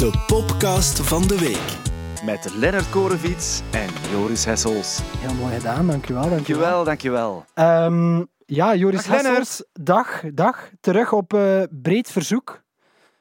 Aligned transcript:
De 0.00 0.24
podcast 0.26 1.00
van 1.00 1.22
de 1.22 1.38
week. 1.38 1.78
Met 2.24 2.54
Lennart 2.54 2.90
Koreviets 2.90 3.62
en 3.72 3.88
Joris 4.10 4.44
Hessels. 4.44 5.00
Heel 5.02 5.34
mooi 5.34 5.54
gedaan, 5.54 5.86
dankjewel. 5.86 6.28
Dankjewel, 6.28 6.84
dankjewel. 6.84 7.44
Ehm 7.54 8.24
ja, 8.46 8.74
Joris 8.74 9.06
Dag, 9.06 9.14
Lennart. 9.14 9.36
Hessels, 9.36 9.68
dag, 9.72 10.22
dag. 10.34 10.70
Terug 10.80 11.12
op 11.12 11.34
eh, 11.34 11.62
breed 11.70 12.10
verzoek. 12.10 12.62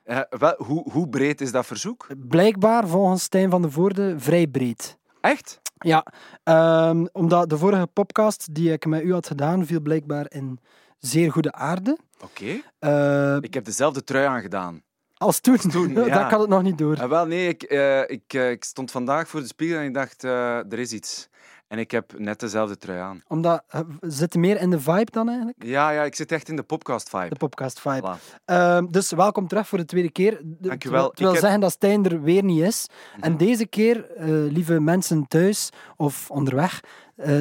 Eh, 0.03 0.19
wel, 0.29 0.53
hoe, 0.57 0.91
hoe 0.91 1.09
breed 1.09 1.41
is 1.41 1.51
dat 1.51 1.65
verzoek? 1.65 2.07
Blijkbaar, 2.17 2.87
volgens 2.87 3.23
Stijn 3.23 3.49
van 3.49 3.61
de 3.61 3.71
Voorde, 3.71 4.19
vrij 4.19 4.47
breed. 4.47 4.97
Echt? 5.21 5.61
Ja, 5.79 6.05
ehm, 6.43 7.05
omdat 7.11 7.49
de 7.49 7.57
vorige 7.57 7.87
podcast 7.87 8.53
die 8.55 8.71
ik 8.71 8.85
met 8.85 9.03
u 9.03 9.13
had 9.13 9.27
gedaan, 9.27 9.65
viel 9.65 9.81
blijkbaar 9.81 10.25
in 10.29 10.59
zeer 10.99 11.31
goede 11.31 11.51
aarde. 11.51 11.97
Oké. 12.23 12.61
Eh, 12.79 13.37
Ik 13.41 13.53
heb 13.53 13.65
dezelfde 13.65 14.03
trui 14.03 14.25
aangedaan. 14.25 14.81
Als 15.19 15.39
toen, 15.39 15.57
toen, 15.57 15.93
dat 15.93 16.05
ja. 16.05 16.27
kan 16.27 16.39
het 16.39 16.49
nog 16.49 16.61
niet 16.61 16.77
door. 16.77 16.95
Eh, 16.95 17.07
wel, 17.09 17.25
nee, 17.25 17.47
ik, 17.47 17.63
eh, 17.63 18.01
ik, 18.09 18.33
eh, 18.33 18.49
ik 18.51 18.63
stond 18.63 18.91
vandaag 18.91 19.27
voor 19.27 19.39
de 19.39 19.45
spiegel 19.47 19.77
en 19.79 19.85
ik 19.85 19.93
dacht, 19.93 20.23
eh, 20.23 20.57
er 20.71 20.79
is 20.79 20.91
iets. 20.93 21.27
En 21.67 21.79
ik 21.79 21.91
heb 21.91 22.13
net 22.19 22.39
dezelfde 22.39 22.77
trui 22.77 22.99
aan. 22.99 23.23
Omdat, 23.27 23.63
zitten 24.01 24.39
meer 24.39 24.61
in 24.61 24.69
de 24.69 24.79
vibe 24.79 25.11
dan 25.11 25.27
eigenlijk? 25.27 25.63
Ja, 25.63 25.89
ja, 25.89 26.03
ik 26.03 26.15
zit 26.15 26.31
echt 26.31 26.49
in 26.49 26.55
de 26.55 26.63
podcast-vibe. 26.63 27.29
De 27.29 27.35
podcast 27.35 27.79
vibe. 27.79 28.15
Voilà. 28.17 28.41
Ehm, 28.45 28.85
dus 28.89 29.11
welkom 29.11 29.47
terug 29.47 29.67
voor 29.67 29.77
de 29.77 29.85
tweede 29.85 30.11
keer. 30.11 30.41
Wil 30.59 30.71
Ik 30.71 30.83
heb- 30.83 31.11
zeggen 31.35 31.59
dat 31.59 31.71
Stijn 31.71 32.05
er 32.05 32.21
weer 32.21 32.43
niet 32.43 32.61
is. 32.61 32.87
En 33.19 33.29
Mhm. 33.31 33.39
deze 33.45 33.65
keer, 33.65 34.05
lieve 34.49 34.79
mensen 34.79 35.27
thuis 35.27 35.69
of 35.97 36.31
onderweg, 36.31 36.79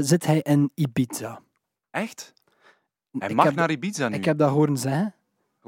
zit 0.01 0.27
hij 0.27 0.41
in 0.41 0.71
Ibiza. 0.75 1.41
Echt? 1.91 2.33
Hij 3.19 3.29
ik 3.29 3.35
mag 3.35 3.45
heb, 3.45 3.55
naar 3.55 3.71
Ibiza 3.71 4.09
nu. 4.09 4.17
Ik 4.17 4.25
heb 4.25 4.39
dat 4.39 4.51
horen 4.51 4.77
zeggen. 4.77 5.15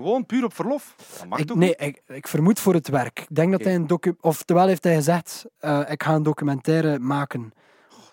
Gewoon 0.02 0.26
puur 0.26 0.44
op 0.44 0.54
verlof. 0.54 0.94
Dat 1.18 1.26
mag 1.28 1.38
Ik, 1.38 1.46
toch 1.46 1.56
nee, 1.56 1.76
ik, 1.76 2.02
ik 2.06 2.28
vermoed 2.28 2.60
voor 2.60 2.74
het 2.74 2.88
werk. 2.88 3.20
Ik 3.20 3.34
denk 3.34 3.50
dat 3.52 3.64
hij 3.64 3.74
een 3.74 3.86
docu... 3.86 4.14
Oftewel 4.20 4.66
heeft 4.66 4.84
hij 4.84 4.94
gezegd, 4.94 5.44
eh, 5.58 5.80
ik 5.90 6.02
ga 6.02 6.14
een 6.14 6.22
documentaire 6.22 6.98
maken 6.98 7.52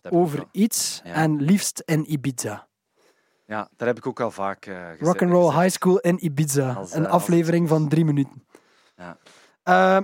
over 0.09 0.45
iets 0.51 1.01
Ja. 1.03 1.13
en 1.13 1.41
liefst 1.41 1.81
in 1.85 2.11
Ibiza. 2.11 2.67
Ja, 3.45 3.69
dat 3.75 3.87
heb 3.87 3.97
ik 3.97 4.07
ook 4.07 4.19
al 4.19 4.31
vaak 4.31 4.65
eh 4.65 4.75
gezegd. 4.75 5.01
Rock'n'Roll. 5.01 5.53
High 5.61 5.69
School 5.75 5.97
in 5.97 6.25
Ibiza. 6.25 6.73
Als, 6.73 6.91
eh, 6.91 6.97
een 6.97 7.03
als- 7.07 7.21
aflevering 7.21 7.67
van 7.67 7.87
drie 7.87 8.05
minuten. 8.05 8.45
Ja. 8.97 9.17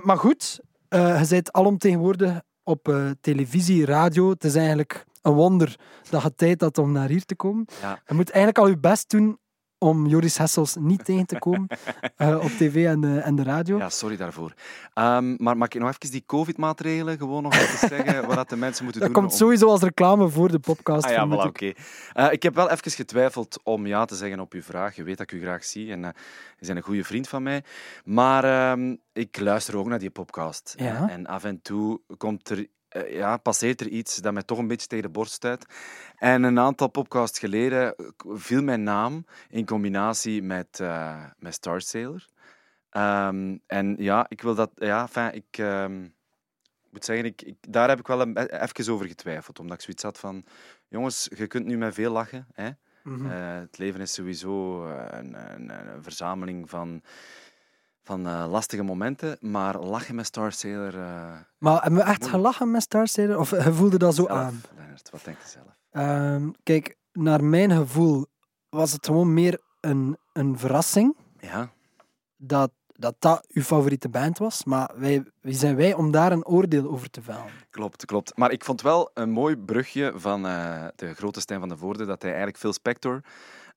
Maar 0.02 0.18
goed, 0.18 0.60
je 0.88 1.26
bent 1.28 1.52
alomtegenwoordig 1.52 2.40
op 2.62 2.94
televisie, 3.20 3.84
radio. 3.84 4.30
Het 4.30 4.44
is 4.44 4.54
eigenlijk 4.54 5.04
een 5.22 5.32
wonder 5.32 5.76
dat 6.10 6.22
je 6.22 6.34
tijd 6.34 6.60
had 6.60 6.78
om 6.78 6.92
naar 6.92 7.08
hier 7.08 7.24
te 7.24 7.34
komen. 7.36 7.66
Ja. 7.80 8.00
Je 8.06 8.14
moet 8.14 8.30
eigenlijk 8.30 8.58
al 8.58 8.68
je 8.68 8.78
best 8.78 9.10
doen 9.10 9.38
om 9.84 10.06
Joris 10.06 10.38
Hessels 10.38 10.76
niet 10.80 11.04
tegen 11.04 11.26
te 11.26 11.38
komen 11.38 11.68
eh, 12.16 12.38
op 12.42 12.50
tv 12.50 12.86
en 12.86 13.00
de, 13.00 13.18
en 13.18 13.34
de 13.36 13.42
radio. 13.42 13.78
Ja, 13.78 13.88
sorry 13.88 14.16
daarvoor. 14.16 14.52
Ehm, 14.94 15.34
maar 15.38 15.56
mag 15.56 15.68
ik 15.68 15.80
nog 15.80 15.88
even 15.88 16.10
die 16.10 16.22
COVID-maatregelen 16.26 17.18
gewoon 17.18 17.42
nog 17.42 17.54
even 17.54 17.88
zeggen 17.96 18.26
wat 18.26 18.36
dat 18.36 18.48
de 18.48 18.56
mensen 18.56 18.84
moeten 18.84 19.02
dat 19.02 19.10
doen? 19.12 19.20
komt 19.22 19.32
om- 19.32 19.38
sowieso 19.38 19.68
als 19.68 19.80
reclame 19.82 20.28
voor 20.28 20.50
de 20.50 20.58
podcast. 20.58 21.04
Ah 21.04 21.10
ja, 21.10 21.26
voilà, 21.26 21.46
oké. 21.48 21.72
Eh, 22.12 22.32
ik 22.32 22.42
heb 22.42 22.54
wel 22.54 22.70
even 22.70 22.90
getwijfeld 22.90 23.58
om 23.62 23.86
ja 23.86 24.04
te 24.04 24.14
zeggen 24.14 24.40
op 24.40 24.52
uw 24.52 24.62
vraag. 24.62 24.96
Je 24.96 25.02
weet 25.02 25.18
dat 25.18 25.32
ik 25.32 25.38
u 25.38 25.42
graag 25.42 25.64
zie 25.64 25.92
en 25.92 26.04
eh 26.04 26.10
je 26.58 26.66
bent 26.66 26.78
een 26.78 26.84
goede 26.84 27.04
vriend 27.04 27.28
van 27.28 27.42
mij. 27.42 27.62
Maar 28.04 28.44
ehm, 28.44 28.94
ik 29.12 29.40
luister 29.40 29.76
ook 29.76 29.86
naar 29.86 29.98
die 29.98 30.10
podcast. 30.10 30.74
Ja. 30.76 31.08
En 31.10 31.26
af 31.26 31.44
en 31.44 31.62
toe 31.62 32.00
komt 32.16 32.48
er, 32.48 32.58
eh, 32.58 32.64
ja, 33.08 33.36
passeert 33.36 33.80
er 33.80 33.88
iets 33.88 34.16
dat 34.16 34.32
mij 34.32 34.42
toch 34.42 34.58
een 34.58 34.66
beetje 34.66 34.86
tegen 34.86 35.04
de 35.04 35.10
borst 35.10 35.32
stuit. 35.32 35.66
En 36.16 36.42
een 36.42 36.58
aantal 36.58 36.88
podcasts 36.88 37.38
geleden 37.38 37.96
eh, 37.96 38.06
viel 38.24 38.62
mijn 38.62 38.82
naam 38.82 39.26
in 39.48 39.66
combinatie 39.66 40.42
met, 40.42 40.80
eh, 40.80 41.24
met 41.38 41.54
Star 41.54 41.80
Sailor. 41.80 42.26
Ehm, 42.90 43.56
en 43.66 43.96
ja, 43.98 44.26
ik 44.28 44.40
wil 44.40 44.54
dat... 44.54 44.70
Ja, 44.74 45.08
ik... 45.32 45.58
ehm, 45.58 46.04
ik 46.84 47.00
moet 47.00 47.04
zeggen, 47.04 47.24
ik, 47.26 47.42
ik, 47.42 47.72
daar 47.72 47.88
heb 47.88 47.98
ik 47.98 48.06
wel 48.06 48.20
een, 48.20 48.36
even 48.36 48.92
over 48.92 49.06
getwijfeld. 49.06 49.58
Omdat 49.58 49.76
ik 49.76 49.82
zoiets 49.82 50.02
had 50.02 50.18
van... 50.18 50.44
Jongens, 50.88 51.28
je 51.36 51.46
kunt 51.46 51.66
nu 51.66 51.76
met 51.76 51.94
veel 51.94 52.12
lachen. 52.12 52.46
Hè? 52.52 52.70
Mhm. 53.04 53.30
Eh, 53.30 53.58
het 53.58 53.78
leven 53.78 54.00
is 54.00 54.12
sowieso 54.12 54.86
eh, 54.86 55.18
een, 55.18 55.54
een, 55.54 55.68
een 55.68 56.02
verzameling 56.02 56.70
van, 56.70 57.02
van 58.04 58.26
eh, 58.26 58.46
lastige 58.50 58.82
momenten. 58.82 59.36
Maar 59.40 59.78
lachen 59.78 60.14
met 60.14 60.26
Star 60.26 60.52
Sailor... 60.52 60.94
eh, 60.98 61.32
Maar 61.58 61.82
hebben 61.82 61.94
we 62.00 62.00
echt 62.00 62.20
Moeilijk. 62.20 62.30
gelachen 62.30 62.70
met 62.70 62.82
Star 62.82 63.08
Sailor? 63.08 63.38
Of 63.38 63.50
je 63.50 63.72
voelde 63.72 63.98
dat 63.98 64.14
zo 64.14 64.24
zelf, 64.26 64.38
aan? 64.38 64.60
Leonard, 64.76 65.10
wat 65.10 65.24
denk 65.24 65.36
je 65.42 65.48
zelf? 65.48 65.66
Ehm, 65.90 66.48
kijk, 66.62 66.96
naar 67.12 67.44
mijn 67.44 67.70
gevoel 67.70 68.26
was 68.68 68.92
het 68.92 69.06
gewoon 69.06 69.34
meer 69.34 69.60
een, 69.80 70.18
een 70.32 70.58
verrassing 70.58 71.16
Ja, 71.40 71.68
dat, 72.36 72.70
dat 72.92 73.14
dat 73.18 73.46
uw 73.48 73.62
favoriete 73.62 74.08
band 74.08 74.38
was. 74.38 74.64
Maar 74.64 74.90
wij, 74.96 75.24
wie 75.40 75.54
zijn 75.54 75.76
wij 75.76 75.94
om 75.94 76.10
daar 76.10 76.32
een 76.32 76.46
oordeel 76.46 76.90
over 76.90 77.10
te 77.10 77.22
vellen? 77.22 77.44
klopt, 77.70 78.04
klopt. 78.04 78.36
Maar 78.36 78.50
ik 78.52 78.64
vond 78.64 78.82
wel 78.82 79.10
een 79.14 79.30
mooi 79.30 79.56
brugje 79.56 80.12
van 80.16 80.46
eh, 80.46 80.86
de 80.96 81.14
grote 81.14 81.40
Stijn 81.40 81.60
van 81.60 81.68
de 81.68 81.76
Voorde, 81.76 82.04
dat 82.04 82.20
hij 82.22 82.30
eigenlijk 82.30 82.60
Phil 82.60 82.72
Spector 82.72 83.20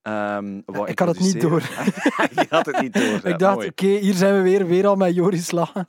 ehm 0.01 0.61
wou 0.65 0.87
ik 0.87 0.99
had 0.99 1.07
het 1.07 1.19
niet 1.19 1.33
introduceren. 1.33 1.85
Je 2.35 2.45
had 2.49 2.65
het 2.65 2.81
niet 2.81 2.93
door. 2.93 3.03
ja, 3.23 3.23
ik 3.23 3.39
dacht, 3.39 3.65
oké, 3.65 3.85
hier 3.87 4.13
zijn 4.13 4.35
we 4.35 4.41
weer, 4.41 4.67
weer 4.67 4.87
al 4.87 4.95
met 4.95 5.15
Joris 5.15 5.51
lachen. 5.51 5.87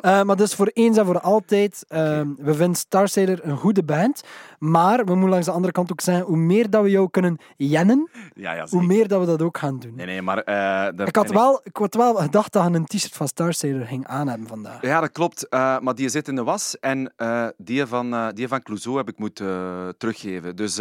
Eh, 0.00 0.22
maar 0.22 0.36
dus 0.36 0.54
voor 0.54 0.70
eens 0.72 0.96
en 0.98 1.04
voor 1.06 1.20
altijd, 1.20 1.84
ehm, 1.88 2.28
we 2.36 2.54
vinden 2.54 2.74
Star 2.76 3.08
Sailor 3.08 3.38
een 3.42 3.56
goede 3.56 3.82
band. 3.84 4.22
Maar 4.58 5.04
we 5.04 5.12
moeten 5.12 5.28
langs 5.30 5.46
de 5.46 5.52
andere 5.52 5.72
kant 5.72 5.92
ook 5.92 6.00
zeggen, 6.00 6.24
hoe 6.24 6.36
meer 6.36 6.70
dat 6.70 6.82
we 6.82 6.90
jou 6.90 7.10
kunnen 7.10 7.38
jennen, 7.56 8.10
Ja, 8.34 8.52
ja, 8.52 8.66
hoe 8.70 8.82
meer 8.82 9.08
dat 9.08 9.20
we 9.20 9.26
dat 9.26 9.42
ook 9.42 9.58
gaan 9.58 9.78
doen. 9.78 9.94
Nee, 9.94 10.06
nee, 10.06 10.22
maar... 10.22 10.38
eh, 10.38 10.96
dat- 10.96 11.08
Ik 11.08 11.16
had, 11.16 11.30
wel, 11.30 11.60
ik 11.64 11.76
had 11.76 11.94
wel 11.94 12.14
gedacht 12.14 12.52
dat 12.52 12.64
je 12.68 12.74
een 12.74 12.84
t-shirt 12.86 13.12
van 13.16 13.28
Star 13.28 13.52
Sailor 13.54 13.86
ging 13.86 14.06
aan 14.06 14.28
hebben 14.28 14.48
vandaag. 14.48 14.82
Ja, 14.82 15.00
dat 15.00 15.12
klopt. 15.12 15.48
Eh, 15.48 15.78
maar 15.78 15.94
die 15.94 16.08
zit 16.08 16.28
in 16.28 16.34
de 16.34 16.42
was 16.44 16.78
en 16.80 17.12
die, 17.56 17.86
van, 17.86 18.30
die 18.34 18.48
van 18.48 18.62
Clouseau 18.62 18.96
heb 18.96 19.08
ik 19.08 19.18
moeten 19.18 19.94
teruggeven. 19.98 20.56
Dus 20.56 20.80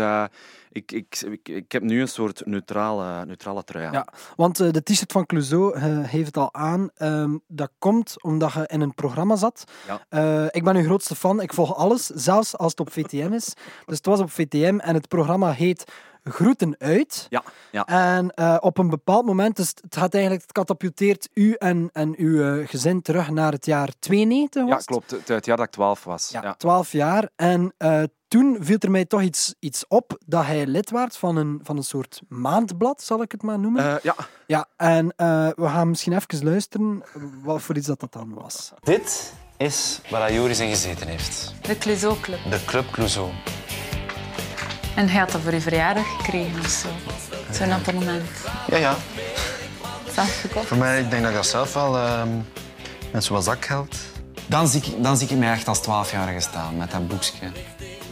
ik, 0.76 0.92
ik, 0.92 1.22
ik, 1.22 1.50
ik 1.50 1.72
heb 1.72 1.84
nu 1.84 2.02
een 2.02 2.08
soort 2.08 2.46
neutrale, 2.46 3.26
neutrale 3.26 3.64
trui 3.64 3.86
aan. 3.86 3.94
Ja, 3.94 4.08
want 4.36 4.60
eh, 4.60 4.72
de 4.72 4.84
t-shirt 4.84 5.12
van 5.12 5.26
Clouseau 5.26 5.76
eh, 5.76 5.84
heeft 6.04 6.26
het 6.26 6.38
al 6.38 6.54
aan. 6.54 6.90
Ehm, 6.96 7.38
dat 7.48 7.72
komt 7.80 8.24
omdat 8.24 8.54
je 8.54 8.68
in 8.68 8.82
een 8.82 8.94
programma 8.94 9.36
zat. 9.36 9.64
Ja. 9.88 10.06
Eh, 10.10 10.46
ik 10.50 10.64
ben 10.64 10.76
uw 10.76 10.84
grootste 10.84 11.16
fan. 11.16 11.42
Ik 11.42 11.54
volg 11.54 11.76
alles, 11.76 12.06
zelfs 12.06 12.58
als 12.58 12.72
het 12.72 12.80
op 12.80 12.92
VTM 12.92 13.34
is. 13.34 13.54
Dus 13.86 13.98
het 13.98 14.06
was 14.06 14.20
op 14.20 14.32
VTM 14.32 14.80
en 14.80 14.94
het 14.94 15.08
programma 15.08 15.52
heet 15.52 15.84
Groeten 16.30 16.76
uit. 16.80 17.28
Ja, 17.30 17.44
ja. 17.72 17.86
En 17.86 18.30
eh, 18.30 18.58
op 18.60 18.78
een 18.78 18.90
bepaald 18.90 19.26
moment, 19.26 19.56
dus 19.56 19.74
het 19.82 19.96
gaat 19.98 20.14
eigenlijk, 20.14 20.44
het 20.44 20.52
katapulteert 20.52 21.30
u 21.34 21.54
en, 21.54 21.90
en 21.94 22.14
uw 22.18 22.60
eh, 22.60 22.68
gezin 22.68 23.02
terug 23.02 23.30
naar 23.30 23.52
het 23.52 23.66
jaar 23.66 23.90
92 24.00 24.64
was 24.64 24.72
Ja, 24.72 24.78
klopt. 24.86 25.12
Het, 25.12 25.28
het 25.28 25.46
jaar 25.46 25.58
dat 25.58 25.66
ik 25.66 25.72
12 25.72 26.04
was. 26.04 26.30
Ja, 26.30 26.42
Ja. 26.42 26.54
12 26.54 26.92
jaar. 26.92 27.30
En 27.36 27.74
eh, 27.78 28.04
toen 28.28 28.58
viel 28.60 28.78
er 28.80 28.92
mij 28.92 29.06
toch 29.06 29.22
iets, 29.22 29.56
iets 29.60 29.86
op 29.88 30.18
dat 30.26 30.46
hij 30.46 30.66
lid 30.66 30.90
werd 30.90 31.18
van 31.18 31.36
een, 31.36 31.60
van 31.64 31.78
een 31.78 31.84
soort 31.84 32.22
maandblad, 32.28 33.02
zal 33.04 33.22
ik 33.22 33.32
het 33.32 33.42
maar 33.42 33.60
noemen. 33.60 33.86
Eh, 33.96 34.04
ja. 34.04 34.16
Ja, 34.48 34.68
en 34.78 35.14
eh, 35.16 35.48
we 35.56 35.68
gaan 35.68 35.90
misschien 35.90 36.14
even 36.14 36.44
luisteren 36.44 37.04
wat 37.44 37.62
voor 37.62 37.78
iets 37.78 37.88
dat, 37.88 38.00
dat 38.00 38.14
dan 38.14 38.34
was. 38.34 38.72
Dit 38.84 39.34
is 39.58 40.02
waar 40.10 40.34
Joris 40.34 40.60
in 40.60 40.70
gezeten 40.70 41.08
heeft. 41.08 41.54
De 41.62 41.78
Clouseau 41.78 42.20
Club. 42.22 42.40
De 42.50 42.66
Club 42.66 42.92
Clouseau. 42.92 43.30
En 44.96 45.10
hij 45.10 45.20
had 45.20 45.32
dat 45.32 45.42
voor 45.42 45.54
je 45.54 45.62
verjaardag 45.62 46.06
gekregen 46.18 46.60
of 46.60 46.68
zo. 46.68 46.88
Zo'n 47.52 47.72
abonnement. 47.72 48.30
Ja, 48.68 48.78
ja. 48.78 48.96
Zelf 50.14 50.40
gekocht. 50.42 50.68
Voor 50.68 50.78
mij, 50.78 51.00
ik 51.00 51.10
denk 51.10 51.22
dat 51.22 51.32
ik 51.32 51.38
dat 51.38 51.48
zelf 51.48 51.74
wel 51.74 51.98
ehm 51.98 52.30
met 53.16 53.24
zo'n 53.24 53.44
zakgeld... 53.44 53.96
Dan 54.48 54.68
zie, 54.68 54.82
ik, 54.82 55.04
dan 55.04 55.18
zie 55.18 55.28
ik 55.30 55.38
mij 55.38 55.52
echt 55.52 55.68
als 55.68 55.82
12-jarige 55.82 56.40
staan 56.40 56.78
met 56.78 56.92
dat 56.92 57.08
boekje. 57.08 57.52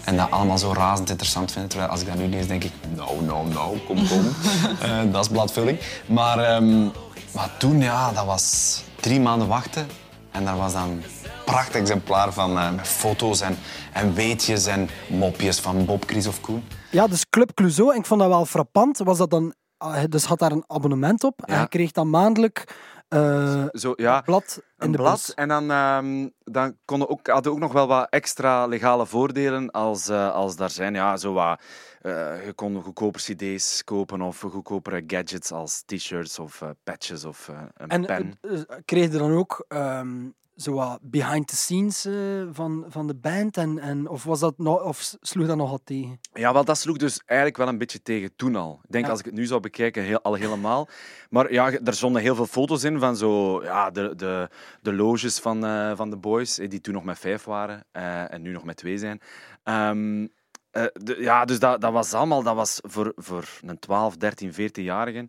En 0.03 0.17
dat 0.17 0.31
allemaal 0.31 0.57
zo 0.57 0.73
razend 0.73 1.09
interessant 1.09 1.51
vinden. 1.51 1.69
Terwijl 1.69 1.91
als 1.91 2.01
ik 2.01 2.07
dat 2.07 2.15
nu 2.15 2.27
lees, 2.27 2.47
denk 2.47 2.63
ik, 2.63 2.71
nou, 2.95 3.23
nou, 3.23 3.47
nou, 3.47 3.77
kom, 3.77 4.07
kom. 4.07 4.25
Eh, 4.81 4.99
dat 5.11 5.25
is 5.25 5.31
bladvulling. 5.31 5.79
Maar, 6.05 6.39
ehm, 6.39 6.83
maar 7.31 7.49
toen, 7.57 7.81
ja, 7.81 8.11
dat 8.11 8.25
was 8.25 8.81
drie 8.99 9.19
maanden 9.19 9.47
wachten. 9.47 9.87
En 10.31 10.45
daar 10.45 10.57
was 10.57 10.73
dan 10.73 11.03
een 11.45 11.53
prachtig 11.53 11.75
exemplaar 11.75 12.33
van 12.33 12.57
eh, 12.57 12.71
met 12.75 12.87
foto's 12.87 13.41
en, 13.41 13.57
en 13.93 14.13
weetjes 14.13 14.65
en 14.65 14.89
mopjes 15.09 15.59
van 15.59 15.85
Bob, 15.85 16.03
Chris 16.05 16.27
of 16.27 16.41
Koen. 16.41 16.63
Ja, 16.91 17.07
dus 17.07 17.29
Club 17.29 17.53
Clouseau, 17.53 17.91
en 17.93 17.99
ik 17.99 18.05
vond 18.05 18.19
dat 18.19 18.29
wel 18.29 18.45
frappant, 18.45 18.97
was 18.97 19.17
dat 19.17 19.29
dan... 19.29 19.53
ah, 19.77 20.03
Dus 20.09 20.25
had 20.25 20.39
daar 20.39 20.51
een 20.51 20.63
abonnement 20.67 21.23
op 21.23 21.41
en 21.45 21.59
je 21.59 21.67
kreeg 21.67 21.91
dan 21.91 22.09
maandelijk 22.09 22.75
eh, 23.07 23.63
Zo, 23.71 23.93
ja. 23.95 24.17
een 24.17 24.23
blad 24.23 24.55
in 24.57 24.85
Een 24.85 24.91
de 24.91 24.97
blad. 24.97 25.11
bus. 25.13 25.33
En 25.33 25.47
dan, 25.47 25.71
ehm 25.71 26.27
dan 26.43 26.77
konden 26.85 27.09
ook, 27.09 27.27
hadden 27.27 27.51
ook 27.51 27.59
nog 27.59 27.71
wel 27.73 27.87
wat 27.87 28.07
extra 28.09 28.65
legale 28.65 29.05
voordelen 29.05 29.71
als, 29.71 30.09
eh, 30.09 30.31
als 30.33 30.55
daar 30.55 30.69
zijn. 30.69 30.93
Ja, 30.93 31.17
zo 31.17 31.33
wat, 31.33 31.61
eh, 32.01 32.45
je 32.45 32.53
kon 32.55 32.81
goedkoper 32.81 33.21
cd's 33.21 33.83
kopen 33.83 34.21
of 34.21 34.39
goedkopere 34.39 35.03
gadgets 35.07 35.51
als 35.51 35.83
t-shirts 35.85 36.39
of 36.39 36.61
eh, 36.61 36.69
patches 36.83 37.25
of 37.25 37.47
eh, 37.49 37.55
een 37.73 37.89
En 37.89 38.05
pen. 38.05 38.39
kreeg 38.85 39.11
je 39.11 39.17
dan 39.17 39.31
ook 39.31 39.65
ehm, 39.67 40.25
zo 40.55 40.73
wat 40.73 40.99
behind 41.01 41.47
the 41.47 41.55
scenes 41.55 42.05
eh, 42.05 42.13
van, 42.51 42.85
van 42.87 43.07
de 43.07 43.15
band? 43.15 43.57
En, 43.57 43.79
en, 43.79 44.07
of, 44.07 44.23
was 44.23 44.39
dat 44.39 44.57
nog, 44.57 44.83
of 44.83 45.15
sloeg 45.21 45.47
dat 45.47 45.57
nogal 45.57 45.79
tegen? 45.83 46.19
Ja, 46.33 46.53
wel, 46.53 46.63
dat 46.65 46.77
sloeg 46.77 46.97
dus 46.97 47.21
eigenlijk 47.25 47.57
wel 47.59 47.67
een 47.67 47.77
beetje 47.77 48.01
tegen 48.01 48.35
toen 48.35 48.55
al. 48.55 48.79
Ik 48.83 48.91
denk, 48.91 49.05
Ja. 49.05 49.11
als 49.11 49.19
ik 49.19 49.25
het 49.25 49.33
nu 49.33 49.45
zou 49.45 49.59
bekijken, 49.59 50.03
heel, 50.03 50.21
al 50.21 50.33
helemaal. 50.33 50.87
Maar 51.29 51.51
ja, 51.53 51.71
er 51.71 51.93
stonden 51.93 52.21
heel 52.21 52.35
veel 52.35 52.45
foto's 52.45 52.83
in 52.83 52.99
van 52.99 53.15
zo, 53.15 53.63
ja, 53.63 53.89
de, 53.91 54.15
de, 54.15 54.49
de 54.81 54.93
loges 54.93 55.39
van, 55.39 55.65
eh, 55.65 55.91
van 55.95 56.09
de 56.09 56.17
boys, 56.17 56.59
eh, 56.59 56.69
die 56.69 56.81
toen 56.81 56.93
nog 56.93 57.03
met 57.03 57.19
vijf 57.19 57.43
waren 57.43 57.85
en 58.29 58.41
nu 58.41 58.51
nog 58.51 58.63
met 58.63 58.77
twee 58.77 58.97
zijn. 58.97 59.21
Ehm, 59.63 60.27
eh, 60.71 60.83
de- 60.93 61.17
ja, 61.19 61.45
dus 61.45 61.59
dat, 61.59 61.81
dat 61.81 61.91
was 61.91 62.13
allemaal, 62.13 62.43
dat 62.43 62.55
was 62.55 62.79
voor, 62.81 63.11
voor 63.15 63.49
een 63.61 63.79
12, 63.79 64.17
13, 64.17 64.53
14-jarige 64.53 65.27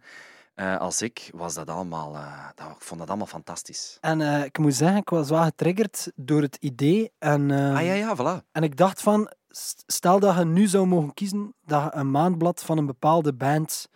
eh, 0.54 0.76
als 0.80 1.02
ik, 1.02 1.30
was 1.34 1.54
dat 1.54 1.70
allemaal, 1.70 2.14
eh, 2.14 2.48
dat, 2.54 2.66
ik 2.66 2.82
vond 2.82 3.00
dat 3.00 3.08
allemaal 3.08 3.26
fantastisch. 3.26 3.98
En 4.00 4.20
eh, 4.20 4.44
ik 4.44 4.58
moet 4.58 4.74
zeggen, 4.74 4.96
ik 4.98 5.08
was 5.08 5.28
wel 5.28 5.42
getriggerd 5.42 6.10
door 6.14 6.42
het 6.42 6.56
idee. 6.60 7.12
En, 7.18 7.50
eh, 7.50 7.74
Ah 7.76 7.84
ja, 7.84 7.92
ja, 7.92 8.16
voilà. 8.16 8.44
en 8.52 8.62
ik 8.62 8.76
dacht 8.76 9.00
van, 9.02 9.30
st- 9.48 9.82
stel 9.86 10.18
dat 10.20 10.36
je 10.36 10.44
nu 10.44 10.66
zou 10.66 10.86
mogen 10.86 11.14
kiezen 11.14 11.54
dat 11.64 11.82
je 11.82 11.90
een 11.98 12.10
maandblad 12.10 12.62
van 12.62 12.78
een 12.78 12.86
bepaalde 12.86 13.34
band, 13.34 13.88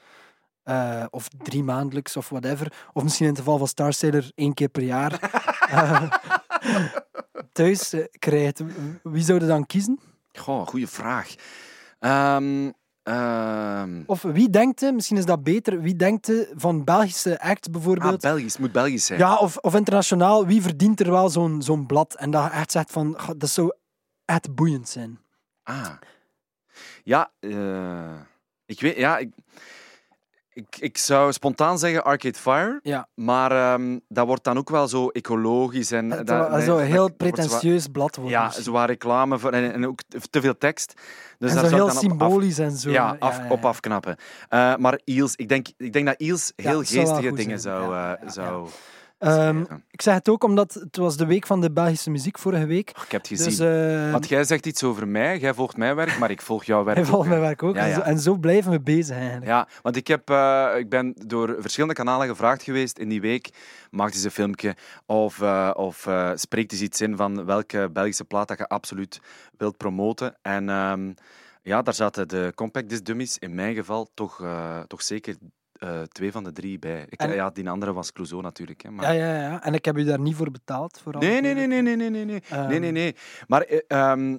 of 1.11 1.29
drie 1.29 1.63
maandelijks 1.63 2.17
of 2.17 2.29
whatever, 2.29 2.73
of 2.93 3.03
misschien 3.03 3.27
in 3.27 3.33
het 3.33 3.41
geval 3.41 3.59
van 3.59 3.67
Star 3.69 3.93
Sailor 3.93 4.31
één 4.35 4.55
keer 4.55 4.69
per 4.69 4.83
jaar, 4.83 5.31
thuis 7.53 7.95
krijgt. 8.19 8.63
Wie 9.03 9.23
zou 9.23 9.41
je 9.41 9.47
dan 9.47 9.67
kiezen? 9.67 9.99
Goh, 10.33 10.67
goede 10.67 10.87
vraag. 10.87 11.35
Ehm, 11.99 12.71
ehm, 13.09 14.03
Of 14.07 14.23
wie 14.23 14.51
denkt, 14.51 14.81
je, 14.81 14.93
misschien 14.93 15.17
is 15.17 15.25
dat 15.25 15.43
beter, 15.43 15.81
wie 15.81 15.97
denkt 15.97 16.27
je 16.27 16.53
van 16.57 16.85
Belgische 16.85 17.41
acts 17.41 17.67
ah, 17.67 17.73
bijvoorbeeld? 17.73 18.21
Belgisch, 18.21 18.53
het 18.53 18.59
moet 18.61 18.73
Belgisch 18.73 19.05
zijn. 19.07 19.19
ja, 19.19 19.37
of, 19.37 19.57
of 19.57 19.75
internationaal, 19.75 20.47
wie 20.47 20.63
verdient 20.63 21.01
er 21.01 21.11
wel 21.11 21.29
zo'n 21.29 21.63
zo'n 21.63 21.87
blad? 21.87 22.15
En 22.15 22.31
dat 22.31 22.51
echt 22.51 22.73
zegt 22.73 22.93
van, 22.93 23.15
"Goh, 23.19 23.35
dat 23.37 23.49
zou 23.51 23.73
echt 24.29 24.55
boeiend 24.55 24.89
zijn. 24.89 25.19
Ah. 25.63 25.95
Ja, 27.05 27.31
eh, 27.41 28.21
ik 28.67 28.81
weet, 28.81 28.97
ja, 28.97 29.19
ik, 29.19 29.31
ik, 30.59 30.77
ik 30.79 30.99
zou 30.99 31.33
spontaan 31.33 31.79
zeggen 31.79 32.05
Arcade 32.05 32.39
Fire, 32.39 32.81
Ja. 32.83 33.09
maar 33.15 33.53
ehm, 33.53 33.99
dat 34.09 34.27
wordt 34.27 34.45
dan 34.45 34.59
ook 34.59 34.71
wel 34.71 34.89
zo 34.89 35.09
ecologisch 35.09 35.91
en... 35.91 36.09
Dat- 36.09 36.29
zou 36.29 36.51
nee, 36.53 36.65
zo 36.65 36.77
heel 36.77 37.13
pretentieus 37.13 37.87
blad 37.87 38.17
worden. 38.17 38.33
Ja, 38.39 38.51
zwaar 38.51 38.87
reclame 38.87 39.39
voor, 39.39 39.51
en, 39.53 39.73
en 39.73 39.87
ook 39.87 40.01
te 40.31 40.41
veel 40.41 40.59
tekst. 40.59 40.93
Dus 41.39 41.51
en 41.51 41.57
daar 41.57 41.65
zo 41.65 41.71
zou 41.77 41.83
heel 41.83 41.87
dan 41.87 41.97
op 41.97 42.03
af- 42.03 42.29
symbolisch 42.29 42.59
en 42.59 42.71
zo. 42.77 42.91
ja, 42.91 43.17
af, 43.19 43.37
ja, 43.37 43.45
ja. 43.45 43.51
op 43.51 43.65
afknappen. 43.65 44.17
Eh, 44.49 44.77
maar 44.77 45.01
Iels, 45.05 45.35
ik 45.37 45.49
denk, 45.49 45.67
ik 45.77 45.93
denk 45.93 46.07
dat 46.07 46.21
Iels 46.21 46.53
Ja, 46.57 46.69
heel 46.71 46.83
geestige 46.83 47.33
dingen 47.33 47.61
zou, 47.61 47.95
eh, 47.95 48.13
zou 48.31 48.69
Ehm, 49.19 49.65
ik 49.91 50.03
zeg 50.03 50.15
het 50.15 50.29
ook 50.29 50.45
omdat 50.45 50.75
het 50.75 50.97
was 50.97 51.17
de 51.17 51.27
week 51.27 51.47
van 51.47 51.61
de 51.61 51.71
Belgische 51.71 52.11
muziek 52.11 52.39
vorige 52.39 52.67
week. 52.67 52.93
Och, 52.97 53.05
ik 53.05 53.11
heb 53.11 53.21
het 53.21 53.31
gezien. 53.31 53.67
Dus 53.67 54.11
Want 54.13 54.29
jij 54.29 54.45
zegt 54.45 54.67
iets 54.67 54.85
over 54.85 55.09
mij, 55.09 55.39
jij 55.39 55.55
volgt 55.55 55.77
mijn 55.77 55.95
werk, 55.95 56.19
maar 56.19 56.31
ik 56.31 56.43
volg 56.43 56.65
jouw 56.65 56.85
werk 56.95 57.07
volgt 57.07 57.25
hè. 57.25 57.29
mijn 57.31 57.41
werk 57.41 57.63
ook. 57.63 57.75
Ja, 57.75 57.87
En, 57.87 57.93
zo, 57.95 57.99
ja. 57.99 58.05
en 58.05 58.19
zo 58.19 58.37
blijven 58.37 58.71
we 58.71 58.81
bezig 58.81 59.17
eigenlijk. 59.17 59.47
Ja, 59.47 59.69
want 59.83 59.97
ik, 59.97 60.07
heb, 60.07 60.31
eh, 60.31 60.75
ik 60.77 60.89
ben 60.89 61.15
door 61.27 61.57
verschillende 61.59 61.95
kanalen 61.95 62.29
gevraagd 62.29 62.63
geweest 62.63 62.99
in 62.99 63.09
die 63.09 63.21
week. 63.21 63.51
Maakt 63.91 64.15
eens 64.15 64.25
een 64.25 64.31
filmpje 64.31 64.77
of, 65.07 65.41
eh, 65.41 65.71
of 65.75 66.09
spreekt 66.35 66.73
eens 66.73 66.81
iets 66.81 67.01
in 67.01 67.17
van 67.17 67.45
welke 67.45 67.91
Belgische 67.93 68.25
plaat 68.25 68.49
dat 68.49 68.59
je 68.59 68.69
absoluut 68.69 69.21
wilt 69.57 69.77
promoten. 69.77 70.37
En 70.43 70.69
ehm, 70.69 71.13
ja, 71.63 71.83
daar 71.83 71.95
zaten 71.95 72.29
de 72.29 72.53
Compact 72.55 72.89
Disc 72.89 73.05
Dummies 73.05 73.39
in 73.39 73.55
mijn 73.55 73.75
geval 73.75 74.11
toch, 74.15 74.43
toch 74.87 75.03
zeker 75.03 75.37
eh, 75.79 76.03
twee 76.03 76.33
van 76.33 76.45
de 76.45 76.53
drie 76.53 76.79
bij. 76.79 77.07
Ik, 77.09 77.21
En- 77.21 77.35
ja, 77.35 77.51
die 77.51 77.71
andere 77.71 77.93
was 77.93 78.13
Clouseau 78.13 78.43
natuurlijk. 78.43 78.83
Hè, 78.83 78.91
maar... 78.91 79.15
Ja, 79.15 79.27
ja, 79.35 79.41
ja. 79.41 79.63
En 79.65 79.75
ik 79.75 79.85
heb 79.85 79.97
u 79.99 80.05
daar 80.05 80.21
niet 80.21 80.35
voor 80.35 80.51
betaald. 80.51 81.01
Vooral. 81.03 81.23
Nee, 81.23 81.41
nee, 81.41 81.55
nee, 81.55 81.67
nee, 81.67 81.83
nee, 81.83 81.97
nee, 81.97 82.11
nee, 82.11 82.25
nee. 82.25 82.43
Nee, 82.69 82.79
nee, 82.79 82.91
nee. 82.93 83.15
Maar 83.47 83.63
eh, 83.63 83.79
ehm, 83.87 84.37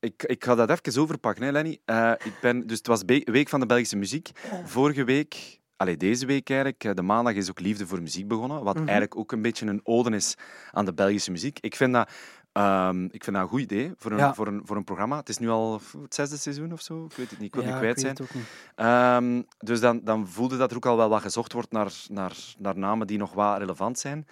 ik, 0.00 0.22
ik 0.22 0.44
ga 0.44 0.54
dat 0.54 0.70
even 0.70 1.02
overpakken, 1.02 1.44
hè, 1.44 1.50
Lenny. 1.50 1.78
Eh, 1.84 2.12
ik 2.24 2.32
ben, 2.40 2.66
dus 2.66 2.78
het 2.78 2.86
was 2.86 3.02
Week 3.06 3.48
van 3.48 3.60
de 3.60 3.66
Belgische 3.66 3.96
Muziek. 3.96 4.30
Vorige 4.64 5.04
week, 5.04 5.58
allee, 5.76 5.96
deze 5.96 6.26
week 6.26 6.50
eigenlijk, 6.50 6.96
de 6.96 7.02
maandag 7.02 7.34
is 7.34 7.50
ook 7.50 7.60
Liefde 7.60 7.86
voor 7.86 8.02
Muziek 8.02 8.28
begonnen. 8.28 8.62
Wat 8.64 8.74
Mhm. 8.74 8.82
eigenlijk 8.88 9.16
ook 9.16 9.32
een 9.32 9.42
beetje 9.42 9.66
een 9.66 9.80
ode 9.82 10.16
is 10.16 10.34
aan 10.70 10.84
de 10.84 10.94
Belgische 10.94 11.30
muziek. 11.30 11.58
Ik 11.60 11.76
vind 11.76 11.92
dat, 11.92 12.10
ehm, 12.52 13.04
ik 13.04 13.24
vind 13.24 13.36
dat 13.36 13.44
een 13.44 13.48
goed 13.50 13.60
idee 13.60 13.92
voor 13.96 14.10
een, 14.10 14.18
Ja. 14.18 14.34
voor, 14.34 14.46
een, 14.46 14.60
voor 14.64 14.76
een 14.76 14.84
programma. 14.84 15.16
Het 15.16 15.28
is 15.28 15.38
nu 15.38 15.48
al 15.48 15.80
het 16.02 16.14
zesde 16.14 16.36
seizoen 16.36 16.72
of 16.72 16.80
zo. 16.80 17.04
Ik 17.04 17.16
weet 17.16 17.30
het 17.30 17.38
niet, 17.38 17.48
ik 17.48 17.54
wil 17.54 17.62
Ja, 17.64 17.68
niet 17.70 17.78
kwijt 17.78 18.00
zijn. 18.00 18.16
niet. 18.20 18.42
Ehm, 18.74 19.42
dus 19.58 19.80
dan, 19.80 20.00
dan 20.04 20.28
voelde 20.28 20.56
dat 20.56 20.70
er 20.70 20.76
ook 20.76 20.86
al 20.86 20.96
wel 20.96 21.08
wat 21.08 21.22
gezocht 21.22 21.52
wordt 21.52 21.72
naar, 21.72 21.92
naar, 22.08 22.36
naar 22.58 22.78
namen 22.78 23.06
die 23.06 23.18
nog 23.18 23.32
wat 23.32 23.58
relevant 23.58 23.98
zijn. 23.98 24.26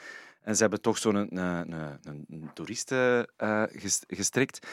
En 0.48 0.54
ze 0.54 0.60
hebben 0.60 0.80
toch 0.80 0.98
zo'n 0.98 1.14
een, 1.14 1.36
een, 1.36 1.72
een, 2.02 2.26
een 2.30 2.50
toeriste 2.54 3.28
eh, 3.36 3.62
ges- 3.72 4.02
gestrikt. 4.06 4.66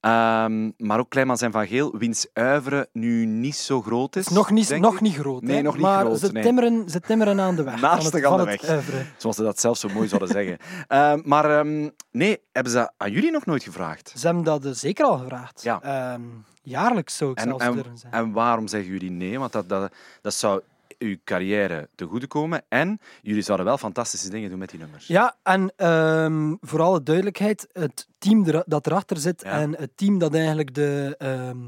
Ehm, 0.00 0.70
maar 0.76 0.98
ook 0.98 1.10
Kleinmans 1.10 1.40
en 1.40 1.52
Van 1.52 1.66
Geel, 1.66 1.98
wiens 1.98 2.26
uivere 2.32 2.88
nu 2.92 3.26
niet 3.26 3.56
zo 3.56 3.82
groot 3.82 4.16
is. 4.16 4.28
Nog 4.28 4.50
niet, 4.50 4.78
nog 4.78 5.00
niet 5.00 5.14
groot. 5.14 5.42
Nee, 5.42 5.56
hè. 5.56 5.62
nog 5.62 5.72
niet 5.74 5.82
maar 5.82 6.04
groot, 6.04 6.18
Ze, 6.18 6.32
nee. 6.32 6.42
timmeren, 6.42 6.88
ze 6.88 7.00
timmeren 7.00 7.40
aan 7.40 7.56
de 7.56 7.62
weg. 7.62 7.80
Naast 7.80 8.24
aan 8.24 8.36
de 8.38 8.44
weg. 8.44 8.84
Zoals 9.16 9.36
ze 9.36 9.42
dat 9.42 9.60
zelf 9.60 9.76
zo 9.78 9.88
mooi 9.88 10.08
zouden 10.08 10.28
zeggen. 10.28 10.56
Ehm, 10.88 11.20
maar 11.24 11.58
ehm, 11.58 11.88
nee, 12.10 12.38
hebben 12.52 12.72
ze 12.72 12.78
dat 12.78 12.92
aan 12.96 13.10
jullie 13.10 13.30
nog 13.30 13.46
nooit 13.46 13.62
gevraagd? 13.62 14.12
Ze 14.16 14.26
hebben 14.26 14.44
dat 14.44 14.64
eh, 14.64 14.72
zeker 14.72 15.04
al 15.04 15.18
gevraagd. 15.18 15.62
Ja. 15.62 16.18
Jaarlijks 16.62 17.16
zou 17.16 17.30
ik 17.30 17.38
En, 17.38 17.44
zelfs 17.48 17.64
en, 17.64 17.72
durven 17.72 17.96
en 18.10 18.32
waarom 18.32 18.68
zeggen 18.68 18.90
jullie 18.90 19.10
nee? 19.10 19.38
Want 19.38 19.52
dat, 19.52 19.68
dat, 19.68 19.92
dat 20.22 20.34
zou 20.34 20.60
uw 21.00 21.16
carrière 21.24 21.88
te 21.94 22.04
goede 22.04 22.26
komen. 22.26 22.62
En 22.68 22.98
jullie 23.22 23.42
zouden 23.42 23.66
wel 23.66 23.78
fantastische 23.78 24.30
dingen 24.30 24.50
doen 24.50 24.58
met 24.58 24.70
die 24.70 24.78
nummers. 24.80 25.06
Ja, 25.06 25.36
en 25.42 25.72
ehm, 25.76 26.54
voor 26.60 26.80
alle 26.80 27.02
duidelijkheid, 27.02 27.68
het 27.72 28.08
team 28.18 28.44
dat 28.66 28.86
erachter 28.86 29.16
zit 29.16 29.42
Ja. 29.42 29.50
en 29.50 29.76
het 29.76 29.96
team 29.96 30.18
dat 30.18 30.34
eigenlijk 30.34 30.74
de, 30.74 31.14
ehm, 31.18 31.62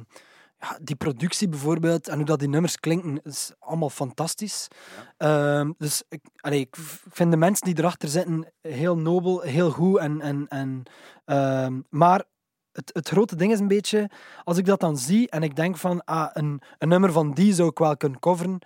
ja, 0.59 0.79
die 0.83 0.97
productie 0.97 1.49
bijvoorbeeld 1.49 2.09
en 2.09 2.17
hoe 2.17 2.25
dat 2.25 2.39
die 2.39 2.49
nummers 2.49 2.81
klinken, 2.81 3.21
is 3.23 3.53
allemaal 3.59 3.91
fantastisch. 3.91 4.69
Ehm, 5.17 5.71
dus 5.79 6.03
ik, 6.09 6.21
allee, 6.37 6.61
ik 6.61 6.77
vind 7.11 7.31
de 7.31 7.37
mensen 7.37 7.67
die 7.67 7.79
erachter 7.79 8.09
zitten 8.09 8.53
heel 8.61 8.97
nobel, 8.97 9.41
heel 9.41 9.71
goed. 9.71 9.99
En, 9.99 10.21
en, 10.21 10.49
en, 10.49 11.87
maar 11.89 12.25
het, 12.73 12.91
het 12.95 13.09
grote 13.09 13.37
ding 13.37 13.53
is 13.53 13.59
een 13.61 13.69
beetje, 13.69 14.11
als 14.45 14.59
ik 14.59 14.65
dat 14.65 14.81
dan 14.81 14.97
zie 14.97 15.31
en 15.31 15.43
ik 15.43 15.57
denk 15.57 15.77
van, 15.77 16.05
ah, 16.05 16.31
een, 16.33 16.61
een 16.79 16.89
nummer 16.89 17.13
van 17.13 17.33
die 17.33 17.55
zou 17.55 17.69
ik 17.69 17.79
wel 17.79 17.97
kunnen 17.97 18.19
coveren, 18.19 18.59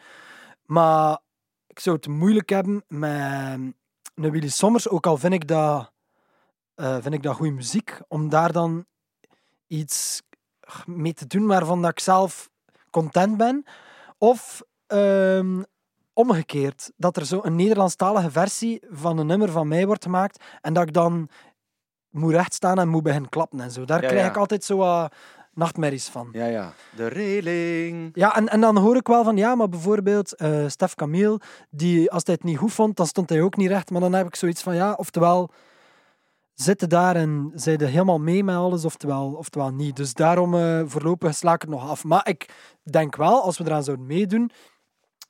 maar 0.66 1.18
ik 1.66 1.78
zou 1.78 1.96
het 1.96 2.08
moeilijk 2.08 2.48
hebben 2.48 2.84
met 2.88 3.60
een 4.14 4.30
Willy 4.30 4.48
Sommers, 4.48 4.88
ook 4.88 5.06
al 5.06 5.16
vind 5.16 5.32
ik 5.32 5.48
dat, 5.48 5.92
eh, 6.74 6.96
vind 7.00 7.14
ik 7.14 7.22
dat 7.22 7.34
goede 7.34 7.52
muziek, 7.52 7.98
om 8.08 8.28
daar 8.28 8.52
dan 8.52 8.86
iets 9.66 10.22
mee 10.86 11.12
te 11.12 11.26
doen 11.26 11.46
waarvan 11.46 11.82
dat 11.82 11.90
ik 11.90 12.00
zelf 12.00 12.50
content 12.90 13.36
ben. 13.36 13.64
Of 14.18 14.62
ehm, 14.86 15.62
omgekeerd, 16.12 16.92
dat 16.96 17.16
er 17.16 17.26
zo 17.26 17.40
een 17.42 17.56
Nederlandstalige 17.56 18.30
versie 18.30 18.82
van 18.90 19.18
een 19.18 19.26
nummer 19.26 19.50
van 19.50 19.68
mij 19.68 19.86
wordt 19.86 20.04
gemaakt 20.04 20.44
en 20.60 20.72
dat 20.72 20.86
ik 20.86 20.92
dan 20.92 21.28
moet 22.10 22.32
rechtstaan 22.32 22.78
en 22.78 22.88
moet 22.88 23.02
beginnen 23.02 23.30
klappen 23.30 23.60
en 23.60 23.70
zo. 23.70 23.84
Daar 23.84 24.02
Ja, 24.02 24.08
krijg 24.08 24.24
ja. 24.24 24.30
ik 24.30 24.36
altijd 24.36 24.64
zo 24.64 24.76
wat 24.76 25.14
nachtmerries 25.56 26.08
van. 26.08 26.28
Ja, 26.32 26.46
ja. 26.46 26.72
De 26.96 27.06
reling. 27.06 28.10
Ja, 28.12 28.36
en, 28.36 28.48
en 28.48 28.60
dan 28.60 28.78
hoor 28.78 28.96
ik 28.96 29.06
wel 29.06 29.24
van, 29.24 29.36
ja, 29.36 29.54
maar 29.54 29.68
bijvoorbeeld 29.68 30.34
eh 30.34 30.64
Stef 30.66 30.94
Camille, 30.94 31.40
die 31.70 32.10
als 32.10 32.22
hij 32.24 32.34
het 32.34 32.44
niet 32.44 32.58
goed 32.58 32.72
vond, 32.72 32.96
dan 32.96 33.06
stond 33.06 33.28
hij 33.28 33.42
ook 33.42 33.56
niet 33.56 33.68
recht. 33.68 33.90
Maar 33.90 34.00
dan 34.00 34.12
heb 34.12 34.26
ik 34.26 34.36
zoiets 34.36 34.62
van, 34.62 34.74
ja, 34.74 34.92
oftewel 34.92 35.50
zitten 36.54 36.88
daar 36.88 37.16
en 37.16 37.52
zeiden 37.54 37.88
helemaal 37.88 38.18
mee 38.18 38.44
met 38.44 38.56
alles, 38.56 38.84
oftewel, 38.84 39.34
oftewel 39.38 39.70
niet. 39.70 39.96
Dus 39.96 40.14
daarom 40.14 40.54
eh, 40.54 40.82
voorlopig 40.84 41.34
sla 41.34 41.54
ik 41.54 41.60
het 41.60 41.70
nog 41.70 41.88
af. 41.88 42.04
Maar 42.04 42.28
ik 42.28 42.54
denk 42.82 43.16
wel, 43.16 43.42
als 43.42 43.58
we 43.58 43.64
eraan 43.64 43.84
zouden 43.84 44.06
meedoen, 44.06 44.50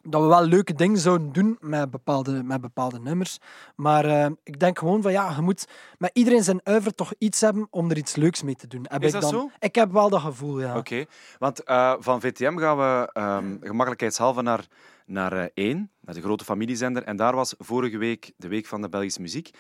dat 0.08 0.22
we 0.22 0.28
wel 0.28 0.44
leuke 0.44 0.74
dingen 0.74 0.98
zouden 0.98 1.32
doen 1.32 1.56
met 1.60 1.90
bepaalde, 1.90 2.42
met 2.42 2.60
bepaalde 2.60 3.00
nummers. 3.00 3.38
Maar 3.76 4.04
eh, 4.04 4.30
ik 4.42 4.60
denk 4.60 4.78
gewoon 4.78 5.02
van, 5.02 5.12
ja, 5.12 5.32
je 5.36 5.42
moet 5.42 5.68
met 5.98 6.10
iedereen 6.12 6.42
zijn 6.42 6.60
uiver 6.62 6.94
toch 6.94 7.12
iets 7.18 7.40
hebben 7.40 7.66
om 7.70 7.90
er 7.90 7.96
iets 7.96 8.16
leuks 8.16 8.42
mee 8.42 8.54
te 8.54 8.66
doen. 8.66 8.86
Heb 8.88 9.02
Is 9.02 9.06
ik 9.06 9.20
dat 9.20 9.30
dan... 9.30 9.40
zo? 9.40 9.50
Ik 9.58 9.74
heb 9.74 9.92
wel 9.92 10.08
dat 10.08 10.20
gevoel, 10.20 10.60
ja. 10.60 10.76
Oké, 10.76 11.04
want 11.38 11.62
eh, 11.62 11.94
van 11.98 12.20
VTM 12.20 12.56
gaan 12.56 12.76
we 12.76 13.10
ehm, 13.12 13.56
gemakkelijkheidshalve 13.60 14.42
naar, 14.42 14.66
naar 15.06 15.32
eh, 15.32 15.46
één, 15.54 15.90
naar 16.00 16.14
de 16.14 16.22
grote 16.22 16.44
familiezender. 16.44 17.02
En 17.02 17.16
daar 17.16 17.34
was 17.34 17.54
vorige 17.58 17.98
week 17.98 18.32
de 18.36 18.48
Week 18.48 18.66
van 18.66 18.82
de 18.82 18.88
Belgische 18.88 19.20
Muziek. 19.20 19.50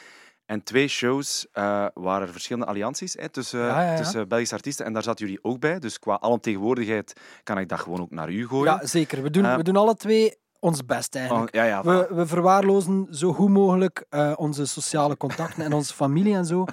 En 0.46 0.62
twee 0.62 0.88
shows 0.88 1.46
eh, 1.52 1.86
waren 1.94 2.26
er 2.26 2.32
verschillende 2.32 2.66
allianties 2.68 3.14
hè, 3.18 3.28
tussen, 3.28 3.60
Ja, 3.60 3.82
ja, 3.82 3.90
ja. 3.90 3.96
tussen 3.96 4.28
Belgische 4.28 4.54
artiesten. 4.54 4.84
En 4.86 4.92
daar 4.92 5.02
zaten 5.02 5.26
jullie 5.26 5.44
ook 5.44 5.60
bij. 5.60 5.78
Dus 5.78 5.98
qua 5.98 6.20
alomtegenwoordigheid 6.20 7.20
kan 7.42 7.58
ik 7.58 7.68
dat 7.68 7.80
gewoon 7.80 8.00
ook 8.00 8.10
naar 8.10 8.30
u 8.30 8.46
gooien. 8.48 8.72
Ja, 8.72 8.86
zeker. 8.86 9.22
We 9.22 9.30
doen, 9.30 9.44
Eh, 9.44 9.56
we 9.56 9.62
doen 9.62 9.76
alle 9.76 9.94
twee 9.94 10.36
ons 10.60 10.84
best 10.86 11.14
Oh, 11.14 11.20
eigenlijk. 11.20 11.54
ja, 11.54 11.82
We, 11.82 12.08
we 12.10 12.26
verwaarlozen 12.26 13.06
zo 13.10 13.32
goed 13.32 13.48
mogelijk 13.50 14.04
eh, 14.10 14.32
onze 14.36 14.66
sociale 14.66 15.16
contacten 15.16 15.64
en 15.64 15.72
onze 15.72 15.94
familie 15.94 16.34
en 16.34 16.44
zo, 16.46 16.64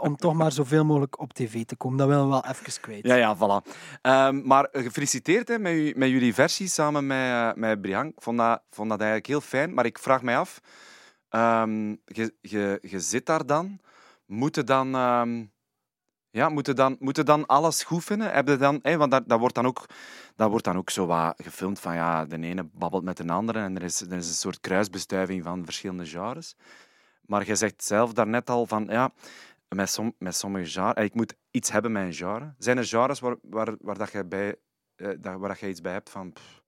om 0.00 0.16
toch 0.16 0.34
maar 0.34 0.52
zoveel 0.52 0.84
mogelijk 0.84 1.20
op 1.20 1.32
tv 1.32 1.64
te 1.64 1.76
komen. 1.76 1.98
Dat 1.98 2.08
willen 2.08 2.24
we 2.24 2.30
wel 2.30 2.44
even 2.48 2.80
kwijt. 2.80 3.06
Ja, 3.06 3.14
ja, 3.14 3.36
voilà. 3.36 3.70
Ehm, 4.02 4.46
maar 4.46 4.68
gefeliciteerd 4.72 5.48
hè, 5.48 5.58
met, 5.58 5.72
u- 5.72 5.92
met 5.96 6.08
jullie 6.08 6.34
versie 6.34 6.68
samen 6.68 7.06
met, 7.06 7.56
met 7.56 7.80
Brian. 7.80 8.06
Ik 8.06 8.22
vond 8.22 8.38
dat, 8.38 8.62
vond 8.70 8.88
dat 8.88 8.98
eigenlijk 8.98 9.28
heel 9.28 9.40
fijn. 9.40 9.74
Maar 9.74 9.86
ik 9.86 9.98
vraag 9.98 10.22
mij 10.22 10.38
af, 10.38 10.60
ehm, 11.32 11.88
je, 12.04 12.34
je, 12.40 12.78
je 12.82 13.00
zit 13.00 13.26
daar 13.26 13.46
dan, 13.46 13.80
moeten 14.26 14.66
dan, 14.66 14.94
ehm, 14.94 15.44
ja, 16.30 16.48
moeten 16.48 16.76
dan, 16.76 16.96
moeten 16.98 17.24
dan 17.24 17.46
alles 17.46 17.82
goed 17.82 18.04
vinden? 18.04 18.32
Heb 18.32 18.48
je 18.48 18.56
dan, 18.56 18.80
want 18.82 19.10
dat, 19.10 19.28
dat, 19.28 19.38
wordt 19.38 19.54
dan 19.54 19.66
ook, 19.66 19.86
dat 20.36 20.50
wordt 20.50 20.64
dan 20.64 20.76
ook 20.76 20.90
zo 20.90 21.06
wat 21.06 21.34
gefilmd 21.42 21.80
van 21.80 21.94
ja, 21.94 22.24
de 22.24 22.38
ene 22.38 22.68
babbelt 22.72 23.04
met 23.04 23.16
de 23.16 23.28
andere 23.28 23.58
en 23.58 23.76
er 23.76 23.82
is, 23.82 24.00
er 24.00 24.12
is 24.12 24.28
een 24.28 24.34
soort 24.34 24.60
kruisbestuiving 24.60 25.42
van 25.42 25.64
verschillende 25.64 26.06
genres. 26.06 26.56
Maar 27.22 27.46
je 27.46 27.54
zegt 27.54 27.84
zelf 27.84 28.12
daarnet 28.12 28.50
al 28.50 28.66
van 28.66 28.86
ja, 28.88 29.12
met, 29.68 29.90
som, 29.90 30.14
met 30.18 30.36
sommige 30.36 30.70
genres, 30.70 30.94
eh, 30.94 31.04
ik 31.04 31.14
moet 31.14 31.34
iets 31.50 31.70
hebben 31.70 31.92
met 31.92 32.02
een 32.02 32.14
genre. 32.14 32.54
Zijn 32.58 32.78
er 32.78 32.84
genres 32.84 33.20
waar, 33.20 33.36
waar, 33.42 33.76
waar, 33.80 33.98
dat 33.98 34.12
je 34.12 34.24
bij, 34.24 34.56
eh, 34.96 35.08
waar 35.22 35.48
dat 35.48 35.60
je 35.60 35.68
iets 35.68 35.80
bij 35.80 35.92
hebt 35.92 36.10
van... 36.10 36.32
pff, 36.32 36.62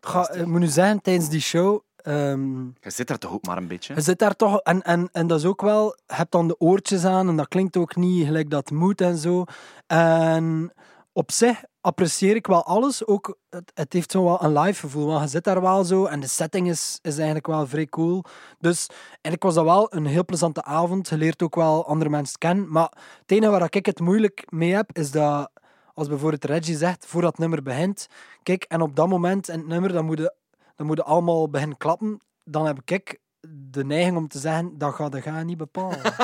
dat 0.00 0.10
Ga, 0.10 0.32
ik 0.32 0.46
moet 0.46 0.60
nu 0.60 0.66
zeggen, 0.66 1.02
tijdens 1.02 1.28
die 1.28 1.40
show... 1.40 1.80
ehm, 2.04 2.64
Je 2.64 2.90
zit 2.90 3.10
er 3.10 3.18
toch 3.18 3.32
ook 3.32 3.46
maar 3.46 3.56
een 3.56 3.68
beetje? 3.68 3.94
Je 3.94 4.00
zit 4.00 4.18
daar 4.18 4.36
toch, 4.36 4.60
en, 4.60 4.82
en, 4.82 5.08
en 5.12 5.26
dat 5.26 5.38
is 5.38 5.44
ook 5.44 5.62
wel, 5.62 5.96
je 6.06 6.14
hebt 6.14 6.32
dan 6.32 6.48
de 6.48 6.60
oortjes 6.60 7.04
aan 7.04 7.28
en 7.28 7.36
dat 7.36 7.48
klinkt 7.48 7.76
ook 7.76 7.96
niet 7.96 8.26
gelijk 8.26 8.50
dat 8.50 8.70
moet 8.70 9.00
en 9.00 9.16
zo. 9.16 9.44
En 9.86 10.72
op 11.12 11.32
zich 11.32 11.62
apprecieer 11.80 12.36
ik 12.36 12.46
wel 12.46 12.64
alles, 12.64 13.06
ook 13.06 13.38
het, 13.50 13.72
het 13.74 13.92
heeft 13.92 14.10
zo 14.10 14.24
wel 14.24 14.42
een 14.42 14.58
live 14.58 14.80
gevoel, 14.80 15.06
want 15.06 15.22
je 15.22 15.28
zit 15.28 15.44
daar 15.44 15.60
wel 15.60 15.84
zo 15.84 16.04
en 16.04 16.20
de 16.20 16.26
setting 16.26 16.68
is, 16.68 16.98
is 17.02 17.14
eigenlijk 17.16 17.46
wel 17.46 17.66
vrij 17.66 17.86
cool. 17.86 18.24
Dus 18.58 18.86
eigenlijk 19.10 19.42
was 19.42 19.54
dat 19.54 19.64
wel 19.64 19.94
een 19.94 20.06
heel 20.06 20.24
plezante 20.24 20.64
avond, 20.64 21.08
je 21.08 21.16
leert 21.16 21.42
ook 21.42 21.54
wel 21.54 21.86
andere 21.86 22.10
mensen 22.10 22.38
kennen, 22.38 22.70
maar 22.70 22.92
het 23.20 23.30
enige 23.30 23.50
waar 23.50 23.66
ik 23.70 23.86
het 23.86 24.00
moeilijk 24.00 24.44
mee 24.48 24.74
heb, 24.74 24.98
is 24.98 25.10
dat 25.10 25.50
als 25.94 26.08
bijvoorbeeld 26.08 26.44
Reggie 26.44 26.76
zegt, 26.76 27.06
voor 27.06 27.22
dat 27.22 27.38
nummer 27.38 27.62
begint, 27.62 28.06
kijk, 28.42 28.64
en 28.68 28.80
op 28.80 28.96
dat 28.96 29.08
moment 29.08 29.48
in 29.48 29.58
het 29.58 29.66
nummer, 29.68 29.92
dan 29.92 30.04
moet 30.04 30.18
je, 30.18 30.34
dan 30.74 30.86
moet 30.86 30.96
je 30.96 31.04
allemaal 31.04 31.50
beginnen 31.50 31.76
klappen, 31.76 32.20
dan 32.44 32.66
heb 32.66 32.80
ik 32.84 33.20
de 33.48 33.84
neiging 33.84 34.16
om 34.16 34.28
te 34.28 34.38
zeggen, 34.38 34.78
dat 34.78 34.94
gaat 34.94 35.12
de 35.12 35.20
ga 35.20 35.42
niet 35.42 35.56
bepalen. 35.56 36.00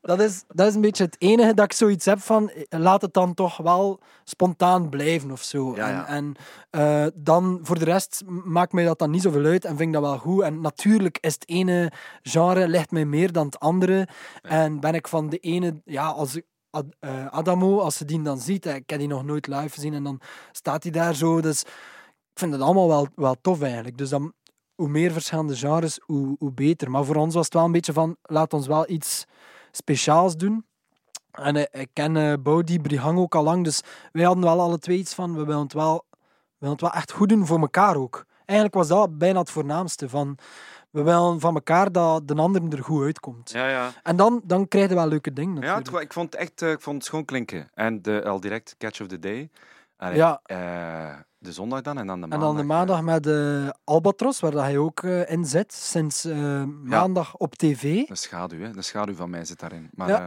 dat, 0.00 0.20
is, 0.20 0.44
dat 0.48 0.66
is 0.66 0.74
een 0.74 0.80
beetje 0.80 1.04
het 1.04 1.16
enige 1.18 1.54
dat 1.54 1.64
ik 1.64 1.72
zoiets 1.72 2.04
heb 2.04 2.20
van, 2.20 2.50
laat 2.68 3.02
het 3.02 3.12
dan 3.12 3.34
toch 3.34 3.56
wel 3.56 4.00
spontaan 4.24 4.88
blijven 4.88 5.30
of 5.30 5.42
zo. 5.42 5.74
Ja, 5.76 5.88
ja. 5.88 6.06
En, 6.06 6.34
en 6.70 7.04
eh, 7.04 7.12
dan, 7.14 7.58
voor 7.62 7.78
de 7.78 7.84
rest, 7.84 8.22
maakt 8.26 8.72
mij 8.72 8.84
dat 8.84 8.98
dan 8.98 9.10
niet 9.10 9.22
zoveel 9.22 9.44
uit 9.44 9.64
en 9.64 9.76
vind 9.76 9.88
ik 9.88 9.92
dat 9.92 10.02
wel 10.02 10.18
goed. 10.18 10.42
En 10.42 10.60
natuurlijk 10.60 11.18
is 11.20 11.34
het 11.34 11.48
ene 11.48 11.92
genre 12.22 12.68
ligt 12.68 12.90
mij 12.90 13.04
meer 13.04 13.32
dan 13.32 13.46
het 13.46 13.60
andere. 13.60 14.08
En 14.42 14.80
ben 14.80 14.94
ik 14.94 15.08
van 15.08 15.28
de 15.28 15.38
ene, 15.38 15.80
ja, 15.84 16.06
als 16.06 16.36
ik 16.36 16.44
Ad- 16.74 16.96
eh, 17.00 17.26
Adamo, 17.26 17.80
als 17.80 17.96
ze 17.96 18.04
die 18.04 18.22
dan 18.22 18.38
ziet, 18.38 18.66
eh, 18.66 18.74
ik 18.74 18.90
heb 18.90 18.98
die 18.98 19.08
nog 19.08 19.24
nooit 19.24 19.46
live 19.46 19.68
gezien 19.68 19.94
en 19.94 20.02
dan 20.02 20.20
staat 20.52 20.82
hij 20.82 20.92
daar 20.92 21.14
zo. 21.14 21.40
Dus 21.40 21.60
ik 21.62 22.40
vind 22.40 22.52
het 22.52 22.60
allemaal 22.62 22.88
wel, 22.88 23.08
wel 23.14 23.36
tof 23.40 23.62
eigenlijk. 23.62 23.98
Dus 23.98 24.08
dan, 24.08 24.32
hoe 24.74 24.88
meer 24.88 25.12
verschillende 25.12 25.56
genres, 25.56 26.00
hoe, 26.02 26.36
hoe 26.38 26.52
beter. 26.52 26.90
Maar 26.90 27.04
voor 27.04 27.16
ons 27.16 27.34
was 27.34 27.44
het 27.44 27.54
wel 27.54 27.64
een 27.64 27.72
beetje 27.72 27.92
van, 27.92 28.16
laat 28.22 28.52
ons 28.52 28.66
wel 28.66 28.90
iets 28.90 29.24
speciaals 29.70 30.36
doen. 30.36 30.66
En 31.30 31.56
eh, 31.56 31.80
ik 31.80 31.88
ken 31.92 32.16
eh 32.16 32.32
Baudi 32.42 32.80
Brihang 32.80 33.18
ook 33.18 33.34
al 33.34 33.42
lang, 33.42 33.64
dus 33.64 33.80
wij 34.12 34.24
hadden 34.24 34.44
wel 34.44 34.60
alle 34.60 34.78
twee 34.78 34.98
iets 34.98 35.14
van, 35.14 35.34
we 35.34 35.44
willen 35.44 35.62
het 35.62 35.72
wel, 35.72 36.04
we 36.10 36.16
willen 36.58 36.74
het 36.74 36.84
wel 36.84 36.92
echt 36.92 37.12
goed 37.12 37.28
doen 37.28 37.46
voor 37.46 37.60
elkaar 37.60 37.96
ook. 37.96 38.24
Eigenlijk 38.44 38.78
was 38.78 38.88
dat 38.88 39.18
bijna 39.18 39.38
het 39.38 39.50
voornaamste, 39.50 40.08
van 40.08 40.38
we 40.94 41.02
willen 41.02 41.40
van 41.40 41.54
elkaar 41.54 41.92
dat 41.92 42.28
de 42.28 42.34
ander 42.34 42.62
er 42.72 42.82
goed 42.84 43.04
uitkomt. 43.04 43.50
Ja, 43.50 43.68
ja. 43.68 43.90
En 44.02 44.16
dan, 44.16 44.40
dan 44.44 44.68
krijg 44.68 44.88
je 44.88 44.94
wel 44.94 45.06
leuke 45.08 45.32
dingen 45.32 45.54
Ja, 45.54 45.60
natuurlijk. 45.60 45.86
het, 45.86 45.94
wa- 45.94 46.00
ik 46.00 46.12
vond 46.12 46.32
het 46.32 46.40
echt 46.40 46.62
eh, 46.62 46.70
ik 46.70 46.80
vond 46.80 46.96
het 46.96 47.04
schoon 47.04 47.24
klinken. 47.24 47.68
En 47.74 48.02
de, 48.02 48.24
al 48.24 48.40
direct 48.40 48.74
Catch 48.78 49.00
of 49.00 49.06
the 49.06 49.18
Day. 49.18 49.50
Allee, 49.96 50.16
Ja. 50.16 50.40
eh, 50.44 51.18
de 51.44 51.52
zondag 51.52 51.80
dan 51.82 51.98
en 51.98 52.06
dan 52.06 52.20
de 52.20 52.22
En 52.22 52.28
maandag. 52.28 52.48
dan 52.48 52.56
de 52.56 52.62
maandag 52.62 53.02
met 53.02 53.26
eh, 53.26 53.68
Albatros, 53.84 54.40
waar 54.40 54.50
dat 54.50 54.62
hij 54.62 54.78
ook 54.78 55.02
eh, 55.02 55.30
in 55.30 55.44
zit, 55.44 55.72
sinds 55.72 56.24
eh, 56.24 56.62
maandag 56.82 57.36
op 57.36 57.54
tv. 57.54 57.82
eh, 58.02 58.08
De 58.08 58.14
schaduw, 58.16 58.60
hè. 58.60 58.70
De 58.70 58.82
schaduw 58.82 59.14
van 59.14 59.30
mij 59.30 59.44
zit 59.44 59.60
daarin. 59.60 59.90
Maar, 59.94 60.08
Ja. 60.14 60.24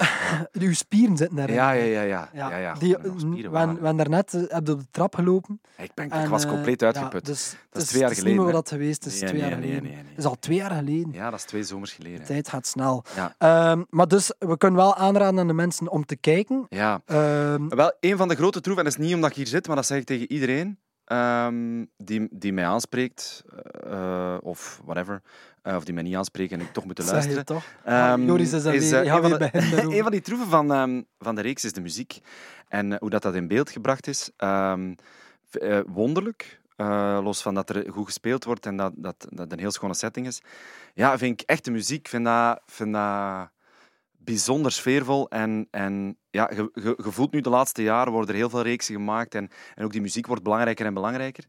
Uw 0.51 0.73
spieren 0.73 1.17
zitten 1.17 1.35
daarin. 1.37 1.55
ja, 1.55 1.71
ja, 1.71 1.83
ja, 1.83 2.01
ja. 2.01 2.29
Ja, 2.33 2.49
ja, 2.49 2.57
ja. 2.57 2.73
die, 2.73 2.97
spieren, 3.17 3.97
daarnet 3.97 4.33
eh, 4.33 4.41
heb 4.47 4.67
je 4.67 4.73
op 4.73 4.79
de 4.79 4.87
trap 4.91 5.15
gelopen. 5.15 5.61
ik, 5.77 5.91
ben, 5.93 6.05
ik 6.05 6.11
en, 6.11 6.29
was 6.29 6.43
eh, 6.43 6.49
compleet 6.49 6.83
uitgeput. 6.83 7.25
dus 7.25 7.55
Dat 7.69 7.81
is 7.81 7.87
twee 7.87 8.01
jaar 8.01 8.11
is 8.11 8.17
geleden, 8.17 8.37
niet 8.37 8.45
meer 8.45 8.55
hè? 8.55 8.61
wat 8.61 8.69
dat 8.69 8.79
geweest 8.79 9.05
is, 9.05 9.19
Nee, 9.19 9.29
twee 9.29 9.41
nee, 9.41 9.49
jaar 9.49 9.59
geleden. 9.59 9.83
nee. 9.83 9.95
Het 9.95 10.17
is 10.17 10.25
al 10.25 10.35
twee 10.39 10.57
jaar 10.57 10.71
geleden. 10.71 11.11
Ja, 11.13 11.29
dat 11.29 11.39
is 11.39 11.45
twee 11.45 11.63
zomers 11.63 11.91
geleden. 11.93 12.19
De 12.19 12.25
tijd 12.25 12.49
gaat 12.49 12.67
snel. 12.67 13.03
Ehm, 13.37 13.83
maar 13.89 14.07
dus, 14.07 14.33
we 14.39 14.57
kunnen 14.57 14.79
wel 14.79 14.95
aanraden 14.95 15.39
aan 15.39 15.47
de 15.47 15.53
mensen 15.53 15.89
om 15.91 16.05
te 16.05 16.15
kijken. 16.15 16.65
Ja. 16.69 17.01
Ehm, 17.05 17.67
Wel, 17.67 17.93
een 17.99 18.17
van 18.17 18.27
de 18.27 18.35
grote 18.35 18.61
troeven, 18.61 18.83
en 18.85 18.89
dat 18.91 18.99
is 18.99 19.05
niet 19.05 19.15
omdat 19.15 19.29
ik 19.29 19.35
hier 19.35 19.47
zit, 19.47 19.67
maar 19.67 19.75
dat 19.75 19.85
zeg 19.85 19.97
ik 19.97 20.05
tegen 20.05 20.31
iedereen 20.31 20.79
ehm, 21.07 21.85
die, 21.97 22.27
die 22.31 22.53
mij 22.53 22.65
aanspreekt, 22.65 23.43
eh, 23.89 24.37
of 24.41 24.81
whatever, 24.85 25.21
eh, 25.61 25.75
of 25.75 25.85
die 25.85 25.93
mij 25.93 26.03
niet 26.03 26.15
aanspreekt 26.15 26.51
en 26.51 26.61
ik 26.61 26.73
toch 26.73 26.85
moet 26.85 26.97
zeg 26.99 27.07
je 27.07 27.11
luisteren. 27.11 27.45
toch? 27.45 27.63
Ehm, 27.83 28.25
Joris 28.25 28.53
is, 28.53 28.65
is, 28.65 28.91
eh, 28.91 29.13
een 29.13 29.21
van 29.21 29.39
de-. 29.39 29.49
Een 29.95 30.03
van 30.03 30.11
die 30.11 30.21
troeven 30.21 30.47
van, 30.47 30.71
ehm, 30.71 31.01
van 31.19 31.35
de 31.35 31.41
reeks 31.41 31.63
is 31.63 31.73
de 31.73 31.81
muziek. 31.81 32.19
En 32.67 32.97
hoe 32.99 33.09
dat, 33.09 33.21
dat 33.21 33.35
in 33.35 33.47
beeld 33.47 33.69
gebracht 33.69 34.07
is, 34.07 34.29
wonderlijk. 35.85 36.59
Los 37.23 37.41
van 37.41 37.53
dat 37.53 37.69
er 37.69 37.91
goed 37.91 38.05
gespeeld 38.05 38.43
wordt 38.43 38.65
en 38.65 38.77
dat, 38.77 38.93
dat, 38.95 39.15
dat 39.29 39.39
het 39.39 39.51
een 39.51 39.59
heel 39.59 39.71
schone 39.71 39.93
setting 39.93 40.27
is. 40.27 40.41
Ja, 40.93 41.17
vind 41.17 41.41
ik 41.41 41.49
echt 41.49 41.65
de 41.65 41.71
muziek. 41.71 42.07
vind 42.07 42.25
dat, 42.25 42.61
vind 42.65 42.93
dat 42.93 43.49
bijzonder 44.27 44.71
sfeervol. 44.71 45.29
En, 45.29 45.67
en 45.71 46.17
ja, 46.29 46.51
je, 46.53 46.95
voelt 46.97 47.31
nu 47.31 47.41
de 47.41 47.49
laatste 47.49 47.83
jaren 47.83 48.11
worden 48.11 48.29
er 48.29 48.35
heel 48.35 48.49
veel 48.49 48.61
reeksen 48.61 48.95
gemaakt. 48.95 49.35
En, 49.35 49.49
en 49.75 49.83
ook 49.83 49.91
die 49.91 50.01
muziek 50.01 50.27
wordt 50.27 50.43
belangrijker 50.43 50.85
en 50.85 50.93
belangrijker. 50.93 51.45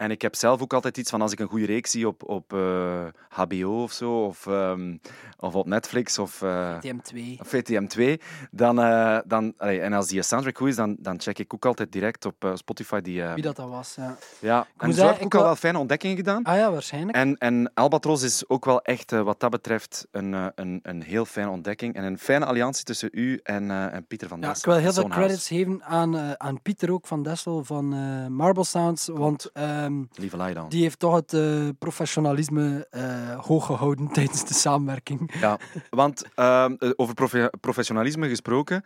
En 0.00 0.10
ik 0.10 0.22
heb 0.22 0.34
zelf 0.34 0.60
ook 0.62 0.72
altijd 0.72 0.96
iets 0.98 1.10
van 1.10 1.20
als 1.22 1.32
ik 1.32 1.38
een 1.40 1.48
goede 1.48 1.66
reeks 1.66 1.90
zie 1.90 2.06
op, 2.06 2.28
op 2.28 2.52
eh, 2.52 3.04
HBO 3.28 3.82
of 3.82 3.92
zo, 3.92 4.24
of, 4.24 4.46
ehm, 4.46 4.96
of 5.38 5.54
op 5.54 5.66
Netflix 5.66 6.18
of, 6.18 6.42
eh, 6.42 6.78
TM2. 6.78 7.36
of 7.40 7.48
VTM 7.48 7.86
2, 7.86 8.20
dan, 8.50 8.80
eh, 8.80 9.18
dan, 9.26 9.54
allee, 9.56 9.80
en 9.80 9.92
als 9.92 10.06
die 10.08 10.22
soundtrack 10.22 10.58
goed 10.58 10.68
is, 10.68 10.76
dan, 10.76 10.96
dan 10.98 11.20
check 11.20 11.38
ik 11.38 11.54
ook 11.54 11.64
altijd 11.66 11.92
direct 11.92 12.24
op 12.24 12.44
eh, 12.44 12.50
Spotify 12.54 13.00
die. 13.00 13.22
eh, 13.22 13.34
Wie 13.34 13.42
dat, 13.42 13.56
dat 13.56 13.68
was, 13.68 13.94
ja. 13.94 14.16
ja, 14.38 14.58
en 14.58 14.66
zeggen, 14.92 14.94
zo 14.94 15.06
heb 15.06 15.14
ik 15.14 15.20
ik 15.20 15.24
ook 15.34 15.40
al 15.40 15.46
wel 15.46 15.56
fijne 15.56 15.78
ontdekkingen 15.78 16.16
gedaan. 16.16 16.42
Ah 16.42 16.56
ja, 16.56 16.70
waarschijnlijk. 16.72 17.16
En, 17.16 17.36
en 17.38 17.70
Albatros 17.74 18.22
is 18.22 18.48
ook 18.48 18.64
wel 18.64 18.82
echt, 18.82 19.12
eh, 19.12 19.20
wat 19.22 19.40
dat 19.40 19.50
betreft, 19.50 20.06
een, 20.10 20.34
eh, 20.34 20.46
een, 20.54 20.80
een 20.82 21.02
heel 21.02 21.24
fijne 21.24 21.50
ontdekking. 21.50 21.94
En 21.94 22.04
een 22.04 22.18
fijne 22.18 22.44
alliantie 22.44 22.84
tussen 22.84 23.08
u 23.12 23.40
en, 23.42 23.70
eh, 23.70 23.94
en 23.94 24.06
Pieter 24.06 24.28
van 24.28 24.40
Ja, 24.40 24.48
Dessel. 24.48 24.72
ik 24.72 24.78
wil 24.78 24.84
heel 24.84 24.92
veel 25.02 25.08
credits 25.10 25.48
geven 25.48 25.82
aan, 25.84 26.16
eh, 26.16 26.30
aan 26.32 26.62
Pieter 26.62 26.92
ook 26.92 27.06
van 27.06 27.22
Dessel 27.22 27.64
van 27.64 27.92
eh, 27.94 28.26
Marble 28.26 28.64
Sounds, 28.64 29.08
want 29.12 29.50
ehm. 29.90 30.20
Lieve 30.20 30.66
die 30.68 30.82
heeft 30.82 30.98
toch 30.98 31.14
het 31.14 31.32
eh, 31.32 31.68
professionalisme 31.78 32.86
eh, 32.90 33.38
hoog 33.40 33.66
gehouden 33.66 34.08
tijdens 34.18 34.44
de 34.44 34.54
samenwerking. 34.54 35.34
Ja, 35.40 35.58
want 35.90 36.24
ehm, 36.34 36.74
eh, 36.78 36.90
over 36.96 37.14
profe- 37.14 37.52
professionalisme 37.60 38.28
gesproken, 38.28 38.84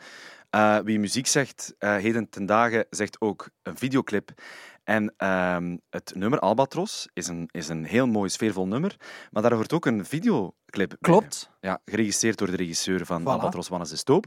wie 0.85 0.99
muziek 0.99 1.27
zegt, 1.27 1.75
heden 1.79 2.29
ten 2.29 2.47
dagen 2.47 2.87
zegt 2.91 3.21
ook 3.21 3.49
een 3.63 3.77
videoclip. 3.77 4.33
En 4.85 5.15
ehm, 5.17 5.77
het 5.91 6.13
nummer 6.15 6.39
Albatros 6.39 7.09
is 7.13 7.29
een, 7.29 7.49
is 7.51 7.69
een 7.69 7.85
heel 7.85 8.07
mooi, 8.07 8.29
sfeervol 8.31 8.67
nummer, 8.67 8.97
maar 9.31 9.43
daar 9.43 9.53
hoort 9.53 9.73
ook 9.73 9.87
een 9.87 10.05
videoclip 10.05 10.89
bij. 10.89 10.99
Klopt. 11.01 11.51
Ja, 11.61 11.81
geregisseerd 11.85 12.39
door 12.39 12.51
de 12.51 12.57
regisseur 12.57 13.07
van 13.07 13.21
Voilà. 13.23 13.25
Albatros, 13.25 13.69
Wannes 13.69 13.91
de 13.91 13.97
Stoop. 13.97 14.27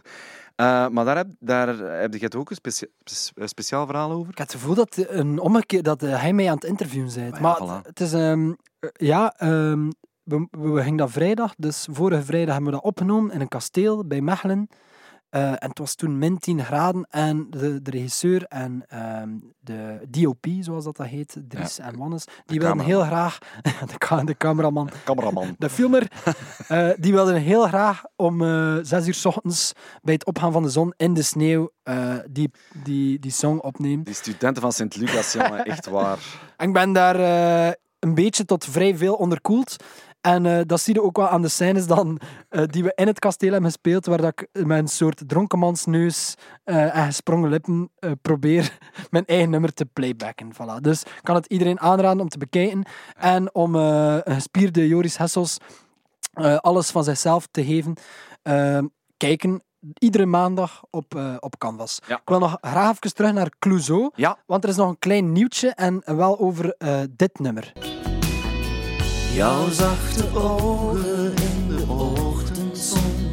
Eh, 0.55 0.87
maar 0.87 1.05
daar 1.05 1.15
heb, 1.15 1.27
daar 1.39 1.67
heb 2.01 2.13
je 2.13 2.19
het 2.25 2.35
ook 2.35 2.49
een 2.49 2.55
specia- 2.55 2.87
spe- 3.03 3.47
speciaal 3.47 3.85
verhaal 3.85 4.11
over? 4.11 4.31
Ik 4.31 4.37
heb 4.37 4.47
het 4.47 4.55
gevoel 4.55 4.75
dat, 4.75 4.97
een 5.07 5.63
dat 5.81 6.03
eh, 6.03 6.21
hij 6.21 6.33
mij 6.33 6.47
aan 6.49 6.55
het 6.55 6.63
interviewen 6.63 7.13
bent. 7.13 7.31
Maar 7.31 7.41
Maar 7.41 7.67
ja, 7.67 7.75
het, 7.75 7.83
voilà. 7.83 7.87
het 7.87 7.99
is... 7.99 8.13
eh, 8.13 8.49
ja, 8.93 9.33
ehm, 9.37 9.89
we, 10.23 10.47
we, 10.51 10.69
we 10.69 10.81
gingen 10.81 10.97
dat 10.97 11.11
vrijdag, 11.11 11.53
dus 11.57 11.87
vorige 11.91 12.23
vrijdag 12.23 12.53
hebben 12.53 12.71
we 12.71 12.77
dat 12.77 12.85
opgenomen 12.87 13.31
in 13.31 13.41
een 13.41 13.47
kasteel 13.47 14.05
bij 14.07 14.21
Mechelen. 14.21 14.69
Eh, 15.29 15.49
en 15.49 15.69
het 15.69 15.79
was 15.79 15.95
toen 15.95 16.17
min 16.17 16.37
10 16.37 16.63
graden 16.63 17.07
en 17.09 17.47
de, 17.49 17.81
de 17.81 17.91
regisseur 17.91 18.43
en 18.43 18.83
ehm, 18.87 19.29
de 19.59 19.99
DOP, 20.09 20.45
zoals 20.59 20.83
dat, 20.83 20.95
dat 20.97 21.07
heet, 21.07 21.37
Dries 21.47 21.79
en 21.79 21.97
Wannes, 21.97 22.23
die 22.45 22.59
wilden 22.59 22.85
heel 22.85 23.01
graag... 23.01 23.37
de, 23.91 23.97
ka- 23.97 24.23
de 24.23 24.37
cameraman. 24.37 24.89
Cameraman. 25.05 25.55
De 25.57 25.69
filmer, 25.69 26.07
eh, 26.67 26.89
die 26.99 27.13
wilden 27.13 27.35
heel 27.35 27.67
graag 27.67 28.03
om 28.15 28.41
eh, 28.43 28.75
zes 28.81 29.07
uur 29.07 29.13
s 29.13 29.25
ochtends 29.25 29.71
bij 30.01 30.13
het 30.13 30.25
opgaan 30.25 30.51
van 30.51 30.63
de 30.63 30.69
zon 30.69 30.93
in 30.97 31.13
de 31.13 31.21
sneeuw 31.23 31.69
eh, 31.83 32.15
die, 32.29 32.51
die, 32.83 33.19
die 33.19 33.31
song 33.31 33.57
opnemen. 33.59 34.05
Die 34.05 34.13
studenten 34.13 34.61
van 34.61 34.71
Sint-Lucas, 34.71 35.33
jongen, 35.33 35.65
echt 35.65 35.85
waar. 35.85 36.17
En 36.57 36.67
ik 36.67 36.73
ben 36.73 36.93
daar 36.93 37.15
eh, 37.19 37.73
een 37.99 38.13
beetje 38.13 38.45
tot 38.45 38.65
vrij 38.65 38.97
veel 38.97 39.13
onderkoeld. 39.15 39.75
En 40.27 40.45
eh, 40.45 40.59
dat 40.65 40.81
zie 40.81 40.93
je 40.93 41.03
ook 41.03 41.17
wel 41.17 41.27
aan 41.27 41.41
de 41.41 41.47
scènes 41.47 41.87
dan, 41.87 42.19
eh, 42.49 42.63
die 42.65 42.83
we 42.83 42.91
in 42.95 43.07
het 43.07 43.19
kasteel 43.19 43.51
hebben 43.51 43.71
gespeeld, 43.71 44.05
waar 44.05 44.21
dat 44.21 44.41
ik 44.41 44.65
met 44.65 44.77
een 44.77 44.87
soort 44.87 45.23
dronkenmansneus 45.27 46.35
eh, 46.63 46.95
en 46.95 47.05
gesprongen 47.05 47.49
lippen 47.49 47.91
probeer 48.21 48.77
mijn 49.09 49.25
eigen 49.25 49.49
nummer 49.49 49.73
te 49.73 49.85
playbacken. 49.85 50.53
Voilà. 50.53 50.81
Dus 50.81 51.01
ik 51.01 51.19
kan 51.23 51.35
het 51.35 51.45
iedereen 51.45 51.79
aanraden 51.79 52.21
om 52.21 52.29
te 52.29 52.37
bekijken 52.37 52.85
en 53.17 53.55
om 53.55 53.75
een 53.75 54.21
gespierde 54.33 54.87
Joris 54.87 55.17
Hessels 55.17 55.57
alles 56.57 56.89
van 56.89 57.03
zichzelf 57.03 57.47
te 57.51 57.65
geven. 57.65 57.93
Kijken 59.17 59.61
iedere 59.93 60.25
maandag 60.25 60.83
op, 60.89 61.37
op 61.39 61.57
Canvas. 61.57 61.99
Ja. 62.07 62.15
Ik 62.15 62.29
wil 62.29 62.39
nog 62.39 62.57
graag 62.61 62.89
even 62.89 63.13
terug 63.13 63.33
naar 63.33 63.51
Clouseau. 63.59 64.11
Ja, 64.15 64.37
Want 64.45 64.63
er 64.63 64.69
is 64.69 64.75
nog 64.75 64.89
een 64.89 64.99
klein 64.99 65.31
nieuwtje 65.31 65.69
en 65.69 66.01
wel 66.05 66.39
over 66.39 66.75
dit 67.15 67.39
nummer. 67.39 67.73
Jouw 69.33 69.69
zachte 69.69 70.25
ogen 70.33 71.33
in 71.35 71.67
de 71.67 71.83
ochtendzon 71.87 73.31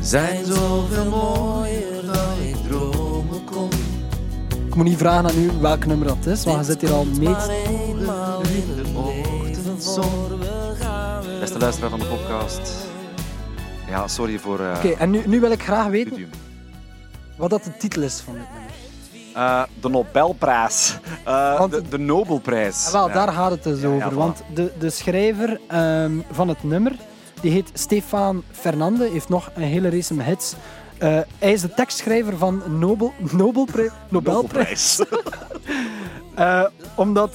zijn 0.00 0.44
zoveel 0.44 1.04
mooier 1.04 2.02
dan 2.12 2.46
ik 2.48 2.56
dromen 2.68 3.44
kon. 3.44 3.68
Ik 4.66 4.74
moet 4.74 4.84
niet 4.84 4.98
vragen 4.98 5.24
aan 5.30 5.38
u 5.38 5.50
welk 5.60 5.86
nummer 5.86 6.06
dat 6.06 6.26
is, 6.26 6.44
want 6.44 6.58
je 6.58 6.64
zit 6.72 6.80
hier 6.80 6.92
al 6.92 7.04
mee 7.04 7.36
eenmaal 7.66 8.40
in 8.42 8.64
de 8.76 8.98
ochtendzon. 8.98 10.38
Beste 11.40 11.58
luisteraar 11.58 11.90
van 11.90 11.98
de 11.98 12.06
podcast. 12.06 12.70
Ja, 13.88 14.08
sorry 14.08 14.38
voor. 14.38 14.60
Eh, 14.60 14.74
Oké, 14.76 14.88
en 14.88 15.10
nu, 15.10 15.22
nu 15.26 15.40
wil 15.40 15.50
ik 15.50 15.62
graag 15.62 15.86
weten 15.86 16.30
wat 17.36 17.50
dat 17.50 17.64
de 17.64 17.76
titel 17.76 18.02
is 18.02 18.20
van 18.24 18.34
dit 18.34 18.42
nummer. 18.52 18.61
Eh, 19.34 19.62
de 19.80 19.88
Nobelprijs. 19.88 20.98
Eh, 21.24 21.64
de, 21.70 21.82
de 21.88 21.98
Nobelprijs. 21.98 22.86
Ah, 22.86 22.92
wel, 22.92 23.08
Ja. 23.08 23.14
daar 23.14 23.28
gaat 23.32 23.50
het 23.50 23.62
dus 23.62 23.84
over. 23.84 24.10
voilà. 24.10 24.14
Want 24.14 24.42
de, 24.54 24.72
de 24.78 24.90
schrijver 24.90 25.60
ehm, 25.68 26.12
van 26.30 26.48
het 26.48 26.62
nummer, 26.64 26.92
die 27.40 27.50
heet 27.50 27.70
Stefan 27.74 28.42
Fernande, 28.50 29.08
heeft 29.12 29.28
nog 29.28 29.50
een 29.54 29.62
hele 29.62 29.90
race 29.90 30.14
met 30.14 30.26
hits. 30.26 30.54
Eh, 30.98 31.18
hij 31.38 31.52
is 31.52 31.60
de 31.60 31.74
tekstschrijver 31.74 32.36
van 32.36 32.62
Nobel, 32.78 33.12
Nobelprij- 33.32 33.90
Nobelprijs. 34.08 35.00
Omdat 36.94 37.28
eh, 37.28 37.34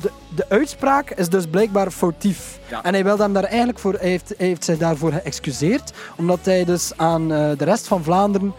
de, 0.00 0.10
de 0.34 0.44
uitspraak 0.48 1.10
is 1.10 1.28
dus 1.28 1.46
blijkbaar 1.46 1.90
foutief. 1.90 2.58
Ja. 2.70 2.82
En 2.82 2.92
hij, 2.92 3.04
wil 3.04 3.18
hem 3.18 3.32
daar 3.32 3.44
eigenlijk 3.44 3.78
voor, 3.78 3.92
hij, 3.92 4.08
heeft, 4.08 4.34
hij 4.38 4.46
heeft 4.46 4.64
zich 4.64 4.78
daarvoor 4.78 5.12
geëxcuseerd, 5.12 5.92
omdat 6.16 6.38
hij 6.42 6.64
dus 6.64 6.92
aan 6.96 7.28
de 7.28 7.64
rest 7.64 7.86
van 7.86 8.02
Vlaanderen 8.04 8.54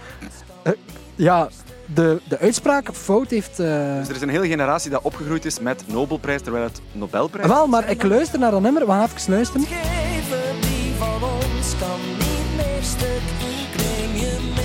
ja, 1.15 1.47
de, 1.85 2.21
de 2.27 2.39
uitspraak 2.39 2.89
fout 2.93 3.29
heeft... 3.29 3.59
eh, 3.59 3.97
Dus 3.97 4.07
er 4.09 4.15
is 4.15 4.21
een 4.21 4.29
hele 4.29 4.47
generatie 4.47 4.91
dat 4.91 5.01
opgegroeid 5.03 5.45
is 5.45 5.59
met 5.59 5.83
Nobelprijs, 5.87 6.41
terwijl 6.41 6.63
het 6.63 6.81
Nobelprijs 6.91 7.47
Wel, 7.47 7.67
maar 7.67 7.89
ik 7.89 8.03
luister 8.03 8.39
naar 8.39 8.51
dat 8.51 8.61
nummer. 8.61 8.85
We 8.85 8.91
gaan 8.91 9.03
even 9.17 9.33
luisteren. 9.33 9.65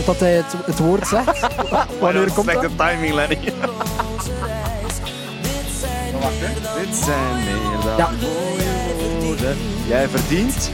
Dat 0.06 0.20
hij 0.20 0.32
het, 0.32 0.54
het 0.64 0.78
woord 0.78 1.06
zegt. 1.06 1.46
Wanneer 2.00 2.32
komt 2.32 2.52
dat? 2.52 2.70
timing, 2.76 3.14
Lenny. 3.14 3.38
Dit 6.78 6.96
zijn 6.96 7.34
meer 7.44 7.80
dan 7.84 7.96
Ja. 7.96 8.10
mooie 8.20 9.20
woorden. 9.20 9.56
Jij 9.88 10.08
verdient 10.08 10.70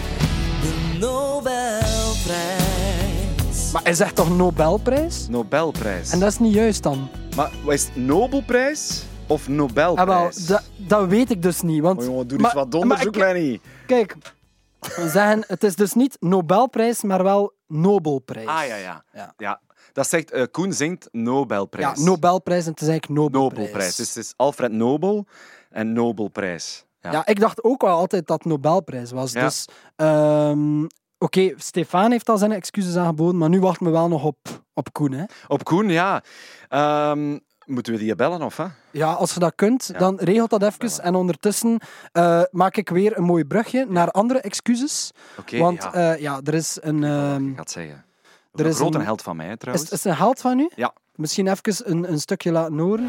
Maar 3.75 3.83
hij 3.83 3.95
zegt 3.95 4.16
toch 4.16 4.37
Nobelprijs? 4.37 5.28
Nobelprijs. 5.28 6.11
En 6.11 6.19
dat 6.21 6.31
is 6.31 6.38
niet 6.38 6.54
juist 6.54 6.83
dan. 6.83 7.09
Maar 7.37 7.50
wat 7.64 7.75
is 7.75 7.85
het 7.85 7.97
Nobelprijs 7.97 9.04
of 9.26 9.49
Ah, 9.49 9.69
wel, 9.75 9.95
Nobelprijs? 9.95 10.47
dat, 10.47 10.62
dat 10.76 11.09
weet 11.09 11.31
ik 11.31 11.43
dus 11.43 11.61
niet. 11.62 11.81
Want, 11.83 11.99
Oh, 12.00 12.04
jongen, 12.04 12.28
doe 12.28 12.38
maar- 12.38 12.47
eens 12.50 12.54
wat 12.71 12.75
onderzoek, 12.75 13.16
maar 13.16 13.28
ik- 13.28 13.35
Lenny. 13.35 13.61
Kijk, 13.87 14.16
we 14.81 15.09
zeggen, 15.09 15.45
het 15.47 15.64
is 15.64 15.76
dus 15.76 15.93
niet 15.93 16.16
Nobelprijs, 16.21 17.02
maar 17.02 17.23
wel 17.23 17.52
Nobelprijs. 17.66 18.47
Ah, 18.47 18.66
ja, 18.66 18.76
ja. 18.76 19.04
Ja. 19.12 19.35
ja. 19.37 19.61
Dat 19.93 20.09
zegt, 20.09 20.31
eh, 20.31 20.43
Koen 20.50 20.73
zingt 20.73 21.09
Nobelprijs. 21.12 21.99
Ja, 21.99 22.04
Nobelprijs 22.04 22.64
en 22.64 22.71
het 22.71 22.81
is 22.81 22.88
eigenlijk 22.88 23.21
Nobelprijs. 23.21 23.59
Nobelprijs. 23.66 23.97
Dus 23.97 24.09
het 24.14 24.25
is 24.25 24.33
Alfred 24.37 24.73
Nobel 24.73 25.26
en 25.71 25.93
Nobelprijs. 25.93 26.85
Ja. 27.00 27.12
Ja, 27.12 27.26
ik 27.26 27.40
dacht 27.40 27.64
ook 27.64 27.83
wel 27.83 27.97
altijd 27.97 28.26
dat 28.26 28.38
het 28.38 28.52
Nobelprijs 28.52 29.11
was. 29.11 29.33
Ja. 29.33 29.45
Dus, 29.45 29.64
ehm, 29.97 30.85
oké, 31.25 31.52
Stefan 31.57 32.11
heeft 32.11 32.28
al 32.28 32.38
zijn 32.38 32.52
excuses 32.52 32.97
aangeboden, 32.97 33.38
maar 33.38 33.49
nu 33.49 33.61
wachten 33.61 33.87
we 33.87 33.93
wel 33.93 34.09
nog 34.09 34.25
op, 34.25 34.37
op 34.75 34.93
Koen. 34.93 35.12
Hè? 35.12 35.25
Op 35.49 35.64
Koen, 35.64 35.88
ja. 35.88 36.23
Ehm, 36.69 37.38
moeten 37.66 37.93
we 37.93 37.99
die 37.99 38.14
bellen, 38.14 38.43
of 38.43 38.57
hè? 38.57 38.64
Ja, 38.90 39.12
als 39.12 39.35
je 39.35 39.40
dat 39.40 39.52
kunt, 39.54 39.88
Ja. 39.93 39.99
dan 39.99 40.16
regelt 40.19 40.50
dat 40.50 40.62
even. 40.62 41.02
En 41.02 41.14
ondertussen 41.14 41.78
eh, 42.12 42.43
maak 42.50 42.76
ik 42.76 42.88
weer 42.88 43.16
een 43.19 43.25
mooi 43.25 43.45
brugje 43.45 43.87
naar 43.88 44.11
andere 44.11 44.40
excuses. 44.40 45.11
Oké, 45.38 45.59
Want 45.59 45.83
ja. 45.83 45.93
eh, 45.93 46.21
ja, 46.21 46.40
er 46.45 46.54
is 46.54 46.78
een... 46.81 47.04
ehm, 47.04 47.49
ik 47.49 47.54
ga 47.54 47.61
het 47.61 47.71
zeggen. 47.71 48.04
er 48.54 48.64
een 48.64 48.71
is 48.71 48.76
grote 48.76 48.99
een- 48.99 49.04
held 49.04 49.23
van 49.23 49.37
mij, 49.37 49.49
is, 49.50 49.57
trouwens. 49.59 49.90
is 49.90 50.02
het 50.02 50.12
een 50.12 50.19
held 50.19 50.40
van 50.40 50.59
u? 50.59 50.71
Ja. 50.75 50.93
Misschien 51.14 51.47
even 51.49 51.90
een, 51.90 52.11
een 52.12 52.21
stukje 52.21 52.52
laten 52.52 52.78
horen. 52.78 53.09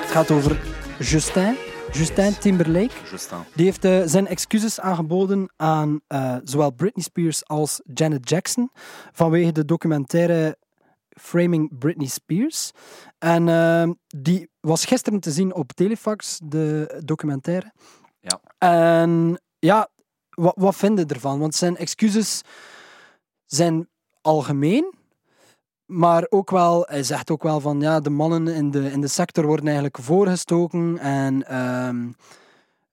Het 0.00 0.10
gaat 0.10 0.30
over 0.30 0.60
Justin. 0.98 1.56
Justin 1.92 2.38
Timberlake. 2.38 2.94
Justin. 3.10 3.38
Die 3.54 3.64
heeft 3.64 3.84
eh, 3.84 4.02
zijn 4.04 4.26
excuses 4.26 4.80
aangeboden 4.80 5.52
aan 5.56 6.00
eh, 6.06 6.36
zowel 6.44 6.70
Britney 6.70 7.04
Spears 7.04 7.46
als 7.46 7.80
Janet 7.94 8.28
Jackson 8.28 8.70
vanwege 9.12 9.52
de 9.52 9.64
documentaire 9.64 10.58
Framing 11.08 11.78
Britney 11.78 12.06
Spears. 12.06 12.70
En 13.18 13.48
ehm, 13.48 13.92
die 14.06 14.50
was 14.60 14.84
gisteren 14.84 15.20
te 15.20 15.30
zien 15.30 15.54
op 15.54 15.72
Telefax, 15.72 16.40
de 16.44 17.00
documentaire. 17.04 17.72
Ja. 18.20 18.40
En 18.58 19.42
ja, 19.58 19.88
wat, 20.30 20.54
wat 20.56 20.76
vind 20.76 20.98
je 20.98 21.06
ervan? 21.06 21.38
Want 21.38 21.54
zijn 21.54 21.76
excuses 21.76 22.42
zijn 23.46 23.88
algemeen, 24.20 24.94
maar 25.86 26.26
ook 26.28 26.50
wel, 26.50 26.84
hij 26.88 27.02
zegt 27.02 27.30
ook 27.30 27.42
wel 27.42 27.60
van 27.60 27.80
ja, 27.80 28.00
de 28.00 28.10
mannen 28.10 28.48
in 28.48 28.70
de, 28.70 28.90
in 28.90 29.00
de 29.00 29.08
sector 29.08 29.46
worden 29.46 29.64
eigenlijk 29.64 29.98
voorgestoken 29.98 30.98
en 30.98 31.46
ehm, 31.46 32.10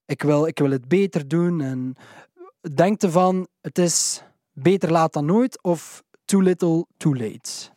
ik, 0.06 0.22
wil, 0.22 0.48
ik 0.48 0.60
wil 0.60 0.72
het 0.72 0.88
beter 0.88 1.28
doen. 1.28 1.62
En 1.62 1.96
denkt 2.74 3.04
ervan, 3.04 3.48
het 3.62 3.78
is 3.78 4.24
beter 4.54 4.92
laat 4.92 5.14
dan 5.14 5.26
nooit 5.26 5.64
of 5.64 6.04
too 6.26 6.42
little, 6.42 6.86
too 6.98 7.16
late. 7.16 7.70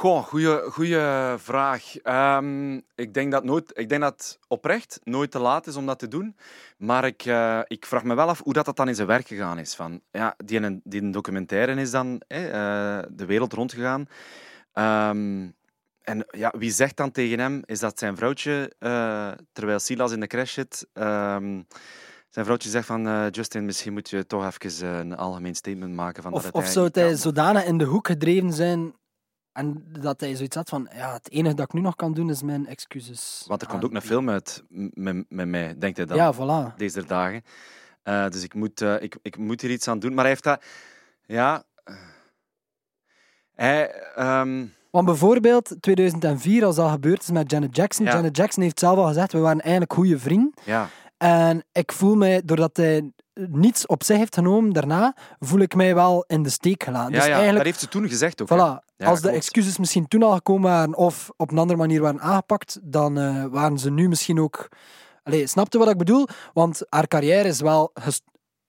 Goh, 0.00 0.22
goeie, 0.24 0.70
goeie 0.70 0.98
vraag. 1.38 1.96
Ehm, 1.96 2.80
ik, 2.94 3.14
denk 3.14 3.32
dat 3.32 3.44
nooit, 3.44 3.70
ik 3.74 3.88
denk 3.88 4.00
dat 4.00 4.12
het 4.12 4.38
oprecht 4.48 5.00
nooit 5.04 5.30
te 5.30 5.38
laat 5.38 5.66
is 5.66 5.76
om 5.76 5.86
dat 5.86 5.98
te 5.98 6.08
doen. 6.08 6.36
Maar 6.78 7.04
ik, 7.04 7.24
eh, 7.24 7.60
ik 7.66 7.86
vraag 7.86 8.04
me 8.04 8.14
wel 8.14 8.28
af 8.28 8.40
hoe 8.44 8.52
dat, 8.52 8.64
dat 8.64 8.76
dan 8.76 8.88
in 8.88 8.94
zijn 8.94 9.06
werk 9.06 9.26
gegaan 9.26 9.58
is. 9.58 9.74
Van, 9.74 10.00
ja, 10.10 10.34
die, 10.44 10.60
een, 10.60 10.80
die 10.84 11.02
een 11.02 11.10
documentaire 11.10 11.80
is 11.80 11.90
dan 11.90 12.20
eh, 12.26 12.38
de 13.10 13.24
wereld 13.26 13.52
rondgegaan. 13.52 14.08
Ehm, 14.72 15.48
en 16.02 16.26
ja, 16.30 16.52
wie 16.58 16.70
zegt 16.70 16.96
dan 16.96 17.10
tegen 17.10 17.38
hem, 17.38 17.62
is 17.64 17.80
dat 17.80 17.98
zijn 17.98 18.16
vrouwtje, 18.16 18.72
eh, 18.78 19.30
terwijl 19.52 19.78
Silas 19.78 20.12
in 20.12 20.20
de 20.20 20.26
crash 20.26 20.52
zit... 20.52 20.86
ehm, 20.92 21.62
zijn 22.28 22.44
vrouwtje 22.44 22.70
zegt 22.70 22.86
van, 22.86 23.28
Justin, 23.30 23.64
misschien 23.64 23.92
moet 23.92 24.10
je 24.10 24.26
toch 24.26 24.46
even 24.46 24.86
een 24.86 25.16
algemeen 25.16 25.54
statement 25.54 25.94
maken. 25.94 26.22
Van 26.22 26.32
Of, 26.32 26.42
dat 26.42 26.52
of 26.52 26.66
zou 26.66 26.88
hij 26.92 27.14
zodanig 27.14 27.64
in 27.64 27.78
de 27.78 27.84
hoek 27.84 28.06
gedreven 28.06 28.52
zijn 28.52 28.94
en 29.60 29.84
dat 30.00 30.20
hij 30.20 30.34
zoiets 30.34 30.56
had 30.56 30.68
van, 30.68 30.88
ja, 30.94 31.12
het 31.12 31.30
enige 31.30 31.54
dat 31.54 31.66
ik 31.66 31.72
nu 31.72 31.80
nog 31.80 31.96
kan 31.96 32.14
doen 32.14 32.30
is 32.30 32.42
mijn 32.42 32.66
excuses. 32.66 33.44
Want 33.46 33.62
er 33.62 33.68
komt 33.68 33.84
ook 33.84 33.94
een 33.94 34.02
film 34.02 34.30
uit 34.30 34.62
met, 34.94 35.24
met 35.28 35.48
mij, 35.48 35.74
denkt 35.78 35.96
hij 35.96 36.06
dan? 36.06 36.16
Ja, 36.16 36.34
voilà. 36.34 36.76
deze 36.76 37.04
dagen. 37.06 37.42
Eh, 38.02 38.28
dus 38.28 38.42
ik 38.42 38.54
moet, 38.54 38.80
eh, 38.80 39.02
ik, 39.02 39.16
ik 39.22 39.36
moet 39.38 39.60
hier 39.60 39.70
iets 39.70 39.88
aan 39.88 39.98
doen. 39.98 40.10
Maar 40.14 40.20
hij 40.24 40.28
heeft 40.28 40.44
dat... 40.44 40.62
Ja... 41.26 41.62
eh, 41.84 41.94
Hij... 43.54 43.90
ehm, 44.14 44.66
Want 44.90 45.06
bijvoorbeeld 45.06 45.76
2004, 45.80 46.64
als 46.64 46.76
dat 46.76 46.90
gebeurd 46.90 47.22
is 47.22 47.30
met 47.30 47.50
Janet 47.50 47.76
Jackson, 47.76 48.04
Ja. 48.06 48.12
Janet 48.12 48.36
Jackson 48.36 48.62
heeft 48.62 48.78
zelf 48.78 48.98
al 48.98 49.06
gezegd, 49.06 49.32
we 49.32 49.38
waren 49.38 49.60
eigenlijk 49.60 49.92
goede 49.92 50.18
vrienden. 50.18 50.54
ja. 50.64 50.88
En 51.22 51.64
ik 51.72 51.92
voel 51.92 52.14
mij, 52.14 52.42
doordat 52.44 52.76
hij 52.76 53.12
niets 53.34 53.86
op 53.86 54.02
zich 54.04 54.16
heeft 54.16 54.34
genomen 54.34 54.72
daarna, 54.72 55.14
voel 55.38 55.60
ik 55.60 55.74
mij 55.74 55.94
wel 55.94 56.24
in 56.26 56.42
de 56.42 56.48
steek 56.48 56.82
gelaten. 56.82 57.12
Ja, 57.12 57.16
dus 57.18 57.26
ja, 57.26 57.32
eigenlijk, 57.32 57.56
dat 57.56 57.66
heeft 57.66 57.80
ze 57.80 57.88
toen 57.88 58.08
gezegd 58.08 58.42
ook. 58.42 58.48
voilà, 58.48 58.84
Ja, 58.96 59.06
als 59.06 59.16
de 59.20 59.28
klopt. 59.28 59.36
excuses 59.36 59.78
misschien 59.78 60.08
toen 60.08 60.22
al 60.22 60.32
gekomen 60.34 60.70
waren 60.70 60.94
of 60.96 61.30
op 61.36 61.50
een 61.50 61.58
andere 61.58 61.78
manier 61.78 62.00
waren 62.00 62.20
aangepakt, 62.20 62.78
dan 62.82 63.18
eh, 63.18 63.44
waren 63.50 63.78
ze 63.78 63.90
nu 63.90 64.08
misschien 64.08 64.40
ook... 64.40 64.68
Allee, 65.22 65.46
snapte 65.46 65.78
wat 65.78 65.88
ik 65.88 65.96
bedoel? 65.98 66.26
Want 66.52 66.82
haar 66.88 67.06
carrière 67.08 67.48
is 67.48 67.60
wel 67.60 67.92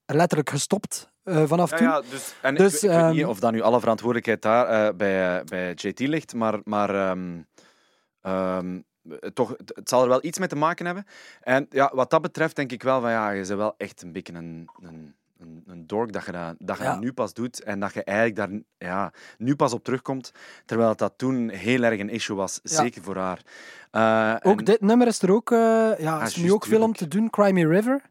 letterlijk 0.05 0.49
gestopt 0.49 1.09
eh, 1.23 1.43
vanaf 1.45 1.69
Ja, 1.71 1.77
toen. 1.77 1.87
ja, 1.87 2.01
dus, 2.09 2.33
en 2.41 2.55
Dus, 2.55 2.83
ik, 2.83 2.89
ik 2.91 2.97
weet 2.97 3.11
niet 3.11 3.21
ehm, 3.21 3.29
of 3.29 3.39
dat 3.39 3.51
nu 3.51 3.61
alle 3.61 3.79
verantwoordelijkheid 3.79 4.41
daar 4.41 4.67
eh, 4.87 4.95
bij, 4.95 5.43
bij 5.43 5.71
JT 5.73 5.99
ligt, 5.99 6.33
maar, 6.33 6.59
maar 6.63 6.95
ehm, 6.95 7.41
ehm, 8.21 8.79
toch, 9.33 9.49
het, 9.57 9.89
zal 9.89 10.01
er 10.03 10.07
wel 10.09 10.23
iets 10.25 10.39
mee 10.39 10.47
te 10.47 10.55
maken 10.55 10.85
hebben. 10.85 11.05
En 11.41 11.65
ja, 11.69 11.91
wat 11.93 12.09
dat 12.09 12.21
betreft 12.21 12.55
denk 12.55 12.71
ik 12.71 12.83
wel 12.83 13.01
van 13.01 13.09
ja, 13.11 13.29
je 13.29 13.45
bent 13.45 13.59
wel 13.59 13.73
echt 13.77 14.01
een 14.01 14.11
beetje 14.11 14.33
een, 14.33 14.69
een, 14.81 15.15
een, 15.39 15.63
een 15.67 15.87
dork 15.87 16.11
dat 16.13 16.25
je, 16.25 16.31
dat, 16.31 16.55
dat, 16.59 16.77
je 16.77 16.83
Ja. 16.83 16.91
dat 16.91 16.99
nu 16.99 17.13
pas 17.13 17.33
doet 17.33 17.63
en 17.63 17.79
dat 17.79 17.93
je 17.93 18.03
eigenlijk 18.03 18.37
daar 18.37 18.49
ja, 18.77 19.11
nu 19.37 19.55
pas 19.55 19.73
op 19.73 19.83
terugkomt, 19.83 20.31
terwijl 20.65 20.95
dat 20.95 21.13
toen 21.15 21.49
heel 21.49 21.83
erg 21.83 21.99
een 21.99 22.09
issue 22.09 22.35
was, 22.35 22.59
Ja. 22.63 22.75
zeker 22.75 23.01
voor 23.03 23.17
haar. 23.17 23.41
Eh, 23.91 24.51
Ook 24.51 24.59
en- 24.59 24.65
dit 24.65 24.81
nummer 24.81 25.07
is 25.07 25.21
er 25.21 25.31
ook, 25.31 25.51
eh, 25.51 25.57
ja, 25.97 26.17
Ah, 26.19 26.25
is 26.25 26.35
nu 26.35 26.41
juist, 26.41 26.55
ook 26.55 26.65
veel 26.65 26.81
om 26.81 26.93
te 26.93 27.07
doen, 27.07 27.29
Cry 27.29 27.51
Me 27.51 27.67
River. 27.67 28.01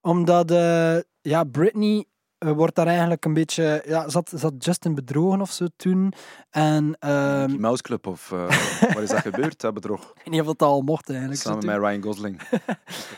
Omdat, 0.00 0.50
eh, 0.50 0.96
ja, 1.20 1.44
Britney 1.44 2.04
eh, 2.46 2.52
wordt 2.52 2.74
daar 2.74 2.86
eigenlijk 2.86 3.24
een 3.24 3.34
beetje... 3.34 3.82
Ja, 3.86 4.08
zat, 4.08 4.32
zat 4.34 4.52
Justin 4.58 4.94
bedrogen 4.94 5.40
of 5.40 5.50
zo 5.50 5.66
toen. 5.76 6.12
En 6.50 6.96
Die 7.46 7.58
Mouse 7.58 7.82
Club 7.82 8.06
of 8.06 8.30
uh, 8.34 8.46
wat 8.94 9.02
is 9.02 9.08
dat 9.08 9.18
gebeurd? 9.20 9.60
Dat 9.60 9.74
bedrog. 9.74 10.12
weet 10.14 10.30
niet 10.30 10.40
of 10.40 10.46
het 10.46 10.62
al 10.62 10.80
mocht 10.80 11.10
eigenlijk. 11.10 11.40
Samen 11.40 11.66
met 11.66 11.76
Ryan 11.78 12.02
Gosling. 12.02 12.40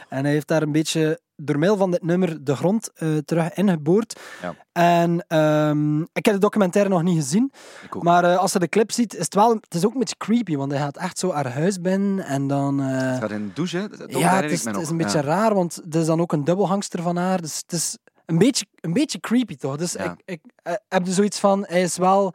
En 0.08 0.24
hij 0.24 0.32
heeft 0.32 0.48
daar 0.48 0.62
een 0.62 0.72
beetje 0.72 1.20
door 1.36 1.58
middel 1.58 1.76
van 1.76 1.90
dit 1.90 2.02
nummer 2.02 2.44
de 2.44 2.56
grond 2.56 2.90
eh, 2.94 3.16
terug 3.16 3.52
ingeboord. 3.54 4.20
Ja. 4.42 4.54
En 4.72 5.24
ehm, 5.28 6.00
ik 6.00 6.24
heb 6.24 6.34
de 6.34 6.38
documentaire 6.40 6.90
nog 6.90 7.02
niet 7.02 7.16
gezien. 7.16 7.52
Maar 8.00 8.24
eh, 8.24 8.36
als 8.38 8.52
je 8.52 8.58
de 8.58 8.68
clip 8.68 8.92
ziet, 8.92 9.14
is 9.14 9.24
het 9.24 9.34
wel... 9.34 9.50
Het 9.54 9.74
is 9.74 9.84
ook 9.86 9.92
een 9.92 9.98
beetje 9.98 10.16
creepy, 10.16 10.56
want 10.56 10.72
hij 10.72 10.80
gaat 10.80 10.96
echt 10.96 11.18
zo 11.18 11.32
haar 11.32 11.52
huis 11.52 11.80
binnen 11.80 12.24
en 12.26 12.46
dan... 12.46 12.80
eh, 12.80 12.86
Het 13.10 13.18
gaat 13.20 13.30
in 13.30 13.46
de 13.46 13.52
douche, 13.52 13.76
hè? 13.78 13.88
Dat- 13.88 13.98
dat 13.98 14.10
ja, 14.18 14.34
het 14.42 14.50
is, 14.50 14.64
het 14.64 14.90
een 14.90 14.96
beetje 14.96 15.18
Ja. 15.18 15.24
raar, 15.24 15.54
want 15.54 15.74
het 15.74 15.94
is 15.94 16.06
dan 16.06 16.20
ook 16.20 16.32
een 16.32 16.44
dubbelhangster 16.44 17.02
van 17.02 17.16
haar. 17.16 17.40
Dus 17.40 17.56
het 17.56 17.72
is 17.72 17.98
een 18.28 18.38
beetje, 18.38 18.66
een 18.80 18.92
beetje 18.92 19.20
creepy, 19.20 19.56
toch? 19.56 19.76
Dus 19.76 19.92
Ja. 19.92 20.12
ik, 20.12 20.20
ik 20.24 20.40
eh, 20.62 20.72
heb 20.88 21.06
er 21.06 21.12
zoiets 21.12 21.38
van... 21.40 21.64
Hij 21.68 21.82
is 21.82 21.96
wel 21.96 22.34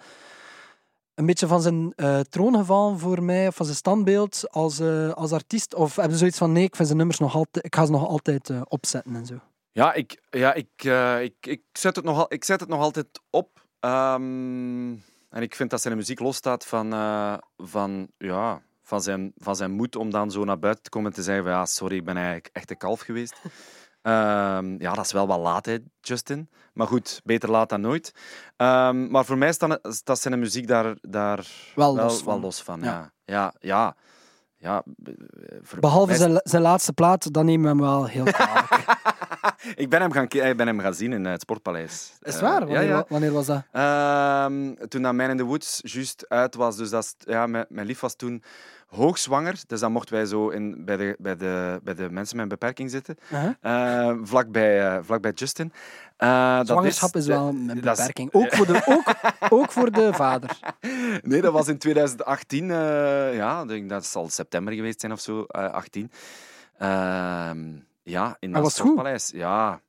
een 1.13 1.25
beetje 1.25 1.47
van 1.47 1.61
zijn 1.61 1.93
eh, 1.95 2.19
troon 2.19 2.55
gevallen 2.55 2.99
voor 2.99 3.23
mij, 3.23 3.47
of 3.47 3.55
van 3.55 3.65
zijn 3.65 3.77
standbeeld 3.77 4.49
als, 4.51 4.79
eh, 4.79 5.11
als 5.11 5.31
artiest. 5.31 5.75
Of 5.75 5.95
heb 5.95 6.09
je 6.09 6.17
zoiets 6.17 6.37
van, 6.37 6.51
nee, 6.51 6.63
ik 6.63 6.75
vind 6.75 6.87
zijn 6.87 6.97
nummers 6.99 7.19
nog 7.19 7.35
altijd... 7.35 7.65
Ik 7.65 7.75
ga 7.75 7.85
ze 7.85 7.91
nog 7.91 8.07
altijd 8.07 8.51
opzetten 8.67 9.15
en 9.15 9.25
zo. 9.25 9.39
Ja, 9.71 9.93
ik, 9.93 10.21
ja 10.29 10.53
ik, 10.53 10.83
ik, 11.21 11.35
ik, 11.47 11.61
zet 11.73 11.95
het 11.95 12.05
nog, 12.05 12.17
al- 12.17 12.33
ik 12.33 12.43
zet 12.43 12.59
het 12.59 12.69
nog 12.69 12.79
altijd 12.81 13.07
op. 13.29 13.65
Ehm, 13.79 14.91
en 15.29 15.41
ik 15.41 15.55
vind 15.55 15.69
dat 15.69 15.81
zijn 15.81 15.95
muziek 15.97 16.19
losstaat 16.19 16.65
van, 16.65 16.89
van, 17.57 18.07
ja, 18.17 18.61
van, 18.83 19.01
zijn, 19.01 19.31
van 19.37 19.55
zijn 19.55 19.71
moed 19.71 19.95
om 19.95 20.09
dan 20.09 20.31
zo 20.31 20.43
naar 20.43 20.59
buiten 20.59 20.83
te 20.83 20.89
komen 20.89 21.09
en 21.09 21.15
te 21.15 21.23
zeggen 21.23 21.43
van, 21.43 21.53
ja, 21.53 21.65
sorry, 21.65 21.95
ik 21.95 22.05
ben 22.05 22.15
eigenlijk 22.15 22.49
echt 22.53 22.71
een 22.71 22.77
kalf 22.77 22.99
geweest. 23.01 23.41
Ehm, 24.03 24.81
ja, 24.81 24.93
dat 24.93 25.05
is 25.05 25.11
wel 25.11 25.27
wat 25.27 25.39
laat, 25.39 25.65
hè, 25.65 25.77
Justin. 26.01 26.49
Maar 26.73 26.87
goed, 26.87 27.21
beter 27.23 27.49
laat 27.51 27.69
dan 27.69 27.81
nooit. 27.81 28.13
Ehm, 28.57 29.07
maar 29.11 29.25
voor 29.25 29.37
mij 29.37 29.53
staat, 29.53 29.79
staat 29.81 30.19
zijn 30.19 30.39
muziek 30.39 30.67
daar, 30.67 30.95
daar 31.01 31.47
Wel 31.75 31.95
wel, 31.95 32.05
los 32.05 32.17
van. 32.21 32.25
wel 32.33 32.39
los 32.41 32.61
van. 32.63 32.81
Ja. 32.81 33.11
Ja, 33.25 33.53
ja, 33.59 33.95
ja. 34.57 34.83
Behalve 35.79 36.07
mij- 36.07 36.17
zijn, 36.17 36.39
zijn 36.43 36.61
laatste 36.61 36.93
plaat, 36.93 37.33
dan 37.33 37.45
nemen 37.45 37.61
we 37.61 37.67
hem 37.67 37.79
wel 37.79 38.05
heel 38.05 38.23
kwalijk. 38.23 38.83
Ik 39.75 39.89
ben 39.89 40.01
hem 40.01 40.11
gaan, 40.11 40.23
ik 40.23 40.57
ben 40.57 40.67
hem 40.67 40.79
gaan 40.79 40.93
zien 40.93 41.13
in 41.13 41.25
het 41.25 41.41
Sportpaleis. 41.41 42.13
is 42.21 42.35
Eh, 42.35 42.41
waar? 42.41 42.59
ja, 42.61 42.65
Wanneer, 42.67 42.83
ja. 42.83 42.93
wa- 42.93 43.05
wanneer 43.09 43.31
was 43.31 43.45
dat? 43.45 43.63
Ehm, 43.71 44.73
toen 44.87 45.01
dat 45.01 45.13
Man 45.13 45.29
in 45.29 45.37
the 45.37 45.43
Woods 45.43 45.79
juist 45.83 46.25
uit 46.29 46.55
was, 46.55 46.75
dus 46.75 46.89
dat 46.89 47.15
ja, 47.17 47.47
mijn, 47.47 47.65
mijn 47.69 47.87
lief 47.87 47.99
was 47.99 48.15
toen 48.15 48.43
hoogzwanger, 48.95 49.61
dus 49.67 49.79
dan 49.79 49.91
mochten 49.91 50.13
wij 50.15 50.25
zo 50.25 50.49
in, 50.49 50.85
bij, 50.85 50.97
de, 50.97 51.15
bij, 51.19 51.35
de, 51.35 51.79
bij 51.83 51.93
de 51.93 52.09
mensen 52.11 52.35
met 52.35 52.43
een 52.45 52.49
beperking 52.51 52.89
zitten, 52.91 53.15
Uh-huh. 53.31 54.09
eh, 54.09 54.17
vlakbij, 54.23 54.87
eh, 54.87 54.97
vlakbij 55.01 55.31
Justin. 55.31 55.73
Eh, 56.17 56.57
dat 56.57 56.67
Zwangerschap 56.67 57.15
is, 57.15 57.25
wel 57.25 57.47
een 57.47 57.69
is- 57.75 57.79
beperking. 57.81 58.33
Ook, 58.33 58.55
voor 58.55 58.65
de, 58.65 58.81
ook, 58.85 59.13
ook 59.59 59.71
voor 59.71 59.91
de 59.91 60.13
vader. 60.13 60.59
Nee, 61.21 61.41
dat 61.41 61.53
was 61.53 61.67
in 61.67 61.77
2018. 61.77 62.71
eh, 62.71 63.35
ja, 63.35 63.65
dat 63.65 64.05
zal 64.05 64.29
september 64.29 64.73
geweest 64.73 64.99
zijn 64.99 65.11
of 65.11 65.19
zo, 65.19 65.43
eh 65.43 65.71
18. 65.71 66.11
Ehm, 66.77 67.59
ja, 68.03 68.37
in 68.39 68.53
het 68.53 68.61
was 68.63 68.71
het 68.71 68.81
goed? 68.81 68.91
Sportpaleis. 68.91 69.29
Ja. 69.33 69.81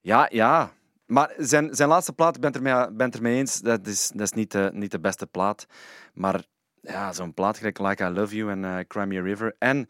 Ja, 0.00 0.28
ja. 0.32 0.70
Maar 1.06 1.32
zijn, 1.38 1.74
zijn 1.74 1.88
laatste 1.88 2.12
plaat, 2.12 2.34
ik 2.34 2.40
ben 2.40 2.52
het 2.52 2.64
ermee, 2.64 2.90
ben 2.92 3.06
het 3.06 3.14
ermee 3.16 3.36
eens, 3.36 3.60
dat 3.60 3.86
is, 3.86 4.10
dat 4.14 4.20
is 4.20 4.32
niet, 4.32 4.52
de, 4.52 4.70
niet 4.72 4.90
de 4.90 5.00
beste 5.00 5.26
plaat. 5.26 5.66
Maar 6.14 6.40
ja, 6.86 7.12
zo'n 7.12 7.34
plaat 7.34 7.56
gelijk 7.56 7.78
Like 7.78 8.04
I 8.04 8.08
Love 8.08 8.36
You 8.36 8.50
en 8.50 8.64
eh 8.64 8.78
Cry 8.88 9.02
Me 9.04 9.18
a 9.18 9.22
River 9.22 9.54
en 9.58 9.88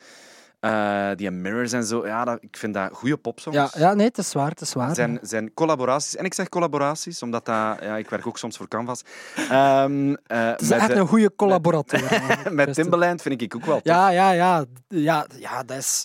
eh 0.60 1.10
die 1.16 1.30
Mirrors 1.30 1.72
en 1.72 1.84
zo, 1.84 2.06
ja, 2.06 2.24
dat, 2.24 2.38
ik 2.42 2.56
vind 2.56 2.74
dat 2.74 2.92
goede 2.92 3.16
popsongs. 3.16 3.58
Ja, 3.58 3.70
ja, 3.78 3.94
nee, 3.94 4.06
het 4.06 4.18
is 4.18 4.32
waar. 4.32 4.48
Het 4.50 4.60
is 4.60 4.72
waar. 4.72 4.94
Zijn, 4.94 5.18
zijn 5.22 5.54
collaboraties. 5.54 6.16
En 6.16 6.24
ik 6.24 6.34
zeg 6.34 6.48
collaboraties, 6.48 7.22
omdat 7.22 7.44
dat, 7.44 7.54
ja, 7.80 7.96
ik 7.96 8.10
werk 8.10 8.26
ook 8.26 8.38
soms 8.38 8.56
voor 8.56 8.68
Canvas. 8.68 9.02
Ehm, 9.36 10.14
eh, 10.26 10.46
het 10.46 10.60
is 10.60 10.68
met, 10.68 10.78
echt 10.78 10.88
de- 10.88 10.94
een 10.94 11.06
goede 11.06 11.34
collaborator. 11.36 12.00
met 12.52 12.74
Timbaland 12.74 13.22
vind 13.22 13.42
ik 13.42 13.54
ook 13.54 13.64
wel 13.64 13.74
tof. 13.74 13.84
Ja, 13.84 14.08
ja, 14.08 14.30
ja. 14.30 14.64
Ja, 14.88 15.26
ja 15.38 15.62
dat 15.62 15.76
is... 15.76 16.04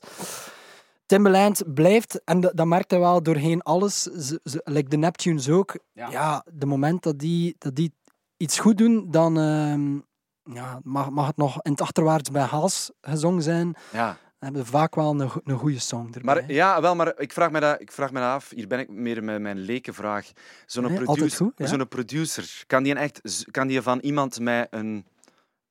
Timbaland 1.06 1.74
blijft, 1.74 2.22
en 2.24 2.40
dat, 2.40 2.52
dat 2.58 2.66
merkt 2.68 2.92
hij 2.92 3.00
wel 3.00 3.24
doorheen 3.24 3.62
alles, 3.62 4.02
ze, 4.02 4.40
ze, 4.44 4.62
like 4.64 4.90
de 4.90 4.98
Neptunes 4.98 5.50
ook. 5.50 5.78
Ja. 5.94 6.10
Ja, 6.10 6.46
de 6.54 6.66
moment 6.66 7.04
dat 7.04 7.20
die, 7.20 7.56
dat 7.58 7.76
die 7.76 7.94
iets 8.38 8.60
goed 8.60 8.78
doen, 8.78 9.08
dan 9.10 9.40
ehm, 9.40 10.00
ja, 10.44 10.80
mag, 10.84 11.10
mag 11.10 11.28
het 11.28 11.38
nog 11.38 11.62
in 11.62 11.72
het 11.72 11.82
achterwaarts 11.82 12.30
bij 12.32 12.42
Haas 12.44 12.92
gezongen 13.02 13.44
zijn. 13.44 13.76
Ja. 13.92 14.08
Dan 14.08 14.54
hebben 14.54 14.72
we 14.72 14.78
vaak 14.78 14.96
wel 14.96 15.20
een, 15.20 15.32
een 15.44 15.58
goede 15.58 15.80
song 15.80 16.06
erbij. 16.06 16.22
Maar, 16.36 16.52
ja, 16.52 16.82
wel, 16.82 16.96
maar 16.96 17.20
ik 17.20 17.34
vraag 17.34 17.52
me 17.52 17.60
dat, 17.60 17.82
ik 17.82 17.92
vraag 17.92 18.12
me 18.12 18.20
dat 18.20 18.30
af. 18.30 18.50
Hier 18.50 18.68
ben 18.68 18.80
ik 18.80 18.90
meer 18.90 19.24
met 19.24 19.42
mijn 19.42 19.58
lekenvraag. 19.58 20.32
Zo'n 20.66 20.84
Nee, 20.84 21.04
producer, 21.04 21.52
ja. 21.56 21.66
zo'n 21.68 21.88
producer, 21.88 22.64
kan 22.68 22.84
die, 22.84 22.92
een 22.92 22.98
echt, 22.98 23.46
kan 23.52 23.68
die 23.68 23.82
van 23.82 24.00
iemand 24.00 24.40
met 24.40 24.68
een, 24.70 25.06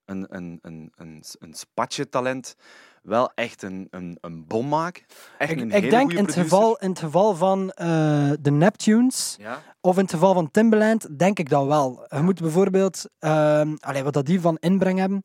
een, 0.05 0.27
een, 0.29 0.59
een, 0.63 0.93
een, 0.97 1.23
een 1.39 1.55
spatje 1.55 2.09
talent 2.09 2.57
wel 3.03 3.33
echt 3.35 3.63
een, 3.63 3.87
een, 3.91 4.19
een 4.21 4.47
bom 4.47 4.69
maken? 4.69 5.03
Echt 5.39 5.51
ik, 5.51 5.61
een 5.61 5.67
ik 5.67 5.73
hele 5.73 5.91
denk 5.91 6.11
in 6.11 6.17
het, 6.17 6.27
producer? 6.27 6.43
geval, 6.43 6.79
in 6.79 6.91
het 6.91 6.99
geval 6.99 7.35
van 7.35 7.71
eh, 7.71 8.31
de 8.41 8.51
Neptunes, 8.51 9.37
Ja? 9.39 9.63
Of 9.81 9.97
in 9.97 10.03
het 10.03 10.13
geval 10.13 10.35
van 10.35 10.51
Timbaland, 10.51 11.19
denk 11.19 11.39
ik 11.39 11.49
dat 11.49 11.67
wel. 11.67 12.07
Je 12.09 12.21
moet 12.21 12.41
bijvoorbeeld, 12.41 13.05
ehm 13.19 13.75
allee, 13.81 14.03
wat 14.03 14.13
dat 14.13 14.27
die 14.27 14.41
van 14.41 14.57
inbreng 14.61 14.99
hebben, 14.99 15.21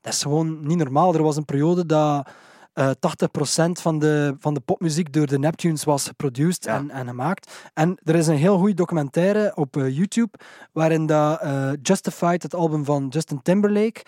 dat 0.00 0.12
is 0.12 0.22
gewoon 0.22 0.66
niet 0.66 0.78
normaal. 0.78 1.14
Er 1.14 1.22
was 1.22 1.36
een 1.36 1.44
periode 1.44 1.86
dat 1.86 2.28
eh 2.76 2.90
80% 2.90 3.70
van 3.72 3.98
de, 3.98 4.36
van 4.38 4.54
de 4.54 4.60
popmuziek 4.60 5.12
door 5.12 5.26
de 5.26 5.38
Neptunes 5.38 5.84
was 5.84 6.06
geproduced 6.06 6.64
Ja. 6.64 6.74
en, 6.76 6.90
en 6.90 7.06
gemaakt. 7.06 7.70
En 7.74 7.98
er 8.04 8.14
is 8.14 8.26
een 8.26 8.36
heel 8.36 8.58
goede 8.58 8.74
documentaire 8.74 9.52
op 9.54 9.76
eh, 9.76 9.96
YouTube, 9.96 10.38
waarin 10.72 11.06
dat, 11.06 11.40
eh, 11.40 11.70
Justified, 11.82 12.42
het 12.42 12.54
album 12.54 12.84
van 12.84 13.06
Justin 13.08 13.42
Timberlake, 13.42 14.02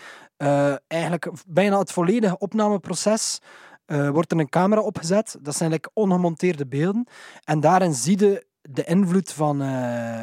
eigenlijk 0.87 1.31
bijna 1.47 1.79
het 1.79 1.93
volledige 1.93 2.39
opnameproces 2.39 3.41
wordt 3.87 4.33
er 4.33 4.39
een 4.39 4.49
camera 4.49 4.81
opgezet. 4.81 5.37
Dat 5.41 5.57
zijn 5.57 5.71
like 5.71 5.91
ongemonteerde 5.93 6.67
beelden. 6.67 7.07
En 7.45 7.61
daarin 7.61 7.95
zie 7.95 8.19
je 8.19 8.47
de 8.63 8.85
invloed 8.85 9.33
van, 9.33 9.59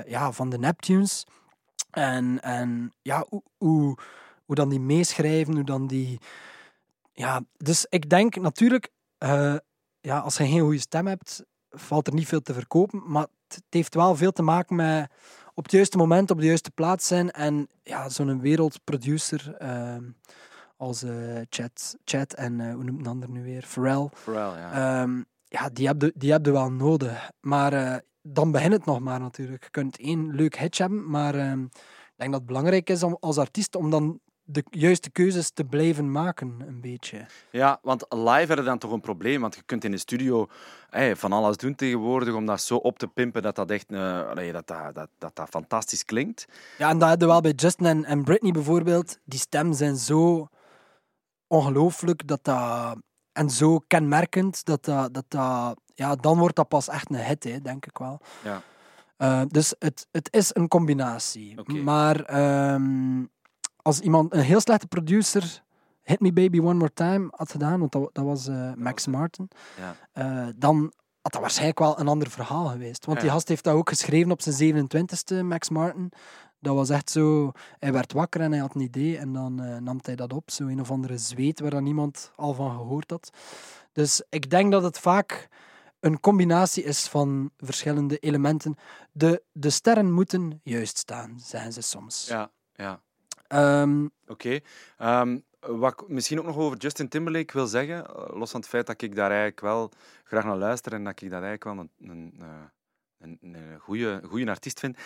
ja, 0.07 0.31
van 0.31 0.49
de 0.49 0.57
Neptunes. 0.57 1.25
En, 1.91 2.41
en 2.41 2.93
ja, 3.01 3.25
hoe, 3.29 3.41
hoe, 3.57 3.97
hoe 4.45 4.55
dan 4.55 4.69
die 4.69 4.79
meeschrijven, 4.79 5.53
hoe 5.53 5.63
dan 5.63 5.87
die... 5.87 6.19
Ja, 7.15 7.41
dus 7.57 7.85
ik 7.89 8.09
denk 8.09 8.35
natuurlijk, 8.35 8.89
eh, 9.17 9.55
ja, 9.99 10.19
als 10.19 10.37
je 10.37 10.45
geen 10.45 10.59
goede 10.59 10.79
stem 10.79 11.07
hebt, 11.07 11.43
valt 11.69 12.07
er 12.07 12.13
niet 12.13 12.27
veel 12.27 12.41
te 12.41 12.53
verkopen. 12.53 13.01
Maar 13.05 13.27
het 13.47 13.63
heeft 13.69 13.95
wel 13.95 14.15
veel 14.15 14.31
te 14.31 14.41
maken 14.41 14.75
met 14.75 15.11
op 15.53 15.63
het 15.63 15.71
juiste 15.71 15.97
moment 15.97 16.31
op 16.31 16.39
de 16.39 16.45
juiste 16.45 16.71
plaats 16.71 17.07
zijn. 17.07 17.31
En 17.31 17.67
ja, 17.83 18.09
zo'n 18.09 18.41
wereldproducer 18.41 19.55
eh, 19.55 19.97
als 20.77 21.03
eh 21.03 21.41
Chad, 21.49 21.95
Chad 22.03 22.33
en 22.33 22.59
eh, 22.59 22.73
hoe 22.73 22.83
noemt 22.83 22.99
een 22.99 23.07
ander 23.07 23.29
nu 23.29 23.43
weer? 23.43 23.63
Pharrell. 23.63 24.09
Vooral, 24.13 24.57
ja. 24.57 25.01
Ehm, 25.01 25.21
ja, 25.47 25.69
die 25.69 25.87
heb, 25.87 26.01
je, 26.01 26.13
die 26.15 26.31
heb 26.31 26.45
je 26.45 26.51
wel 26.51 26.71
nodig. 26.71 27.31
Maar 27.39 28.01
dan 28.21 28.51
begint 28.51 28.73
het 28.73 28.85
nog 28.85 28.99
maar 28.99 29.19
natuurlijk. 29.19 29.63
Je 29.63 29.69
kunt 29.69 29.97
één 29.97 30.35
leuk 30.35 30.57
hitje 30.57 30.83
hebben, 30.83 31.09
maar 31.09 31.35
ehm, 31.35 31.63
ik 31.63 32.15
denk 32.15 32.31
dat 32.31 32.39
het 32.39 32.49
belangrijk 32.49 32.89
is 32.89 33.03
om, 33.03 33.17
als 33.19 33.37
artiest 33.37 33.75
om 33.75 33.89
dan 33.89 34.19
de 34.45 34.63
juiste 34.69 35.09
keuzes 35.09 35.49
te 35.49 35.63
blijven 35.63 36.11
maken, 36.11 36.55
een 36.67 36.81
beetje. 36.81 37.25
Ja, 37.51 37.79
want 37.81 38.05
live 38.09 38.45
hebben 38.45 38.65
dan 38.65 38.77
toch 38.77 38.91
een 38.91 39.01
probleem. 39.01 39.41
Want 39.41 39.55
je 39.55 39.61
kunt 39.65 39.83
in 39.83 39.91
de 39.91 39.97
studio 39.97 40.47
hey, 40.89 41.15
van 41.15 41.31
alles 41.31 41.57
doen 41.57 41.75
tegenwoordig 41.75 42.33
om 42.33 42.45
dat 42.45 42.61
zo 42.61 42.75
op 42.75 42.99
te 42.99 43.07
pimpen 43.07 43.41
dat 43.41 43.55
dat 43.55 43.71
echt 43.71 43.91
eh, 43.91 44.51
dat, 44.51 44.67
dat, 44.67 44.95
dat, 44.95 45.09
dat, 45.17 45.35
dat 45.35 45.49
fantastisch 45.49 46.05
klinkt. 46.05 46.45
Ja, 46.77 46.89
en 46.89 46.97
dat 46.97 47.09
heb 47.09 47.19
je 47.19 47.25
wel 47.25 47.41
bij 47.41 47.53
Justin 47.55 47.85
en, 47.85 48.05
en 48.05 48.23
Britney 48.23 48.51
bijvoorbeeld. 48.51 49.19
Die 49.23 49.39
stemmen 49.39 49.75
zijn 49.75 49.95
zo 49.95 50.47
ongelooflijk 51.47 52.27
dat 52.27 52.43
dat, 52.43 52.97
en 53.31 53.49
zo 53.49 53.79
kenmerkend 53.87 54.65
dat 54.65 54.85
dat, 54.85 55.13
dat, 55.13 55.25
dat 55.27 55.79
ja, 55.93 56.15
dan 56.15 56.37
wordt 56.37 56.55
dat 56.55 56.67
pas 56.67 56.87
echt 56.87 57.09
een 57.09 57.23
hit, 57.23 57.43
hè, 57.43 57.61
denk 57.61 57.85
ik 57.85 57.97
wel. 57.97 58.19
Ja. 58.43 58.61
Eh, 59.17 59.41
dus 59.47 59.75
het, 59.79 60.07
het 60.11 60.33
is 60.33 60.55
een 60.55 60.67
combinatie. 60.67 61.61
Maar 61.83 62.23
ehm, 62.23 63.23
als 63.85 63.99
iemand, 63.99 64.33
een 64.33 64.39
heel 64.39 64.59
slechte 64.59 64.87
producer, 64.87 65.63
Hit 66.03 66.19
Me 66.19 66.33
Baby 66.33 66.59
One 66.59 66.73
More 66.73 66.93
Time 66.93 67.27
had 67.31 67.51
gedaan, 67.51 67.79
want 67.79 67.91
dat, 67.91 68.09
dat 68.13 68.25
was 68.25 68.47
eh, 68.47 68.73
Max 68.73 69.07
Martin, 69.07 69.49
Ja. 69.77 69.95
eh, 70.11 70.47
dan 70.55 70.93
had 71.21 71.31
dat 71.31 71.41
waarschijnlijk 71.41 71.79
wel 71.79 71.99
een 71.99 72.07
ander 72.07 72.29
verhaal 72.29 72.65
geweest. 72.65 73.05
Want 73.05 73.19
die 73.21 73.29
gast 73.29 73.47
heeft 73.47 73.63
dat 73.63 73.73
ook 73.75 73.89
geschreven 73.89 74.31
op 74.31 74.41
zijn 74.41 74.87
27e, 74.89 75.43
Max 75.45 75.69
Martin. 75.69 76.11
Dat 76.59 76.75
was 76.75 76.89
echt 76.89 77.09
zo, 77.09 77.51
hij 77.79 77.93
werd 77.93 78.13
wakker 78.13 78.41
en 78.41 78.51
hij 78.51 78.59
had 78.59 78.75
een 78.75 78.81
idee 78.81 79.17
en 79.17 79.33
dan 79.33 79.61
eh, 79.63 79.77
nam 79.77 79.99
hij 80.01 80.15
dat 80.15 80.33
op, 80.33 80.51
zo 80.51 80.67
een 80.67 80.79
of 80.81 80.91
andere 80.91 81.17
zweet 81.17 81.59
waar 81.59 81.69
dan 81.69 81.83
niemand 81.83 82.31
al 82.35 82.53
van 82.53 82.71
gehoord 82.71 83.11
had. 83.11 83.29
Dus 83.91 84.23
ik 84.29 84.49
denk 84.49 84.71
dat 84.71 84.83
het 84.83 84.99
vaak 84.99 85.47
een 85.99 86.19
combinatie 86.19 86.83
is 86.83 87.07
van 87.07 87.51
verschillende 87.57 88.17
elementen. 88.17 88.75
De, 89.11 89.43
de 89.51 89.69
sterren 89.69 90.11
moeten 90.11 90.59
juist 90.63 90.97
staan, 90.97 91.39
zeggen 91.39 91.73
ze 91.73 91.81
soms. 91.81 92.25
Ja, 92.27 92.51
ja. 92.73 93.01
Ehm, 93.47 94.07
Oké. 94.27 94.59
Ehm, 94.97 95.39
wat 95.59 95.91
ik 96.01 96.07
misschien 96.07 96.39
ook 96.39 96.45
nog 96.45 96.57
over 96.57 96.77
Justin 96.77 97.07
Timberlake 97.09 97.53
wil 97.53 97.67
zeggen, 97.67 98.05
eh, 98.07 98.37
los 98.37 98.51
van 98.51 98.59
het 98.59 98.69
feit 98.69 98.87
dat 98.87 99.01
ik 99.01 99.15
daar 99.15 99.29
eigenlijk 99.29 99.61
wel 99.61 99.91
graag 100.23 100.43
naar 100.43 100.57
luister 100.57 100.93
en 100.93 101.03
dat 101.03 101.21
ik 101.21 101.29
dat 101.29 101.43
eigenlijk 101.43 101.63
wel 101.63 101.77
een, 101.77 101.91
een, 102.09 102.33
eh, 102.39 102.47
een, 103.19 103.37
een 103.41 103.79
goede, 103.79 104.21
goede 104.27 104.49
artiest 104.49 104.79
vind, 104.79 104.97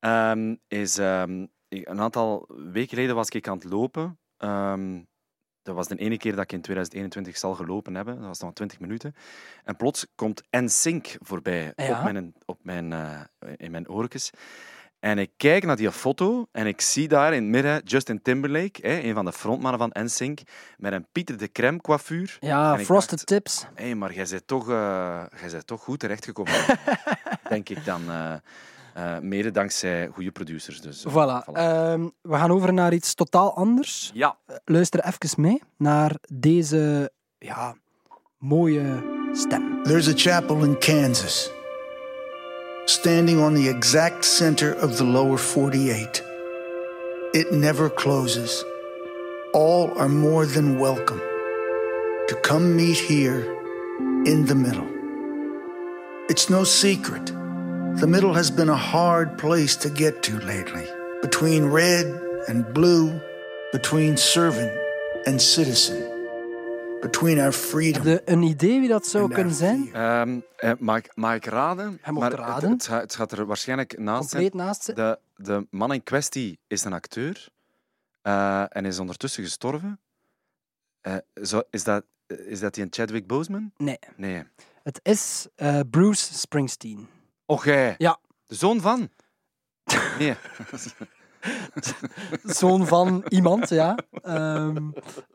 ehm, 0.00 0.54
is 0.68 0.96
een 0.96 2.00
aantal 2.00 2.48
weken 2.48 2.88
geleden 2.88 3.14
was 3.14 3.28
ik 3.28 3.48
aan 3.48 3.58
het 3.58 3.70
lopen. 3.70 4.18
Dat 5.62 5.74
was 5.74 5.88
de 5.88 5.96
ene 5.96 6.16
keer 6.16 6.34
dat 6.34 6.44
ik 6.44 6.52
in 6.52 6.60
2021 6.60 7.36
zal 7.38 7.54
gelopen 7.54 7.94
hebben. 7.94 8.16
Dat 8.16 8.26
was 8.26 8.38
dan 8.38 8.52
20 8.52 8.80
minuten. 8.80 9.14
En 9.64 9.76
plots 9.76 10.06
komt 10.14 10.42
NSYNC 10.50 11.16
voorbij 11.20 11.72
Ja. 11.76 11.98
op 11.98 12.04
mijn, 12.12 12.34
op 12.44 12.64
mijn, 12.64 12.92
eh, 12.92 13.20
in 13.56 13.70
mijn 13.70 13.88
oortjes. 13.88 14.30
En 15.04 15.18
ik 15.18 15.30
kijk 15.36 15.64
naar 15.64 15.76
die 15.76 15.92
foto 15.92 16.46
en 16.52 16.66
ik 16.66 16.80
zie 16.80 17.08
daar 17.08 17.34
in 17.34 17.42
het 17.42 17.50
midden 17.50 17.82
Justin 17.84 18.22
Timberlake, 18.22 18.88
hè, 18.88 19.00
een 19.00 19.14
van 19.14 19.24
de 19.24 19.32
frontmannen 19.32 19.80
van 19.80 20.04
NSYNC, 20.04 20.40
met 20.78 20.92
een 20.92 21.06
Pieter 21.12 21.38
de 21.38 21.52
Crème 21.52 21.80
coiffure. 21.80 22.28
Ja, 22.40 22.78
Frosted 22.78 23.10
dacht, 23.10 23.26
Tips. 23.26 23.66
Hé, 23.74 23.94
maar 23.94 24.14
jij 24.14 24.26
bent 24.30 24.46
toch, 24.46 24.68
eh, 24.68 25.22
jij 25.40 25.50
bent 25.50 25.66
toch 25.66 25.82
goed 25.82 25.98
terechtgekomen. 26.00 26.52
Denk 27.48 27.68
ik 27.68 27.84
dan. 27.84 28.10
eh, 28.10 28.34
eh, 28.94 29.18
mede 29.22 29.50
dankzij 29.50 30.08
goede 30.12 30.30
producers. 30.30 30.80
Dus, 30.80 31.04
Voilà. 31.08 31.52
Ehm, 31.52 32.08
we 32.20 32.36
gaan 32.36 32.50
over 32.50 32.72
naar 32.72 32.92
iets 32.92 33.14
totaal 33.14 33.56
anders. 33.56 34.10
ja, 34.14 34.36
Luister 34.64 35.04
even 35.04 35.40
mee 35.40 35.62
naar 35.76 36.16
deze 36.32 37.12
ja, 37.38 37.74
mooie 38.38 39.02
stem. 39.32 39.82
There's 39.82 40.08
a 40.08 40.12
chapel 40.16 40.64
in 40.64 40.78
Kansas, 40.78 41.50
standing 42.86 43.40
on 43.40 43.54
the 43.54 43.68
exact 43.68 44.24
center 44.24 44.72
of 44.74 44.98
the 44.98 45.04
lower 45.04 45.38
48. 45.38 46.22
It 47.32 47.52
never 47.52 47.88
closes. 47.88 48.62
All 49.54 49.96
are 49.98 50.08
more 50.08 50.44
than 50.44 50.78
welcome 50.78 51.18
to 51.18 52.40
come 52.42 52.76
meet 52.76 52.98
here 52.98 53.42
in 54.26 54.44
the 54.46 54.54
middle. 54.54 54.88
It's 56.28 56.50
no 56.50 56.64
secret. 56.64 57.26
The 57.26 58.06
middle 58.06 58.34
has 58.34 58.50
been 58.50 58.68
a 58.68 58.76
hard 58.76 59.38
place 59.38 59.76
to 59.76 59.88
get 59.88 60.22
to 60.24 60.38
lately. 60.40 60.86
Between 61.22 61.66
red 61.66 62.06
and 62.48 62.72
blue, 62.74 63.18
between 63.72 64.16
servant 64.18 64.72
and 65.26 65.40
citizen, 65.40 66.13
between 67.10 67.38
our 67.40 67.52
freedom 67.52 68.02
Heb 68.06 68.26
je 68.26 68.32
een 68.32 68.42
idee 68.42 68.80
wie 68.80 68.88
dat 68.88 69.06
zou 69.06 69.32
kunnen 69.32 69.54
zijn? 69.54 69.94
Ehm, 69.94 70.40
eh, 70.56 70.72
mag, 70.78 70.96
ik- 70.98 71.12
mag 71.14 71.34
ik 71.34 71.44
raden? 71.44 71.98
Hij 72.02 72.12
maar 72.12 72.32
raden. 72.32 72.70
Het, 72.70 72.86
gaat- 72.86 73.00
het 73.02 73.14
gaat 73.14 73.32
er 73.32 73.46
waarschijnlijk 73.46 73.98
naast 73.98 74.30
zijn. 74.30 74.50
De, 74.94 75.18
de 75.36 75.66
man 75.70 75.92
in 75.92 76.02
kwestie 76.02 76.58
is 76.66 76.84
een 76.84 76.92
acteur 76.92 77.48
eh, 78.22 78.76
en 78.76 78.84
is 78.84 78.98
ondertussen 78.98 79.42
gestorven. 79.42 80.00
Eh, 81.00 81.16
zo, 81.42 81.62
is, 81.70 81.84
dat, 81.84 82.04
is 82.26 82.60
dat 82.60 82.74
die 82.74 82.82
een 82.84 82.92
Chadwick 82.92 83.26
Boseman? 83.26 83.72
Nee, 83.76 83.98
Nee. 84.16 84.42
het 84.82 85.00
is 85.02 85.46
eh, 85.54 85.80
Bruce 85.90 86.34
Springsteen. 86.34 87.08
Och, 87.46 87.64
jij. 87.64 87.94
Ja. 87.98 88.18
De 88.46 88.54
zoon 88.54 88.80
van? 88.80 89.08
Nee. 90.18 90.36
Zoon 92.44 92.86
van 92.86 93.24
iemand, 93.28 93.68
ja. 93.68 93.98
Ehm, 94.22 94.76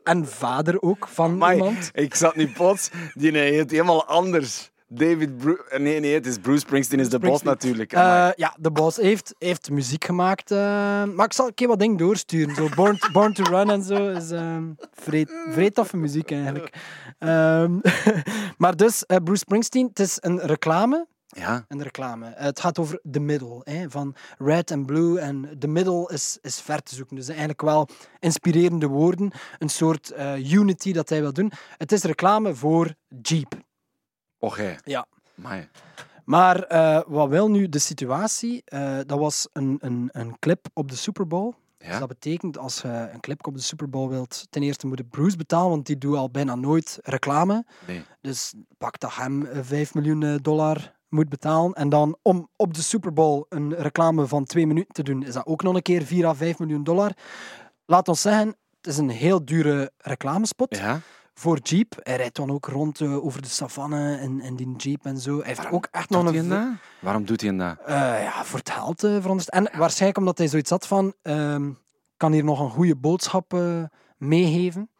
en 0.04 0.26
vader 0.28 0.82
ook 0.82 1.08
van 1.08 1.30
Amai, 1.30 1.56
iemand. 1.56 1.90
ik 1.94 2.14
zat 2.14 2.36
niet 2.36 2.52
plots. 2.52 2.90
Die 3.14 3.38
heet 3.38 3.70
helemaal 3.70 4.04
anders. 4.04 4.70
David 4.92 5.36
Bru 5.36 5.60
Nee, 5.78 6.00
nee, 6.00 6.14
het 6.14 6.26
is 6.26 6.38
Bruce 6.38 6.60
Springsteen 6.60 7.00
is 7.00 7.08
de 7.08 7.18
boss 7.18 7.42
natuurlijk. 7.42 7.92
Eh, 7.92 8.28
ja, 8.34 8.56
de 8.58 8.70
boss 8.70 8.96
heeft, 8.96 9.34
heeft 9.38 9.70
muziek 9.70 10.04
gemaakt. 10.04 10.50
eh, 10.50 10.58
maar 11.04 11.24
ik 11.26 11.32
zal 11.32 11.46
een 11.46 11.54
keer 11.54 11.68
wat 11.68 11.78
dingen 11.78 11.96
doorsturen. 11.96 12.54
Zo 12.54 12.68
Born, 12.74 12.98
Born 13.12 13.32
to 13.32 13.42
Run 13.42 13.70
en 13.70 13.82
zo 13.82 14.08
is 14.08 14.28
vrij, 14.92 15.26
vrij 15.50 15.70
toffe 15.70 15.96
muziek 15.96 16.30
eigenlijk. 16.30 16.74
Ehm, 17.18 17.78
maar 18.58 18.76
dus, 18.76 19.06
eh, 19.06 19.16
Bruce 19.24 19.38
Springsteen, 19.40 19.86
het 19.86 19.98
is 19.98 20.16
een 20.20 20.40
reclame. 20.40 21.06
Ja. 21.30 21.64
Een 21.68 21.82
reclame. 21.82 22.26
Eh, 22.26 22.44
het 22.44 22.60
gaat 22.60 22.78
over 22.78 23.00
de 23.02 23.20
middle, 23.20 23.60
hè, 23.64 23.90
van 23.90 24.14
red 24.38 24.70
en 24.70 24.86
blue. 24.86 25.20
En 25.20 25.58
de 25.58 25.68
middle 25.68 26.10
is, 26.12 26.38
is 26.40 26.60
ver 26.60 26.82
te 26.82 26.94
zoeken. 26.94 27.16
Dus 27.16 27.28
eigenlijk 27.28 27.60
wel 27.60 27.88
inspirerende 28.18 28.86
woorden. 28.86 29.30
Een 29.58 29.68
soort 29.68 30.10
eh, 30.10 30.52
unity 30.52 30.92
dat 30.92 31.08
hij 31.08 31.20
wil 31.20 31.32
doen. 31.32 31.52
Het 31.76 31.92
is 31.92 32.02
reclame 32.02 32.54
voor 32.54 32.94
Jeep. 33.22 33.54
Och, 34.38 34.56
jij. 34.56 34.78
Ja. 34.84 35.06
Amai. 35.38 35.68
Maar 36.24 36.62
eh, 36.62 37.00
wat 37.06 37.28
wil 37.28 37.50
nu 37.50 37.68
de 37.68 37.78
situatie? 37.78 38.62
Dat 39.06 39.18
was 39.18 39.48
een, 39.52 39.78
een, 39.80 40.08
een 40.12 40.38
clip 40.38 40.66
op 40.72 40.90
de 40.90 40.96
Super 40.96 41.26
Bowl. 41.26 41.54
Dus 41.78 41.98
dat 41.98 42.08
betekent, 42.08 42.58
als 42.58 42.80
je 42.80 43.08
een 43.12 43.20
clip 43.20 43.46
op 43.46 43.54
de 43.54 43.62
Super 43.62 43.88
Bowl 43.88 44.08
wilt, 44.08 44.46
ten 44.50 44.62
eerste 44.62 44.86
moet 44.86 44.98
je 44.98 45.04
Bruce 45.04 45.36
betalen, 45.36 45.70
want 45.70 45.86
die 45.86 45.98
doet 45.98 46.16
al 46.16 46.30
bijna 46.30 46.54
nooit 46.54 46.98
reclame. 47.02 47.64
Nee. 47.86 48.02
Dus 48.20 48.54
pak 48.78 48.98
dat 48.98 49.14
hem 49.14 49.46
eh, 49.46 49.58
5 49.62 49.94
miljoen 49.94 50.38
dollar 50.42 50.98
moet 51.10 51.28
betalen. 51.28 51.72
En 51.72 51.88
dan 51.88 52.18
om 52.22 52.48
op 52.56 52.74
de 52.74 52.82
Super 52.82 53.12
Bowl 53.12 53.44
een 53.48 53.74
reclame 53.74 54.26
van 54.26 54.44
twee 54.44 54.66
minuten 54.66 54.94
te 54.94 55.02
doen, 55.02 55.22
is 55.22 55.32
dat 55.34 55.46
ook 55.46 55.62
nog 55.62 55.74
een 55.74 55.82
keer 55.82 56.02
4 56.02 56.26
à 56.26 56.34
5 56.34 56.58
miljoen 56.58 56.84
dollar. 56.84 57.12
Laat 57.86 58.08
ons 58.08 58.20
zeggen, 58.20 58.46
het 58.76 58.86
is 58.86 58.96
een 58.98 59.08
heel 59.10 59.44
dure 59.44 59.92
reclamespot 59.98 60.76
Ja. 60.76 61.00
voor 61.34 61.58
Jeep. 61.58 61.94
Hij 62.02 62.16
rijdt 62.16 62.36
dan 62.36 62.50
ook 62.50 62.66
rond 62.66 63.00
eh, 63.00 63.24
over 63.24 63.42
de 63.42 63.48
savanne 63.48 64.16
en, 64.16 64.40
en 64.40 64.56
die 64.56 64.76
Jeep 64.76 65.04
en 65.04 65.18
zo. 65.18 65.38
Hij 65.38 65.46
heeft 65.46 65.70
ook 65.70 65.88
echt 65.90 66.10
nog 66.10 66.34
een... 66.34 66.48
dat? 66.48 66.68
Waarom 67.00 67.24
doet 67.24 67.40
hij 67.40 67.56
dat? 67.56 67.76
Eh, 67.86 67.94
ja, 68.22 68.44
voor 68.44 68.58
het 68.58 68.70
geld 68.70 69.00
verondersteld. 69.00 69.66
En 69.70 69.78
waarschijnlijk 69.78 70.18
omdat 70.18 70.38
hij 70.38 70.48
zoiets 70.48 70.70
had 70.70 70.86
van... 70.86 71.14
ehm, 71.22 71.70
kan 72.16 72.32
hier 72.32 72.44
nog 72.44 72.60
een 72.60 72.70
goede 72.70 72.96
boodschap 72.96 73.54
meegeven. 74.16 74.90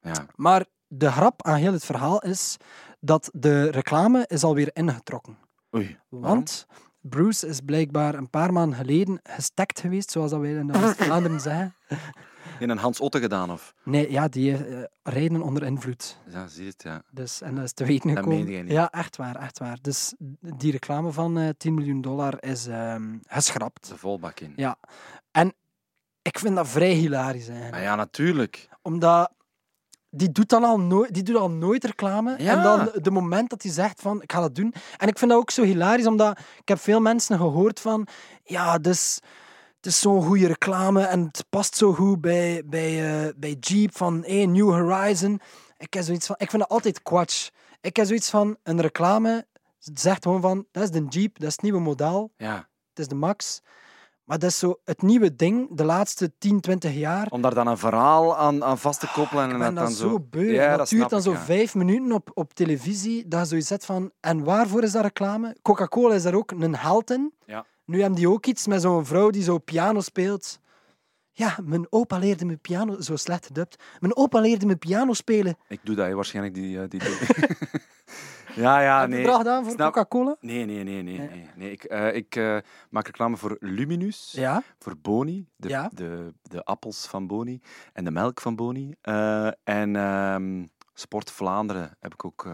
Ja. 0.00 0.26
Maar 0.36 0.64
de 0.86 1.10
grap 1.12 1.42
aan 1.46 1.56
heel 1.56 1.72
het 1.72 1.84
verhaal 1.84 2.18
is 2.20 2.56
dat 3.00 3.30
de 3.32 3.70
reclame 3.70 4.24
is 4.26 4.44
alweer 4.44 4.70
ingetrokken. 4.72 5.38
Oei. 5.74 5.98
Want 6.08 6.66
Bruce 7.00 7.46
is 7.46 7.60
blijkbaar 7.60 8.14
een 8.14 8.30
paar 8.30 8.52
maanden 8.52 8.78
geleden 8.78 9.20
gestekt 9.22 9.80
geweest, 9.80 10.10
zoals 10.10 10.30
dat 10.30 10.40
wij 10.40 10.50
in 10.52 10.66
de 10.66 10.78
Vlaanderen 10.96 11.40
zeggen. 11.40 11.74
In 12.58 12.70
een 12.70 12.78
Hans 12.78 13.00
Otte 13.00 13.20
gedaan, 13.20 13.50
of? 13.50 13.74
Nee, 13.82 14.10
ja, 14.10 14.28
die 14.28 14.56
eh, 14.56 14.82
rijden 15.02 15.42
onder 15.42 15.62
invloed. 15.62 16.18
Ja, 16.26 16.46
zie 16.46 16.64
je 16.64 16.70
het, 16.70 16.82
ja. 16.82 17.02
Dus, 17.10 17.40
en 17.40 17.54
dat 17.54 17.64
is 17.64 17.72
te 17.72 17.84
weten 17.84 18.08
Dat 18.08 18.16
gekomen. 18.16 18.36
meende 18.38 18.52
jij 18.52 18.62
niet. 18.62 18.72
Ja, 18.72 18.90
echt 18.90 19.16
waar, 19.16 19.36
echt 19.36 19.58
waar. 19.58 19.78
Dus 19.80 20.14
die 20.40 20.72
reclame 20.72 21.12
van 21.12 21.38
eh 21.38 21.48
10 21.56 21.74
miljoen 21.74 22.00
dollar 22.00 22.42
is 22.44 22.66
ehm, 22.66 23.16
geschrapt. 23.26 23.88
De 23.88 23.96
volbak 23.98 24.40
in. 24.40 24.52
Ja. 24.56 24.76
En 25.30 25.54
ik 26.22 26.38
vind 26.38 26.56
dat 26.56 26.68
vrij 26.68 26.92
hilarisch 26.92 27.46
eigenlijk. 27.46 27.74
Maar 27.76 27.82
ja, 27.84 27.94
natuurlijk. 27.94 28.68
Omdat 28.82 29.32
die 30.16 30.32
doet 30.32 30.48
dan 30.48 30.64
al 30.64 30.80
nooit, 30.80 31.14
die 31.14 31.22
doet 31.22 31.36
al 31.36 31.50
nooit 31.50 31.84
reclame. 31.84 32.34
Ja. 32.38 32.56
En 32.56 32.62
dan 32.62 32.90
de 33.02 33.10
moment 33.10 33.50
dat 33.50 33.62
hij 33.62 33.72
zegt 33.72 34.00
van 34.00 34.22
ik 34.22 34.32
ga 34.32 34.40
dat 34.40 34.54
doen. 34.54 34.74
En 34.96 35.08
ik 35.08 35.18
vind 35.18 35.30
dat 35.30 35.40
ook 35.40 35.50
zo 35.50 35.62
hilarisch, 35.62 36.06
omdat 36.06 36.38
ik 36.38 36.68
heb 36.68 36.78
veel 36.78 37.00
mensen 37.00 37.38
gehoord 37.38 37.80
van 37.80 38.06
ja, 38.42 38.78
dus 38.78 39.20
het 39.76 39.86
is 39.86 40.00
zo'n 40.00 40.22
goede 40.22 40.46
reclame 40.46 41.02
en 41.02 41.20
het 41.20 41.44
past 41.48 41.76
zo 41.76 41.92
goed 41.92 42.20
bij, 42.20 42.62
bij, 42.66 43.24
eh, 43.26 43.32
bij 43.36 43.56
Jeep 43.60 43.96
van 43.96 44.22
hey, 44.26 44.46
New 44.46 44.70
Horizon. 44.70 45.40
Ik, 45.78 45.94
heb 45.94 46.04
zoiets 46.04 46.26
van, 46.26 46.36
ik 46.38 46.50
vind 46.50 46.62
dat 46.62 46.70
altijd 46.70 47.02
kwatsch. 47.02 47.48
Ik 47.80 47.96
heb 47.96 48.06
zoiets 48.06 48.30
van 48.30 48.56
een 48.62 48.80
reclame 48.80 49.46
zegt 49.78 50.22
gewoon 50.22 50.40
van 50.40 50.66
dat 50.70 50.82
is 50.82 50.90
de 50.90 51.04
Jeep, 51.08 51.38
dat 51.38 51.48
is 51.48 51.52
het 51.52 51.62
nieuwe 51.62 51.80
model, 51.80 52.32
Ja. 52.36 52.54
het 52.88 52.98
is 52.98 53.08
de 53.08 53.14
Max. 53.14 53.60
Maar 54.24 54.38
dat 54.38 54.50
is 54.50 54.58
zo 54.58 54.80
het 54.84 55.02
nieuwe 55.02 55.36
ding 55.36 55.68
de 55.70 55.84
laatste 55.84 56.32
10, 56.38 56.60
20 56.60 56.94
jaar. 56.94 57.26
Om 57.30 57.42
daar 57.42 57.54
dan 57.54 57.66
een 57.66 57.78
verhaal 57.78 58.36
aan, 58.36 58.64
aan 58.64 58.78
vast 58.78 59.00
te 59.00 59.10
koppelen. 59.12 59.50
en 59.50 59.58
dat 59.58 59.74
dan 59.74 59.90
zo 59.90 60.20
beu. 60.20 60.52
Ja, 60.52 60.68
dat, 60.68 60.78
dat 60.78 60.88
duurt 60.88 61.10
dan 61.10 61.18
ik, 61.18 61.24
zo 61.24 61.32
ja. 61.32 61.38
vijf 61.38 61.74
minuten 61.74 62.12
op, 62.12 62.30
op 62.34 62.54
televisie. 62.54 63.28
Dat 63.28 63.40
je 63.40 63.46
zoiets 63.46 63.66
zet 63.66 63.84
van... 63.84 64.10
En 64.20 64.44
waarvoor 64.44 64.82
is 64.82 64.92
dat 64.92 65.02
reclame? 65.02 65.56
Coca-Cola 65.62 66.14
is 66.14 66.22
daar 66.22 66.34
ook 66.34 66.50
een 66.50 66.76
held 66.76 67.10
in. 67.10 67.32
Ja. 67.46 67.64
Nu 67.84 68.00
hebben 68.00 68.18
die 68.18 68.30
ook 68.30 68.46
iets 68.46 68.66
met 68.66 68.80
zo'n 68.80 69.06
vrouw 69.06 69.30
die 69.30 69.42
zo 69.42 69.58
piano 69.58 70.00
speelt. 70.00 70.58
Ja, 71.36 71.58
mijn 71.62 71.86
opa 71.90 72.18
leerde 72.18 72.44
me 72.44 72.56
piano... 72.56 73.00
Zo 73.00 73.16
slecht 73.16 73.46
gedubt. 73.46 73.82
Mijn 74.00 74.16
opa 74.16 74.40
leerde 74.40 74.66
me 74.66 74.76
piano 74.76 75.12
spelen. 75.12 75.56
Ik 75.68 75.80
doe 75.82 75.94
dat, 75.94 76.06
hè, 76.06 76.14
waarschijnlijk, 76.14 76.54
die... 76.54 76.80
eh, 76.80 76.88
die 76.88 77.00
ja, 78.62 78.80
ja, 78.80 79.00
Heb 79.00 79.08
je 79.10 79.14
nee. 79.16 79.24
dat 79.24 79.36
gedaan 79.36 79.64
voor 79.64 79.76
Coca-Cola? 79.76 80.36
Nee, 80.40 80.64
nee, 80.64 80.82
nee, 80.82 81.02
nee. 81.02 81.18
Nee. 81.18 81.28
nee, 81.28 81.48
nee. 81.56 81.70
Ik, 81.70 81.84
eh, 81.84 82.14
ik 82.14 82.36
eh, 82.36 82.58
maak 82.90 83.06
reclame 83.06 83.36
voor 83.36 83.56
Luminus, 83.60 84.32
Ja. 84.36 84.62
voor 84.78 84.96
Boni, 84.98 85.48
de, 85.56 85.68
Ja. 85.68 85.90
de, 85.94 86.34
de 86.42 86.64
appels 86.64 87.06
van 87.06 87.26
Boni 87.26 87.60
en 87.92 88.04
de 88.04 88.10
melk 88.10 88.40
van 88.40 88.56
Boni. 88.56 88.94
En 89.64 89.96
ehm, 89.96 90.64
Sport 90.94 91.30
Vlaanderen 91.30 91.96
heb 92.00 92.12
ik 92.12 92.24
ook... 92.24 92.48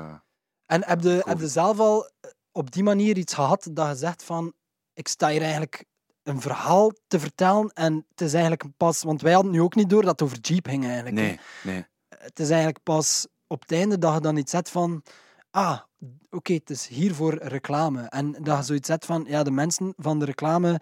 En 0.66 0.84
heb 0.84 1.00
je, 1.00 1.22
heb 1.24 1.38
je 1.40 1.48
zelf 1.48 1.78
al 1.78 2.10
op 2.52 2.70
die 2.70 2.82
manier 2.82 3.16
iets 3.16 3.34
gehad 3.34 3.68
dat 3.72 3.88
je 3.88 3.94
zegt 3.94 4.24
van... 4.24 4.52
Ik 4.94 5.08
sta 5.08 5.28
hier 5.28 5.42
eigenlijk 5.42 5.84
een 6.30 6.40
verhaal 6.40 6.92
te 7.08 7.20
vertellen 7.20 7.70
en 7.72 8.06
het 8.10 8.20
is 8.20 8.32
eigenlijk 8.32 8.64
pas... 8.76 9.02
Want 9.02 9.20
wij 9.22 9.32
hadden 9.32 9.52
nu 9.52 9.60
ook 9.60 9.74
niet 9.74 9.90
door 9.90 10.02
dat 10.02 10.10
het 10.10 10.22
over 10.22 10.38
Jeep 10.38 10.66
ging 10.66 10.84
eigenlijk. 10.84 11.14
nee, 11.14 11.38
nee. 11.62 11.86
het 12.08 12.40
is 12.40 12.48
eigenlijk 12.48 12.82
pas 12.82 13.26
op 13.46 13.60
het 13.60 13.72
einde 13.72 13.98
dat 13.98 14.14
je 14.14 14.20
dan 14.20 14.36
iets 14.36 14.50
zet 14.50 14.70
van... 14.70 15.02
Ah, 15.50 15.80
oké, 16.30 16.52
het 16.52 16.70
is 16.70 16.86
hiervoor 16.86 17.34
reclame. 17.34 18.02
En 18.02 18.32
dat 18.32 18.56
je 18.58 18.62
zoiets 18.64 18.88
zet 18.88 19.04
van... 19.04 19.24
Ja, 19.28 19.42
de 19.42 19.50
mensen 19.50 19.94
van 19.96 20.18
de 20.18 20.24
reclame, 20.24 20.80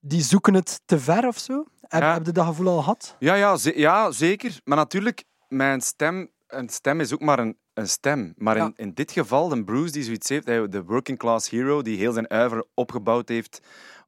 die 0.00 0.22
zoeken 0.22 0.54
het 0.54 0.80
te 0.84 0.98
ver 0.98 1.26
of 1.26 1.38
zo. 1.38 1.64
Heb, 1.80 2.02
Ja. 2.02 2.12
heb 2.12 2.26
je 2.26 2.32
dat 2.32 2.46
gevoel 2.46 2.68
al 2.68 2.78
gehad? 2.78 3.16
Ja, 3.18 3.34
ja, 3.34 3.56
ze- 3.56 3.78
ja, 3.78 4.10
zeker. 4.10 4.60
Maar 4.64 4.76
natuurlijk, 4.76 5.24
mijn 5.48 5.80
stem 5.80 6.30
een 6.46 6.68
stem 6.68 7.00
is 7.00 7.12
ook 7.12 7.20
maar 7.20 7.38
een, 7.38 7.58
een 7.74 7.88
stem. 7.88 8.34
Maar 8.36 8.56
in, 8.56 8.62
Ja. 8.62 8.72
in 8.76 8.94
dit 8.94 9.12
geval, 9.12 9.48
de 9.48 9.64
Bruce 9.64 9.92
die 9.92 10.02
zoiets 10.02 10.28
heeft, 10.28 10.46
de 10.46 10.82
working 10.86 11.18
class 11.18 11.50
hero, 11.50 11.82
die 11.82 11.98
heel 11.98 12.12
zijn 12.12 12.28
uiver 12.28 12.64
opgebouwd 12.74 13.28
heeft 13.28 13.60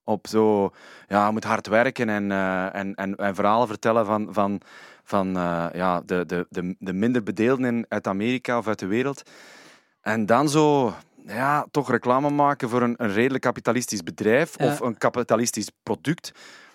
op 0.04 0.26
zo, 0.26 0.70
ja, 1.08 1.22
hij 1.22 1.32
moet 1.32 1.44
hard 1.44 1.66
werken 1.66 2.08
en, 2.08 2.30
eh, 2.30 2.74
en, 2.74 2.94
en, 2.94 3.16
en 3.16 3.34
verhalen 3.34 3.68
vertellen 3.68 4.06
van, 4.06 4.28
van, 4.30 4.60
van 5.04 5.36
eh, 5.36 5.66
ja, 5.72 6.00
de, 6.00 6.26
de, 6.26 6.46
de, 6.50 6.76
de 6.78 6.92
minder 6.92 7.22
bedeelden 7.22 7.64
in- 7.74 7.86
uit 7.88 8.06
Amerika 8.06 8.58
of 8.58 8.66
uit 8.66 8.78
de 8.78 8.86
wereld. 8.86 9.22
En 10.00 10.26
dan 10.26 10.48
zo, 10.48 10.94
ja, 11.26 11.66
toch 11.70 11.90
reclame 11.90 12.30
maken 12.30 12.68
voor 12.68 12.82
een, 12.82 12.94
een 12.96 13.12
redelijk 13.12 13.42
kapitalistisch 13.42 14.02
bedrijf 14.02 14.58
Ja. 14.58 14.66
of 14.66 14.80
een 14.80 14.98
kapitalistisch 14.98 15.70
product. 15.82 16.32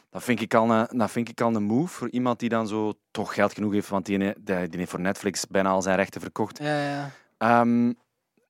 Dat 0.10 0.24
vind, 0.24 0.42
ik 0.42 0.54
al 0.54 0.72
een, 0.72 0.88
dat 0.98 1.12
vind 1.12 1.30
ik 1.30 1.42
al 1.42 1.56
een 1.56 1.63
move 1.63 1.94
voor 1.94 2.10
iemand 2.10 2.40
die 2.40 2.50
dan 2.50 2.68
zo 2.68 2.94
toch 3.12 3.34
geld 3.34 3.54
genoeg 3.54 3.74
heeft, 3.74 3.90
want 3.90 4.06
die, 4.06 4.18
die, 4.18 4.34
die 4.44 4.80
heeft 4.80 4.90
voor 4.90 5.00
Netflix 5.00 5.48
bijna 5.48 5.70
al 5.70 5.82
zijn 5.82 5.96
rechten 5.96 6.22
verkocht. 6.22 6.58
Ja, 6.58 6.82
ja. 6.90 7.10
Ehm, 7.38 7.94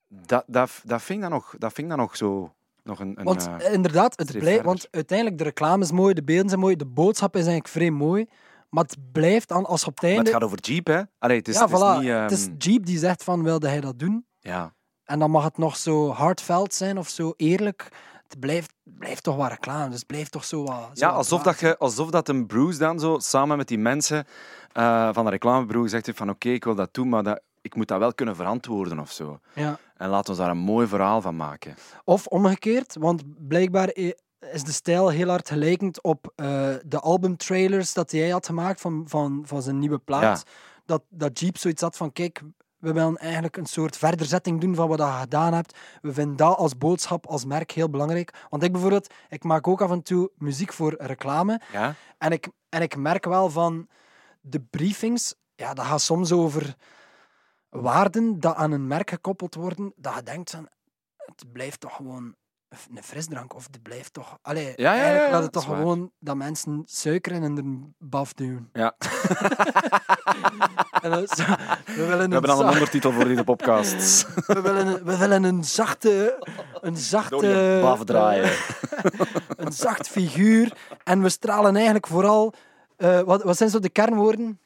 dat, 0.08 0.44
dat, 0.46 0.80
dat, 0.84 1.02
vind 1.02 1.18
ik 1.18 1.24
dan 1.24 1.30
nog, 1.34 1.54
dat 1.58 1.72
vind 1.72 1.86
ik 1.86 1.96
dan 1.96 1.98
nog 2.02 2.16
zo 2.16 2.52
nog 2.88 3.00
een, 3.00 3.12
een 3.18 3.24
Want 3.24 3.48
eh, 3.58 3.72
inderdaad, 3.72 4.18
het 4.18 4.26
blijft, 4.26 4.46
verder. 4.46 4.64
want 4.64 4.88
uiteindelijk 4.90 5.38
de 5.38 5.44
reclame 5.44 5.82
is 5.82 5.92
mooi, 5.92 6.14
de 6.14 6.24
beelden 6.24 6.48
zijn 6.48 6.60
mooi, 6.60 6.76
de 6.76 6.86
boodschap 6.86 7.34
is 7.34 7.40
eigenlijk 7.40 7.68
vrij 7.68 7.90
mooi. 7.90 8.26
Maar 8.68 8.84
het 8.84 8.96
blijft 9.12 9.48
dan 9.48 9.66
als 9.66 9.84
op 9.84 9.94
het 9.94 10.02
maar 10.02 10.10
einde. 10.10 10.24
het 10.24 10.34
gaat 10.34 10.44
over 10.44 10.58
Jeep, 10.60 10.86
hè? 10.86 11.00
Allee, 11.18 11.36
het 11.36 11.48
is, 11.48 11.54
ja, 11.54 11.60
het 11.60 11.72
is 11.72 11.78
voilà. 11.78 12.00
niet... 12.00 12.10
Het 12.10 12.30
is 12.30 12.46
ehm, 12.46 12.54
Jeep 12.58 12.86
die 12.86 12.98
zegt 12.98 13.24
van 13.24 13.42
wilde 13.42 13.68
hij 13.68 13.80
dat 13.80 13.98
doen? 13.98 14.26
ja. 14.40 14.76
En 15.04 15.18
dan 15.18 15.30
mag 15.30 15.44
het 15.44 15.58
nog 15.58 15.76
zo 15.76 16.10
hardveld 16.10 16.74
zijn 16.74 16.98
of 16.98 17.08
zo 17.08 17.32
eerlijk. 17.36 17.88
Het 18.28 18.40
blijft, 18.40 18.74
blijft 18.82 19.22
toch 19.22 19.36
wat 19.36 19.48
reclame. 19.48 19.88
Dus 19.88 19.98
het 19.98 20.06
blijft 20.06 20.32
toch 20.32 20.44
zo 20.44 20.64
wat. 20.64 20.90
zo 20.92 21.04
Ja, 21.04 21.06
wat 21.06 21.16
alsof 21.16 21.42
dat, 21.42 21.60
je, 21.60 21.78
alsof 21.78 22.10
dat 22.10 22.28
een 22.28 22.46
Bruce 22.46 22.78
dan 22.78 23.00
zo 23.00 23.18
samen 23.18 23.56
met 23.56 23.68
die 23.68 23.78
mensen 23.78 24.26
eh, 24.72 25.08
van 25.12 25.24
de 25.24 25.30
reclamebureau 25.30 25.84
gezegd 25.84 26.06
heeft 26.06 26.18
van 26.18 26.30
oké, 26.30 26.48
ik 26.48 26.64
wil 26.64 26.74
dat 26.74 26.94
doen, 26.94 27.08
maar 27.08 27.22
dat, 27.22 27.40
ik 27.68 27.74
moet 27.74 27.88
dat 27.88 27.98
wel 27.98 28.14
kunnen 28.14 28.36
verantwoorden 28.36 28.98
of 28.98 29.12
zo. 29.12 29.38
Ja. 29.54 29.78
En 29.96 30.08
laat 30.08 30.28
ons 30.28 30.38
daar 30.38 30.50
een 30.50 30.56
mooi 30.56 30.86
verhaal 30.86 31.20
van 31.20 31.36
maken. 31.36 31.74
Of 32.04 32.26
omgekeerd, 32.26 32.96
want 33.00 33.22
blijkbaar 33.48 33.90
is 34.52 34.62
de 34.64 34.72
stijl 34.72 35.08
heel 35.08 35.28
hard 35.28 35.48
gelijkend 35.48 36.02
op 36.02 36.32
eh, 36.36 36.46
de 36.86 37.00
albumtrailers 37.00 37.92
dat 37.92 38.10
hij 38.10 38.28
had 38.28 38.46
gemaakt 38.46 38.80
van, 38.80 39.04
van, 39.08 39.42
van 39.46 39.62
zijn 39.62 39.78
nieuwe 39.78 39.98
plaat. 39.98 40.42
Dat, 40.84 41.02
dat 41.08 41.40
Jeep 41.40 41.58
zoiets 41.58 41.82
had 41.82 41.96
van, 41.96 42.12
kijk, 42.12 42.42
we 42.78 42.92
willen 42.92 43.16
eigenlijk 43.16 43.56
een 43.56 43.66
soort 43.66 43.96
verderzetting 43.96 44.60
doen 44.60 44.74
van 44.74 44.88
wat 44.88 44.98
je 44.98 45.04
gedaan 45.04 45.54
hebt. 45.54 45.78
We 46.02 46.12
vinden 46.12 46.36
dat 46.36 46.56
als 46.56 46.78
boodschap, 46.78 47.26
als 47.26 47.44
merk 47.44 47.70
heel 47.70 47.90
belangrijk. 47.90 48.46
Want 48.48 48.62
ik 48.62 48.72
bijvoorbeeld, 48.72 49.14
ik 49.28 49.44
maak 49.44 49.68
ook 49.68 49.80
af 49.80 49.90
en 49.90 50.02
toe 50.02 50.30
muziek 50.34 50.72
voor 50.72 50.94
reclame. 50.98 51.60
Ja? 51.72 51.94
En 52.18 52.32
ik, 52.32 52.48
en 52.68 52.82
ik 52.82 52.96
merk 52.96 53.24
wel 53.24 53.50
van 53.50 53.88
de 54.40 54.60
briefings, 54.60 55.34
ja, 55.54 55.74
dat 55.74 55.84
gaat 55.84 56.00
soms 56.00 56.32
over 56.32 56.76
waarden 57.68 58.40
dat 58.40 58.54
aan 58.54 58.72
een 58.72 58.86
merk 58.86 59.10
gekoppeld 59.10 59.54
worden, 59.54 59.92
dat 59.96 60.14
je 60.14 60.22
denkt 60.22 60.50
van, 60.50 60.68
het 61.16 61.52
blijft 61.52 61.80
toch 61.80 61.96
gewoon 61.96 62.34
een 62.94 63.02
frisdrank, 63.02 63.54
of 63.54 63.66
het 63.70 63.82
blijft 63.82 64.12
toch... 64.12 64.38
Allee, 64.42 64.64
Ja, 64.64 64.72
ja, 64.76 64.94
ja, 64.94 65.00
eigenlijk 65.00 65.26
ja, 65.26 65.32
dat 65.32 65.42
het 65.42 65.52
toch 65.52 65.64
gewoon 65.64 66.10
dat 66.18 66.36
mensen 66.36 66.82
suiker 66.86 67.32
in 67.32 67.42
hun 67.42 67.94
baf 67.98 68.32
doen. 68.32 68.68
Ja. 68.72 68.96
Dat 71.02 71.36
we 71.36 72.06
willen 72.06 72.26
We 72.26 72.32
hebben 72.32 72.50
al 72.50 72.60
een 72.64 72.68
ondertitel 72.72 73.12
voor 73.12 73.24
deze 73.24 73.44
podcast. 73.44 74.26
we 74.46 74.60
willen, 74.60 74.86
een- 74.86 75.04
we 75.04 75.16
willen 75.16 75.42
een 75.42 75.64
zachte... 75.64 76.46
Een 76.80 76.96
zachte... 76.96 77.78
Baf 77.82 78.04
draaien. 78.04 78.50
een 79.56 79.72
zacht 79.72 80.08
figuur. 80.08 80.76
En 81.04 81.22
we 81.22 81.28
stralen 81.28 81.74
eigenlijk 81.74 82.06
vooral... 82.06 82.52
eh, 82.96 83.20
wat, 83.20 83.42
wat 83.42 83.56
zijn 83.56 83.70
zo 83.70 83.78
de 83.78 83.88
kernwoorden? 83.88 84.60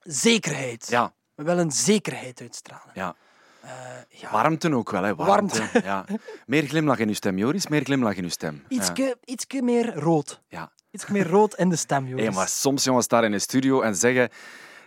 Zekerheid. 0.00 0.86
Ja, 0.88 1.12
We 1.42 1.48
willen 1.48 1.70
zekerheid 1.70 2.40
uitstralen. 2.40 2.90
ja. 2.94 3.14
Eh, 3.60 3.70
ja. 4.08 4.30
Warmte 4.30 4.74
ook 4.74 4.90
wel, 4.90 5.02
hè. 5.02 5.14
Warmte. 5.14 5.62
Ja. 5.84 6.04
Meer 6.46 6.62
glimlach 6.66 6.98
in 6.98 7.08
uw 7.08 7.14
stem, 7.14 7.38
Joris. 7.38 7.66
Meer 7.66 7.82
glimlach 7.84 8.16
in 8.16 8.22
uw 8.24 8.30
stem. 8.30 8.62
Ja. 8.68 8.76
Ietske, 8.76 9.16
ietske 9.24 9.62
meer 9.62 9.94
rood. 9.94 10.40
Ja. 10.48 10.70
Iets 10.90 11.06
meer 11.06 11.28
rood 11.28 11.54
in 11.54 11.68
de 11.68 11.76
stem, 11.76 12.06
Joris. 12.06 12.24
Hey, 12.26 12.34
maar 12.34 12.48
soms 12.48 12.84
jongens 12.84 13.08
daar 13.08 13.24
in 13.24 13.30
de 13.30 13.38
studio 13.38 13.80
en 13.80 13.94
zeggen, 13.94 14.28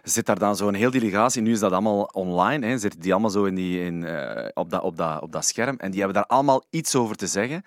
zit 0.03 0.25
daar 0.25 0.39
dan 0.39 0.55
zo'n 0.55 0.73
heel 0.73 0.91
delegatie, 0.91 1.41
nu 1.41 1.51
is 1.51 1.59
dat 1.59 1.71
allemaal 1.71 2.01
online, 2.03 2.67
hè, 2.67 2.77
zitten 2.77 2.99
die 2.99 3.11
allemaal 3.11 3.29
zo 3.29 3.43
in 3.43 3.55
die, 3.55 3.85
in, 3.85 4.05
eh, 4.05 4.49
op, 4.53 4.69
dat, 4.69 4.81
op, 4.81 4.97
dat, 4.97 5.21
op 5.21 5.31
dat 5.31 5.45
scherm 5.45 5.75
en 5.77 5.91
die 5.91 5.99
hebben 5.99 6.17
daar 6.17 6.29
allemaal 6.29 6.63
iets 6.69 6.95
over 6.95 7.15
te 7.15 7.27
zeggen. 7.27 7.63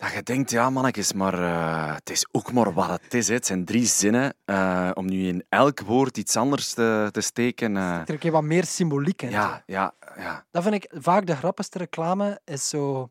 Dat 0.00 0.12
je 0.12 0.22
denkt, 0.22 0.50
ja 0.50 0.70
mannetjes, 0.70 1.12
maar 1.12 1.34
eh, 1.42 1.94
het 1.94 2.10
is 2.10 2.26
ook 2.32 2.52
maar 2.52 2.72
wat 2.72 2.88
het 3.02 3.14
is. 3.14 3.28
Hè. 3.28 3.34
Het 3.34 3.46
zijn 3.46 3.64
drie 3.64 3.86
zinnen. 3.86 4.34
eh, 4.44 4.90
om 4.94 5.06
nu 5.06 5.26
in 5.26 5.44
elk 5.48 5.80
woord 5.80 6.16
iets 6.18 6.36
anders 6.36 6.74
te, 6.74 7.08
te 7.12 7.20
steken. 7.20 7.76
eh, 7.76 7.94
Er 8.00 8.10
een 8.10 8.18
keer 8.18 8.30
wat 8.32 8.42
meer 8.42 8.64
symboliek 8.64 9.22
in. 9.22 9.30
ja, 9.30 9.62
ja, 9.66 9.94
ja. 10.16 10.44
Dat 10.50 10.62
vind 10.62 10.74
ik 10.74 10.90
vaak 10.98 11.26
de 11.26 11.36
grappigste 11.36 11.78
reclame. 11.78 12.40
Is 12.44 12.68
zo 12.68 13.10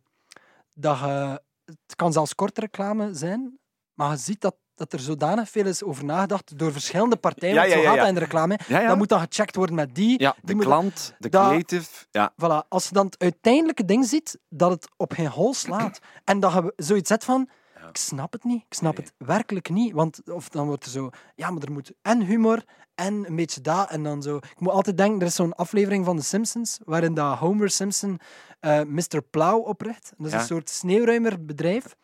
dat 0.74 1.00
je, 1.00 1.42
het 1.66 1.96
kan 1.96 2.14
zelfs 2.14 2.36
korte 2.36 2.60
reclame 2.62 3.14
zijn, 3.14 3.60
maar 3.94 4.10
je 4.12 4.18
ziet 4.18 4.42
dat, 4.42 4.56
dat 4.80 4.94
er 4.94 5.00
zodanig 5.00 5.50
veel 5.50 5.66
is 5.66 5.84
over 5.84 6.06
nagedacht 6.06 6.58
door 6.58 6.72
verschillende 6.72 7.16
partijen. 7.16 7.54
Ja, 7.54 7.70
zo 7.70 7.82
gaat 7.82 7.98
dat 7.98 8.08
in 8.08 8.14
de 8.14 8.20
reclame. 8.20 8.60
Dat 8.68 8.98
moet 8.98 9.10
dan 9.10 9.20
gecheckt 9.20 9.56
worden 9.56 9.76
met 9.76 9.96
die. 9.96 10.22
ja 10.22 10.36
die 10.44 10.56
de 10.56 10.62
klant, 10.62 11.14
de 11.20 11.30
dat- 11.30 11.48
creative. 11.48 11.90
Ja, 12.12 12.32
Voilà, 12.34 12.68
als 12.70 12.88
je 12.88 12.94
dan 12.94 13.06
het 13.06 13.20
uiteindelijke 13.20 13.86
ding 13.86 14.06
ziet, 14.06 14.40
dat 14.50 14.72
het 14.72 14.88
op 14.98 15.12
geen 15.14 15.28
hol 15.28 15.54
slaat. 15.54 16.00
en 16.24 16.40
dat 16.40 16.54
je 16.54 16.74
zoiets 16.76 17.10
zet 17.10 17.24
van, 17.24 17.50
ik 17.90 17.98
snap 17.98 18.32
het 18.32 18.44
niet. 18.44 18.64
Ik 18.68 18.74
snap 18.74 18.96
het 18.98 19.14
werkelijk 19.18 19.70
niet. 19.70 19.94
Want 19.94 20.22
of 20.32 20.50
dan 20.50 20.68
wordt 20.68 20.86
er 20.86 20.92
zo, 20.92 21.10
ja, 21.36 21.50
maar 21.52 21.62
er 21.64 21.72
moet 21.72 21.92
en 22.02 22.22
humor 22.22 22.64
en 22.96 23.14
een 23.28 23.36
beetje 23.36 23.62
dat. 23.62 23.90
En 23.90 24.04
dan 24.04 24.22
zo. 24.22 24.36
Ik 24.38 24.60
moet 24.60 24.72
altijd 24.74 24.98
denken, 24.98 25.20
er 25.22 25.28
is 25.28 25.36
zo'n 25.36 25.54
aflevering 25.54 26.06
van 26.06 26.18
The 26.18 26.24
Simpsons, 26.24 26.80
waarin 26.86 27.14
dat 27.14 27.38
Homer 27.38 27.70
Simpson 27.70 28.20
eh 28.60 28.82
Mr. 28.82 29.22
Plow 29.30 29.68
opricht. 29.68 30.14
Dat 30.18 30.28
is 30.28 30.34
een 30.34 30.40
soort 30.46 30.70
sneeuwruimerbedrijf. 30.70 31.96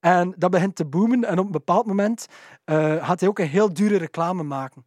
En 0.00 0.34
dat 0.36 0.50
begint 0.50 0.76
te 0.76 0.84
boomen. 0.84 1.24
En 1.24 1.38
op 1.38 1.44
een 1.44 1.52
bepaald 1.52 1.86
moment 1.86 2.26
eh, 2.64 3.06
gaat 3.06 3.20
hij 3.20 3.28
ook 3.28 3.38
een 3.38 3.48
heel 3.48 3.72
dure 3.72 3.96
reclame 3.96 4.42
maken. 4.42 4.84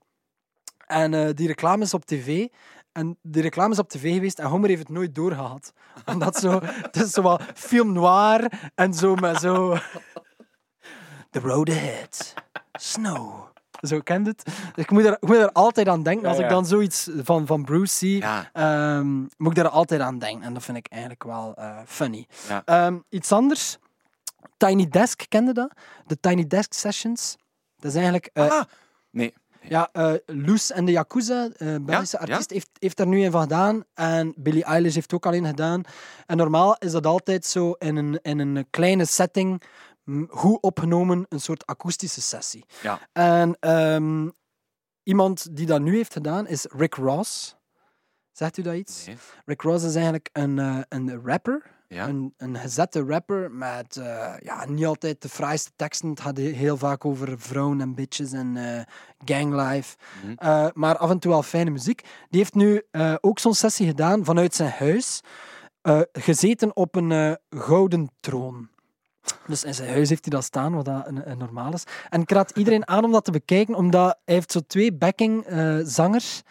En 0.87 1.13
eh, 1.13 1.29
die 1.33 1.47
reclame 1.47 1.83
is 1.83 1.93
op 1.93 2.05
tv. 2.05 2.47
En 2.91 3.17
die 3.21 3.41
reclame 3.41 3.73
is 3.73 3.79
op 3.79 3.89
tv 3.89 4.13
geweest 4.13 4.39
en 4.39 4.45
Homer 4.45 4.69
heeft 4.69 4.81
het 4.81 4.89
nooit 4.89 5.15
doorgehad. 5.15 5.73
Omdat 6.13 6.35
zo, 6.35 6.59
het 6.63 6.95
is 6.95 7.11
zo 7.11 7.21
wat 7.21 7.43
film 7.55 7.93
noir 7.93 8.51
en 8.75 8.93
zo 8.93 9.15
met 9.15 9.39
zo... 9.39 9.77
The 11.31 11.39
road 11.39 11.69
ahead. 11.69 12.33
Snow. 12.73 13.51
Zo 13.81 13.99
kent 13.99 14.27
het. 14.27 14.43
Ik 14.75 14.91
moet 14.91 15.05
er, 15.05 15.13
ik 15.13 15.27
moet 15.27 15.35
er 15.35 15.51
altijd 15.51 15.87
aan 15.87 16.03
denken. 16.03 16.27
Als 16.29 16.39
ik 16.39 16.49
dan 16.49 16.65
zoiets 16.65 17.09
van, 17.23 17.45
van 17.47 17.63
Bruce 17.63 17.95
zie, 17.95 18.17
ja. 18.17 18.49
ehm, 18.53 19.19
moet 19.19 19.49
ik 19.49 19.55
daar 19.55 19.69
altijd 19.69 20.01
aan 20.01 20.19
denken. 20.19 20.43
En 20.43 20.53
dat 20.53 20.63
vind 20.63 20.77
ik 20.77 20.87
eigenlijk 20.89 21.23
wel 21.23 21.53
eh, 21.55 21.77
funny. 21.85 22.27
Ja. 22.47 22.61
Ehm, 22.65 22.97
iets 23.09 23.31
anders. 23.31 23.77
Tiny 24.67 24.87
Desk, 24.87 25.23
kende 25.29 25.53
dat? 25.53 25.71
De 26.05 26.19
Tiny 26.19 26.47
Desk 26.47 26.73
Sessions. 26.73 27.35
Dat 27.75 27.85
is 27.91 27.95
eigenlijk... 27.95 28.29
eh, 28.33 28.49
Ah, 28.51 28.63
nee. 29.11 29.33
ja, 29.61 29.89
eh 29.91 30.13
Loes 30.25 30.71
en 30.71 30.85
de 30.85 30.91
Yakuza, 30.91 31.49
eh 31.57 31.75
Belgische 31.81 32.17
Ja, 32.17 32.25
ja. 32.25 32.31
artiest, 32.31 32.49
heeft, 32.49 32.69
heeft 32.79 32.97
daar 32.97 33.07
nu 33.07 33.23
een 33.25 33.31
van 33.31 33.41
gedaan. 33.41 33.83
En 33.93 34.33
Billie 34.37 34.63
Eilish 34.63 34.93
heeft 34.95 35.13
ook 35.13 35.25
al 35.25 35.33
een 35.33 35.45
gedaan. 35.45 35.81
En 36.25 36.37
normaal 36.37 36.75
is 36.79 36.91
dat 36.91 37.05
altijd 37.05 37.45
zo 37.45 37.71
in 37.71 37.95
een, 37.95 38.19
in 38.21 38.39
een 38.39 38.67
kleine 38.69 39.05
setting, 39.05 39.61
goed 40.29 40.61
opgenomen, 40.61 41.25
een 41.29 41.39
soort 41.41 41.65
akoestische 41.65 42.21
sessie. 42.21 42.65
Ja. 42.81 42.99
En 43.13 43.57
ehm, 43.59 44.29
iemand 45.03 45.55
die 45.55 45.65
dat 45.65 45.81
nu 45.81 45.95
heeft 45.95 46.13
gedaan 46.13 46.47
is 46.47 46.65
Rick 46.69 46.95
Ross. 46.95 47.55
Zegt 48.31 48.57
u 48.57 48.61
dat 48.61 48.75
iets? 48.75 49.05
Nee. 49.05 49.17
Rick 49.45 49.61
Ross 49.61 49.85
is 49.85 49.95
eigenlijk 49.95 50.29
een, 50.33 50.85
een 50.89 51.21
rapper. 51.25 51.71
Ja. 51.93 52.07
Een, 52.07 52.33
een 52.37 52.57
gezette 52.57 53.03
rapper 53.03 53.51
met 53.51 53.97
eh, 53.97 54.33
ja, 54.39 54.65
niet 54.65 54.85
altijd 54.85 55.21
de 55.21 55.29
fraaiste 55.29 55.71
teksten. 55.75 56.09
Het 56.09 56.19
gaat 56.19 56.37
heel 56.37 56.77
vaak 56.77 57.05
over 57.05 57.39
vrouwen 57.39 57.81
en 57.81 57.95
bitches 57.95 58.31
en 58.31 58.57
eh 58.57 58.81
ganglife. 59.25 59.95
Mhm. 60.23 60.33
Eh, 60.37 60.67
maar 60.73 60.97
af 60.97 61.09
en 61.09 61.19
toe 61.19 61.31
wel 61.31 61.43
fijne 61.43 61.69
muziek. 61.69 62.01
Die 62.29 62.39
heeft 62.39 62.53
nu 62.53 62.81
ook 63.21 63.39
zo'n 63.39 63.53
sessie 63.53 63.87
gedaan 63.87 64.25
vanuit 64.25 64.55
zijn 64.55 64.71
huis. 64.71 65.21
gezeten 66.11 66.75
op 66.75 66.95
een 66.95 67.37
gouden 67.49 68.09
troon. 68.19 68.67
Dus 69.47 69.63
in 69.63 69.73
zijn 69.73 69.89
huis 69.89 70.09
heeft 70.09 70.25
hij 70.25 70.33
dat 70.33 70.43
staan, 70.43 70.73
wat 70.75 70.85
dat 70.85 71.07
een, 71.07 71.29
een 71.29 71.37
normaal 71.37 71.73
is. 71.73 71.83
En 72.09 72.21
ik 72.21 72.31
raad 72.31 72.57
iedereen 72.57 72.87
aan 72.87 73.03
om 73.03 73.11
dat 73.11 73.25
te 73.25 73.31
bekijken, 73.31 73.75
omdat 73.75 74.19
hij 74.25 74.35
heeft 74.35 74.51
zo 74.51 74.59
twee 74.67 74.93
backing 74.93 75.45
zangers. 75.83 76.41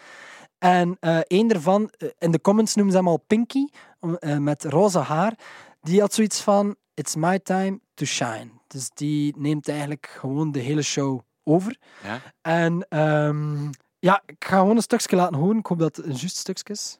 En 0.58 0.96
eh 1.00 1.18
één 1.26 1.48
daarvan, 1.48 1.90
in 2.18 2.30
de 2.30 2.40
comments 2.40 2.74
noemen 2.74 2.92
ze 2.92 2.98
hem 2.98 3.08
al 3.08 3.24
Pinky, 3.26 3.66
om- 4.02 4.16
eh, 4.16 4.36
met 4.36 4.64
roze 4.64 4.98
haar. 4.98 5.32
Die 5.80 6.00
had 6.00 6.14
zoiets 6.14 6.40
van, 6.40 6.76
it's 6.94 7.14
my 7.14 7.38
time 7.38 7.80
to 7.94 8.04
shine. 8.04 8.50
Dus 8.66 8.90
die 8.94 9.34
neemt 9.38 9.68
eigenlijk 9.68 10.16
gewoon 10.18 10.52
de 10.52 10.60
hele 10.60 10.82
show 10.82 11.20
over. 11.44 11.76
Ja. 12.02 12.20
En 12.42 12.86
ehm, 12.88 13.64
ja, 13.98 14.22
ik 14.26 14.44
ga 14.44 14.58
gewoon 14.58 14.76
een 14.76 14.82
stukje 14.82 15.16
laten 15.16 15.36
horen. 15.38 15.58
Ik 15.58 15.66
hoop 15.66 15.78
dat 15.78 15.96
het 15.96 16.06
een 16.06 16.12
juist 16.12 16.36
stukje 16.36 16.72
is. 16.72 16.96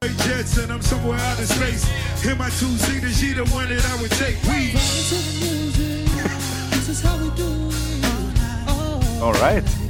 and 9.43 9.82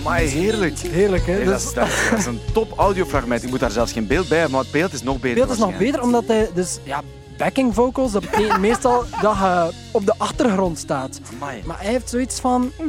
heerlijk. 0.00 0.78
Heerlijk, 0.78 1.26
hè? 1.26 1.34
Nee, 1.36 1.44
dat, 1.44 1.60
is, 1.60 1.72
dat, 1.74 1.86
is, 1.88 2.08
dat 2.10 2.18
is 2.18 2.26
een 2.26 2.40
top 2.52 2.72
audiofragment. 2.78 3.42
Ik 3.42 3.50
moet 3.50 3.60
daar 3.60 3.70
zelfs 3.70 3.92
geen 3.92 4.06
beeld 4.06 4.28
bij 4.28 4.38
hebben, 4.38 4.56
maar 4.56 4.64
het 4.64 4.72
beeld 4.72 4.92
is 4.92 5.02
nog 5.02 5.14
beter. 5.20 5.28
Het 5.28 5.46
beeld 5.46 5.50
is 5.50 5.64
nog 5.64 5.76
beter, 5.78 6.02
omdat 6.02 6.24
hij... 6.26 6.50
Dus, 6.54 6.78
ja, 6.82 7.02
backing 7.36 7.74
vocals, 7.74 8.12
dat 8.12 8.22
betekent 8.30 8.58
meestal 8.68 9.04
dat 9.20 9.36
je 9.36 9.72
op 9.92 10.06
de 10.06 10.14
achtergrond 10.18 10.78
staat. 10.78 11.20
Amai. 11.34 11.62
Maar 11.64 11.80
hij 11.80 11.90
heeft 11.90 12.08
zoiets 12.08 12.40
van... 12.40 12.72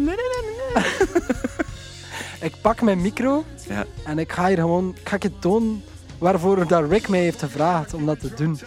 ik 2.42 2.54
pak 2.62 2.82
mijn 2.82 3.02
micro 3.02 3.44
Ja. 3.68 3.86
en 4.04 4.20
ik 4.20 4.32
ga 4.32 4.48
hier 4.48 4.58
gewoon... 4.58 4.96
Ik 5.02 5.10
ga 5.10 5.16
je 5.20 5.40
tonen 5.40 5.84
waarvoor 6.18 6.68
dat 6.68 6.90
Rick 6.90 7.08
mij 7.10 7.20
heeft 7.20 7.40
gevraagd 7.40 7.94
om 7.94 8.06
dat 8.06 8.20
te 8.20 8.34
doen. 8.34 8.60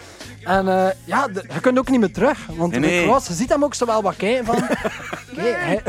En 0.43 0.67
eh, 0.67 0.89
ja, 1.05 1.27
je 1.53 1.59
kunt 1.61 1.77
ook 1.77 1.89
niet 1.89 1.99
meer 1.99 2.11
terug. 2.11 2.39
Want 2.55 2.71
Nee, 2.71 2.79
Rick 2.81 2.89
nee. 2.89 3.05
Ross, 3.05 3.27
je 3.27 3.33
ziet 3.33 3.49
hem 3.49 3.63
ook 3.63 3.73
zo 3.73 3.85
wel 3.85 4.01
wat 4.01 4.15
kijken 4.15 4.45
van... 4.45 4.55
Hij- 5.35 5.81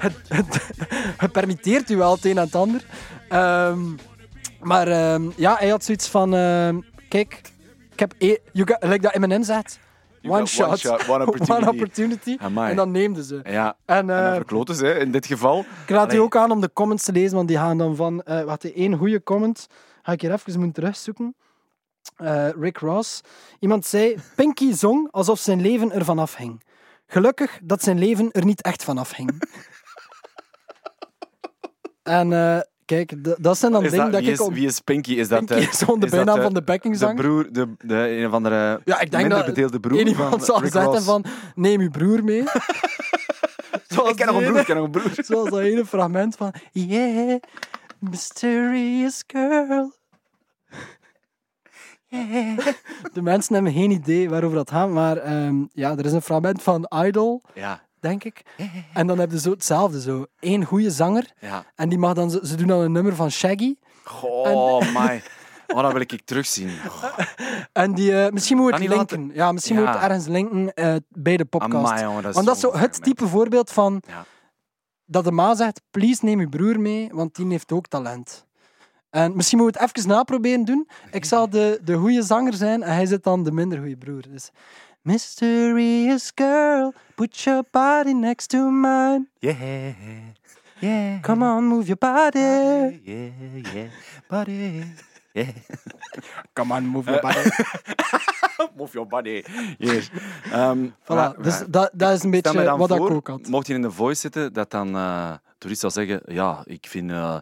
het, 0.00 0.14
het, 0.28 0.68
het 1.16 1.32
permitteert 1.32 1.90
u 1.90 1.96
wel 1.96 2.14
het 2.14 2.24
een 2.24 2.38
en 2.38 2.44
het 2.44 2.54
ander. 2.54 2.84
Ehm, 3.28 3.80
maar 4.60 4.88
ehm, 4.88 5.30
ja, 5.36 5.56
hij 5.58 5.68
had 5.68 5.84
zoiets 5.84 6.08
van... 6.08 6.34
ehm, 6.34 6.80
kijk, 7.08 7.40
ik 7.92 7.98
heb... 7.98 8.14
E 8.18 8.36
you 8.52 8.66
got, 8.66 8.82
like 8.82 9.00
dat 9.00 9.14
Eminem 9.14 9.42
zegt. 9.42 9.78
You 10.20 10.34
One 10.34 10.46
shot, 10.46 10.66
one 10.66 10.76
shot, 10.76 11.08
one 11.48 11.68
opportunity. 11.72 12.36
En 12.40 12.76
dan 12.76 12.90
neemden 12.90 13.24
ze. 13.24 13.40
Ja, 13.44 13.76
En, 13.84 13.96
en 13.96 14.06
dan 14.06 14.16
eh, 14.16 14.34
verkloten 14.34 14.74
ze, 14.74 14.88
in 14.88 15.10
dit 15.12 15.26
geval. 15.26 15.58
ik 15.58 15.90
raad 15.90 16.14
u 16.14 16.16
ook 16.16 16.36
aan 16.36 16.50
om 16.50 16.60
de 16.60 16.70
comments 16.72 17.04
te 17.04 17.12
lezen, 17.12 17.36
want 17.36 17.48
die 17.48 17.56
gaan 17.56 17.78
dan 17.78 17.96
van... 17.96 18.22
eh 18.22 18.42
wat 18.42 18.62
de 18.62 18.72
één 18.72 18.96
goede 18.96 19.22
comment, 19.22 19.66
ga 20.02 20.12
ik 20.12 20.20
hier 20.20 20.32
even 20.32 20.52
moeten 20.52 20.72
terugzoeken. 20.82 21.34
Eh, 22.16 22.48
Rick 22.60 22.78
Ross. 22.78 23.20
Iemand 23.58 23.86
zei, 23.86 24.16
Pinky 24.36 24.72
zong 24.72 25.08
alsof 25.10 25.38
zijn 25.38 25.60
leven 25.60 25.92
ervan 25.92 26.18
afhing. 26.18 26.62
Gelukkig 27.06 27.58
dat 27.62 27.82
zijn 27.82 27.98
leven 27.98 28.30
er 28.32 28.44
niet 28.44 28.62
echt 28.62 28.84
van 28.84 28.98
afhing. 28.98 29.42
En 32.10 32.32
eh, 32.32 32.60
kijk, 32.84 33.42
dat 33.42 33.58
zijn 33.58 33.72
dan 33.72 33.82
dingen 33.82 34.10
dat, 34.10 34.20
ik 34.20 34.26
is, 34.26 34.40
op... 34.40 34.52
wie 34.52 34.66
is 34.66 34.80
Pinky? 34.80 35.14
Is 35.14 35.28
dat, 35.28 35.38
Pinky 35.38 35.62
eh, 35.62 35.68
is 35.68 35.78
gewoon 35.78 36.00
de 36.00 36.08
bijnaam 36.08 36.40
van 36.40 36.54
de 36.54 36.62
backingzanger. 36.62 37.16
De 37.16 37.22
broer, 37.22 37.52
de, 37.52 37.74
de 37.78 37.94
een 37.94 38.26
of 38.26 38.32
andere 38.32 38.80
Ja, 38.84 39.00
ik 39.00 39.10
denk 39.10 39.22
minder 39.22 39.38
dat 39.38 39.46
bedeelde 39.46 39.80
broer 39.80 40.06
iemand 40.06 40.44
zal 40.44 40.60
Rick 40.60 40.72
zeggen 40.72 40.92
Ross. 40.92 41.04
van, 41.04 41.24
neem 41.54 41.80
uw 41.80 41.90
broer 41.90 42.24
mee. 42.24 42.44
Zoals 43.88 44.10
Ik 44.10 44.16
ken 44.16 44.26
nog 44.26 44.36
een 44.36 44.44
broer, 44.44 44.58
ik 44.58 44.64
ken 44.64 44.76
nog 44.76 44.84
een 44.84 44.90
broer. 44.90 45.10
Zoals 45.24 45.50
dat 45.50 45.58
ene 45.58 45.86
fragment 45.86 46.36
van 46.36 46.54
Yeah, 46.72 47.40
mysterious 47.98 49.24
girl. 49.26 49.92
De 53.12 53.22
mensen 53.22 53.54
hebben 53.54 53.72
geen 53.72 53.90
idee 53.90 54.28
waarover 54.28 54.56
dat 54.56 54.70
gaat, 54.70 54.88
maar 54.88 55.16
ehm, 55.16 55.64
ja, 55.72 55.96
er 55.96 56.04
is 56.04 56.12
een 56.12 56.22
fragment 56.22 56.62
van 56.62 56.90
Idol, 57.04 57.42
Ja, 57.54 57.88
denk 58.00 58.24
ik. 58.24 58.42
En 58.94 59.06
dan 59.06 59.18
heb 59.18 59.30
je 59.30 59.40
zo 59.40 59.50
hetzelfde, 59.50 60.00
zo. 60.00 60.26
Eén 60.40 60.64
goede 60.64 60.90
zanger, 60.90 61.32
ja. 61.40 61.64
en 61.74 61.88
die 61.88 61.98
mag 61.98 62.12
dan, 62.14 62.30
ze 62.30 62.54
doen 62.56 62.66
dan 62.66 62.80
een 62.80 62.92
nummer 62.92 63.14
van 63.14 63.30
Shaggy. 63.30 63.74
Goh, 64.04 64.80
my. 64.98 65.22
Oh, 65.66 65.82
dat 65.82 65.92
wil 65.92 66.00
ik 66.00 66.20
terugzien. 66.24 66.70
En 67.72 67.94
die, 67.94 68.22
eh, 68.24 68.32
misschien 68.32 68.56
moet 68.56 68.72
het 68.72 68.88
linken. 68.88 69.30
Ja, 69.34 69.52
misschien 69.52 69.76
Ja. 69.76 69.82
moet 69.82 69.94
het 69.94 70.02
ergens 70.02 70.26
linken 70.26 70.74
eh, 70.74 70.94
bij 71.08 71.36
de 71.36 71.44
podcast. 71.44 71.74
Amai, 71.74 72.02
jongen, 72.02 72.22
dat 72.22 72.34
want 72.34 72.46
dat 72.46 72.54
is 72.54 72.60
zo 72.60 72.76
het 72.76 73.02
type 73.02 73.28
voorbeeld 73.28 73.70
van 73.72 74.02
Ja. 74.06 74.24
dat 75.04 75.24
de 75.24 75.32
ma 75.32 75.54
zegt, 75.54 75.80
please 75.90 76.24
neem 76.24 76.38
uw 76.40 76.48
broer 76.48 76.80
mee, 76.80 77.08
want 77.12 77.34
die 77.34 77.46
heeft 77.46 77.72
ook 77.72 77.86
talent. 77.86 78.46
En 79.10 79.36
misschien 79.36 79.58
moet 79.58 79.74
we 79.74 79.80
het 79.80 79.96
even 79.96 80.08
naproberen 80.10 80.64
doen. 80.64 80.88
Ik 81.10 81.24
zal 81.32 81.50
de, 81.50 81.80
de 81.84 81.94
goede 81.96 82.22
zanger 82.22 82.54
zijn 82.54 82.82
en 82.82 82.94
hij 82.94 83.06
zit 83.06 83.22
dan 83.24 83.44
de 83.44 83.52
minder 83.52 83.78
goede 83.78 83.96
broer. 83.96 84.22
Dus, 84.28 84.50
Mysterious 85.02 86.30
girl, 86.30 86.92
put 87.16 87.46
your 87.46 87.62
body 87.72 88.12
next 88.14 88.48
to 88.50 88.70
mine. 88.70 89.28
Yeah, 89.40 89.94
yeah. 90.80 91.20
Come 91.22 91.42
on, 91.42 91.64
move 91.64 91.86
your 91.86 91.96
body. 91.98 93.00
Yeah, 93.04 93.30
yeah. 93.74 93.88
Buddy. 94.28 94.84
Yeah. 95.32 95.48
Come 96.54 96.72
on, 96.74 96.84
move 96.86 97.06
your 97.10 97.20
body. 97.20 97.38
Move 98.76 98.92
your 98.92 99.06
body. 99.06 99.42
Yes. 99.78 100.10
Ehm, 100.52 100.88
Voilà, 101.02 101.06
maar- 101.14 101.42
dus 101.42 101.58
maar- 101.58 101.70
dat, 101.70 101.90
dat 101.92 102.12
is 102.12 102.22
een 102.22 102.30
beetje 102.30 102.76
wat 102.76 102.88
voor, 102.96 103.08
ik 103.08 103.14
ook 103.14 103.28
had. 103.28 103.46
Mocht 103.48 103.66
je 103.66 103.74
in 103.74 103.82
de 103.82 103.90
voice 103.90 104.20
zitten, 104.20 104.52
dat 104.52 104.70
dan 104.70 104.94
eh 104.96 105.32
toerist 105.58 105.80
zal 105.80 105.90
zeggen: 105.90 106.20
Ja, 106.24 106.60
ik 106.64 106.86
vind. 106.88 107.10
eh, 107.10 107.36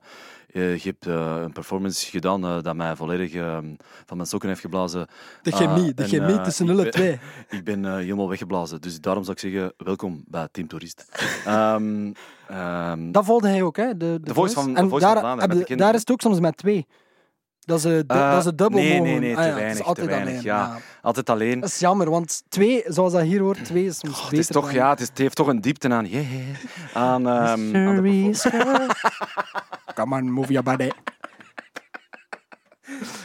je 0.52 0.80
hebt 0.82 1.06
eh, 1.06 1.40
een 1.42 1.52
performance 1.52 2.10
gedaan 2.10 2.44
eh, 2.44 2.62
dat 2.62 2.76
mij 2.76 2.96
volledig 2.96 3.32
eh, 3.32 3.58
van 4.06 4.16
mijn 4.16 4.28
sokken 4.28 4.48
heeft 4.48 4.60
geblazen. 4.60 5.06
De 5.42 5.50
Ah, 5.52 5.56
chemie, 5.58 5.94
de 5.94 6.02
en, 6.02 6.08
chemie 6.08 6.36
eh, 6.36 6.42
tussen 6.42 6.64
ik 6.68 6.70
0 6.74 6.78
en 6.84 6.90
ben- 6.90 6.92
2. 6.92 7.18
Ik 7.58 7.64
ben 7.64 7.84
eh, 7.84 7.94
helemaal 7.94 8.28
weggeblazen. 8.28 8.80
Dus 8.80 9.00
daarom 9.00 9.22
zou 9.24 9.36
ik 9.36 9.42
zeggen: 9.42 9.72
welkom 9.76 10.24
bij 10.26 10.48
Team 10.50 10.68
Toerist. 10.68 11.04
Ehm, 11.46 12.12
ehm, 12.48 13.10
Dat 13.12 13.24
volgde 13.24 13.48
hij 13.48 13.62
ook, 13.62 13.76
hè? 13.76 13.96
De, 13.96 14.18
de, 14.22 14.34
Voice 14.34 14.54
van- 14.54 14.72
de 14.74 14.80
en 14.80 14.88
Voice 14.88 15.06
van 15.06 15.22
daar, 15.22 15.36
heb 15.38 15.66
de 15.66 15.76
daar 15.76 15.94
is 15.94 16.00
het 16.00 16.10
ook 16.10 16.20
soms 16.20 16.40
met 16.40 16.56
twee. 16.56 16.86
Dat 17.60 17.80
ze, 17.80 18.04
du- 18.06 18.14
Eh, 18.14 18.32
dat 18.32 18.42
ze 18.42 18.54
dubbel 18.54 18.80
nee, 18.80 18.98
mogen. 18.98 19.02
nee, 19.10 19.18
nee, 19.20 19.36
Ah 19.36 19.36
te 19.36 19.42
ja, 19.42 19.46
het 19.48 19.54
weinig, 19.54 19.76
is 19.78 19.82
te 19.82 19.88
altijd 19.88 20.06
weinig, 20.06 20.28
alleen. 20.30 20.42
ja. 20.42 20.76
Altijd 21.02 21.30
alleen. 21.30 21.60
Dat 21.60 21.68
is 21.68 21.78
jammer, 21.78 22.10
want 22.10 22.42
twee, 22.48 22.82
zoals 22.86 23.12
dat 23.12 23.22
hier 23.22 23.40
hoort, 23.40 23.64
twee 23.64 23.84
is 23.84 23.98
soms 23.98 24.12
Oh, 24.14 24.18
beter. 24.22 24.30
het, 24.38 24.38
is 24.48 24.54
toch, 24.54 24.64
dan- 24.64 24.74
ja, 24.74 24.90
het, 24.90 25.00
is, 25.00 25.08
het 25.08 25.18
heeft 25.18 25.36
toch 25.36 25.46
een 25.46 25.60
diepte 25.60 25.88
aan. 25.88 26.06
Yeah, 26.06 26.26
aan, 26.94 27.26
ehm, 27.28 27.76
aan 27.76 28.02
de. 28.02 28.86
Come 29.98 30.16
on, 30.16 30.30
move 30.30 30.52
your 30.52 30.62
body. 30.62 30.90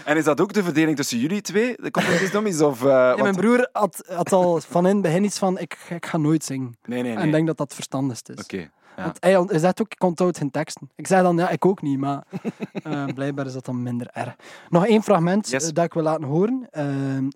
En 0.05 0.17
is 0.17 0.23
dat 0.23 0.41
ook 0.41 0.53
de 0.53 0.63
verdeling 0.63 0.95
tussen 0.97 1.17
jullie 1.17 1.41
twee? 1.41 1.75
De 1.81 1.91
competities 1.91 2.61
Of, 2.61 2.81
eh, 2.83 2.89
Ja, 2.89 3.15
mijn 3.15 3.35
broer 3.35 3.69
had, 3.71 4.03
had 4.07 4.31
al 4.31 4.61
van 4.61 4.87
in 4.87 4.93
het 4.93 5.01
begin 5.01 5.23
iets 5.23 5.37
van, 5.37 5.57
ik, 5.59 5.77
ik 5.89 6.05
ga 6.05 6.17
nooit 6.17 6.43
zingen. 6.43 6.77
Nee, 6.85 7.01
nee, 7.01 7.13
nee. 7.13 7.23
En 7.23 7.31
denk 7.31 7.47
dat 7.47 7.57
dat 7.57 7.65
het 7.65 7.75
verstandigst 7.75 8.29
is. 8.29 8.43
Oké. 8.43 8.57
ja. 8.57 9.03
Want 9.03 9.17
hij, 9.19 9.33
hij 9.47 9.59
zegt 9.59 9.81
ook, 9.81 9.91
ik 9.93 10.03
onthoud 10.03 10.37
geen 10.37 10.51
teksten. 10.51 10.89
Ik 10.95 11.07
zei 11.07 11.23
dan, 11.23 11.37
ja, 11.37 11.49
ik 11.49 11.65
ook 11.65 11.81
niet, 11.81 11.99
maar 11.99 12.23
eh, 12.83 13.05
blijkbaar 13.05 13.45
is 13.45 13.53
dat 13.53 13.65
dan 13.65 13.83
minder 13.83 14.07
erg. 14.13 14.35
Nog 14.69 14.85
één 14.85 15.03
fragment 15.03 15.49
Yes. 15.49 15.67
eh, 15.67 15.73
dat 15.73 15.85
ik 15.85 15.93
wil 15.93 16.03
laten 16.03 16.23
horen. 16.23 16.67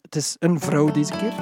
Het 0.01 0.15
is 0.15 0.35
een 0.39 0.59
vrouw 0.59 0.91
deze 0.91 1.13
keer. 1.17 1.33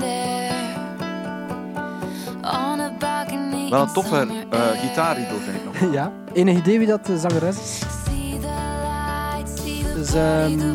There 0.00 0.52
on 2.42 2.80
a 2.80 2.90
balcony. 2.98 3.70
Wel 3.70 3.82
een 3.82 3.92
toffe 3.92 4.26
eh 4.50 4.60
gitaarriedel, 4.80 5.36
vind 5.38 5.56
ik 5.56 5.64
nog. 5.64 5.92
Ja, 5.92 6.12
enig 6.32 6.56
idee 6.56 6.78
wie 6.78 6.86
dat 6.86 7.06
de 7.06 7.18
zangeres 7.18 7.56
is? 7.58 7.82
Dus, 9.94 10.10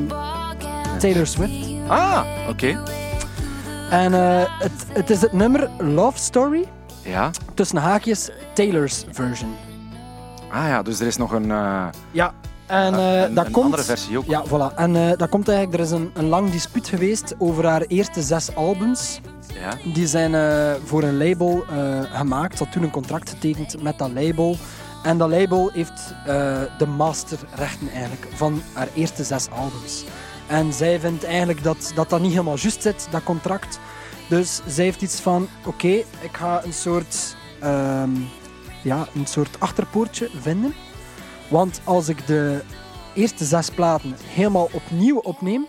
party, 0.07 0.65
ehm. 0.65 0.97
Taylor 0.97 1.27
Swift. 1.27 1.69
Ah, 1.87 2.23
oké. 2.49 2.79
En 3.91 4.13
eh, 4.13 4.43
het, 4.59 4.71
het 4.87 5.09
is 5.09 5.21
het 5.21 5.33
nummer 5.33 5.69
Love 5.79 6.17
Story, 6.19 6.65
Ja. 7.03 7.29
tussen 7.53 7.77
haakjes 7.77 8.29
Taylor's 8.53 9.05
version. 9.11 9.55
Ah 10.51 10.67
ja, 10.67 10.81
dus 10.81 10.99
er 10.99 11.07
is 11.07 11.17
nog 11.17 11.31
een, 11.31 11.51
eh, 11.51 11.87
Ja, 12.11 12.33
en 12.65 12.93
eh, 12.93 13.21
een, 13.21 13.33
dat 13.33 13.45
een 13.45 13.51
komt... 13.51 13.65
andere 13.65 13.83
versie 13.83 14.17
ook. 14.17 14.25
Ja, 14.25 14.43
voilà. 14.47 14.75
En 14.75 14.95
eh, 14.95 15.17
dat 15.17 15.29
komt 15.29 15.47
eigenlijk... 15.49 15.77
Er 15.79 15.85
is 15.85 15.91
een, 15.91 16.11
een 16.13 16.25
lang 16.27 16.51
dispuut 16.51 16.87
geweest 16.87 17.35
over 17.37 17.65
haar 17.67 17.81
eerste 17.81 18.21
zes 18.21 18.55
albums. 18.55 19.19
Ja. 19.53 19.91
Die 19.93 20.07
zijn 20.07 20.35
eh, 20.35 20.71
voor 20.85 21.03
een 21.03 21.17
label 21.17 21.63
eh, 21.69 21.99
gemaakt. 22.13 22.57
Ze 22.57 22.63
had 22.63 22.71
toen 22.73 22.83
een 22.83 22.91
contract 22.91 23.29
getekend 23.29 23.83
met 23.83 23.97
dat 23.97 24.11
label. 24.13 24.57
En 25.03 25.17
dat 25.17 25.29
label 25.29 25.69
heeft 25.73 26.13
eh, 26.25 26.35
de 26.77 26.85
masterrechten 26.85 27.89
eigenlijk 27.91 28.27
van 28.33 28.61
haar 28.73 28.87
eerste 28.95 29.23
zes 29.23 29.49
albums. 29.49 30.03
En 30.51 30.73
zij 30.73 30.99
vindt 30.99 31.23
eigenlijk 31.23 31.63
dat 31.63 31.91
dat, 31.95 32.09
dat 32.09 32.21
niet 32.21 32.31
helemaal 32.31 32.57
juist 32.57 32.81
zit, 32.81 33.07
dat 33.11 33.23
contract. 33.23 33.79
Dus 34.29 34.61
zij 34.67 34.83
heeft 34.83 35.01
iets 35.01 35.19
van, 35.19 35.47
oké, 35.65 35.87
ik 36.21 36.29
ga 36.31 36.63
een 36.63 36.73
soort, 36.73 37.35
ehm, 37.59 38.09
ja, 38.83 39.07
een 39.15 39.25
soort 39.25 39.59
achterpoortje 39.59 40.29
vinden. 40.41 40.73
Want 41.47 41.81
als 41.83 42.09
ik 42.09 42.27
de 42.27 42.63
eerste 43.13 43.45
zes 43.45 43.69
platen 43.69 44.15
helemaal 44.25 44.69
opnieuw 44.71 45.17
opneem, 45.17 45.65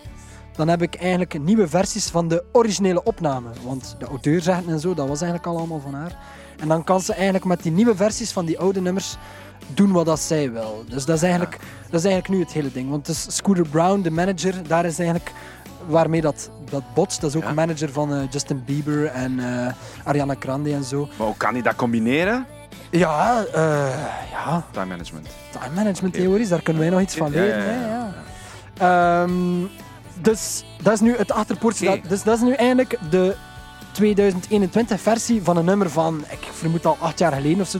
dan 0.55 0.67
heb 0.67 0.81
ik 0.81 0.95
eigenlijk 0.95 1.39
nieuwe 1.39 1.67
versies 1.67 2.07
van 2.07 2.27
de 2.27 2.43
originele 2.51 3.03
opname. 3.03 3.49
Want 3.63 3.95
de 3.99 4.05
auteursrechten 4.05 4.71
en 4.71 4.79
zo, 4.79 4.93
dat 4.93 5.07
was 5.07 5.21
eigenlijk 5.21 5.51
al 5.51 5.57
allemaal 5.57 5.79
van 5.79 5.93
haar. 5.93 6.17
En 6.59 6.67
dan 6.67 6.83
kan 6.83 7.01
ze 7.01 7.13
eigenlijk 7.13 7.45
met 7.45 7.63
die 7.63 7.71
nieuwe 7.71 7.95
versies 7.95 8.31
van 8.31 8.45
die 8.45 8.59
oude 8.59 8.81
nummers 8.81 9.17
doen 9.67 9.91
wat 9.91 10.05
dat 10.05 10.19
zij 10.19 10.51
wil. 10.51 10.83
Dus 10.89 11.05
dat 11.05 11.15
is 11.15 11.23
eigenlijk, 11.23 11.57
dat 11.89 11.99
is 11.99 12.05
eigenlijk 12.05 12.27
nu 12.29 12.39
het 12.39 12.51
hele 12.53 12.71
ding. 12.71 12.89
Want 12.89 13.05
dus 13.05 13.25
Scooter 13.35 13.67
Brown, 13.67 14.01
de 14.01 14.11
manager, 14.11 14.67
daar 14.67 14.85
is 14.85 14.99
eigenlijk 14.99 15.31
waarmee 15.87 16.21
dat, 16.21 16.49
dat 16.69 16.83
botst. 16.93 17.21
Dat 17.21 17.29
is 17.29 17.35
ook 17.35 17.43
Ja. 17.43 17.49
een 17.49 17.55
manager 17.55 17.91
van 17.91 18.13
eh, 18.13 18.19
Justin 18.29 18.63
Bieber 18.65 19.05
en 19.05 19.39
eh, 19.39 19.73
Ariana 20.03 20.35
Grande 20.39 20.73
en 20.73 20.83
zo. 20.83 21.09
Maar 21.17 21.27
hoe 21.27 21.37
kan 21.37 21.53
hij 21.53 21.61
dat 21.61 21.75
combineren? 21.75 22.45
Ja, 22.89 23.43
eh, 23.53 23.87
ja, 24.31 24.63
Time 24.71 24.85
management. 24.85 25.27
time 25.51 25.73
management 25.75 26.13
theories, 26.13 26.49
daar 26.49 26.61
kunnen 26.61 26.81
wij 26.81 26.91
nog 26.91 27.01
iets 27.01 27.15
van 27.15 27.31
leren. 27.31 27.63
ja, 27.65 27.71
ja. 27.81 28.13
ja. 28.77 29.23
Ehm, 29.23 29.31
Dus 30.21 30.65
dat 30.81 30.93
is 30.93 30.99
nu 30.99 31.15
het 31.17 31.31
achterpoortje. 31.31 31.85
Dat, 31.85 31.99
dus 32.07 32.23
dat 32.23 32.35
is 32.37 32.41
nu 32.43 32.53
eigenlijk 32.53 32.97
de 33.09 33.35
2021 33.91 35.01
versie 35.01 35.43
van 35.43 35.57
een 35.57 35.65
nummer 35.65 35.89
van, 35.89 36.23
ik 36.29 36.47
vermoed 36.51 36.85
al 36.85 36.97
acht 36.99 37.19
jaar 37.19 37.31
geleden 37.33 37.61
of 37.61 37.67
zo, 37.67 37.79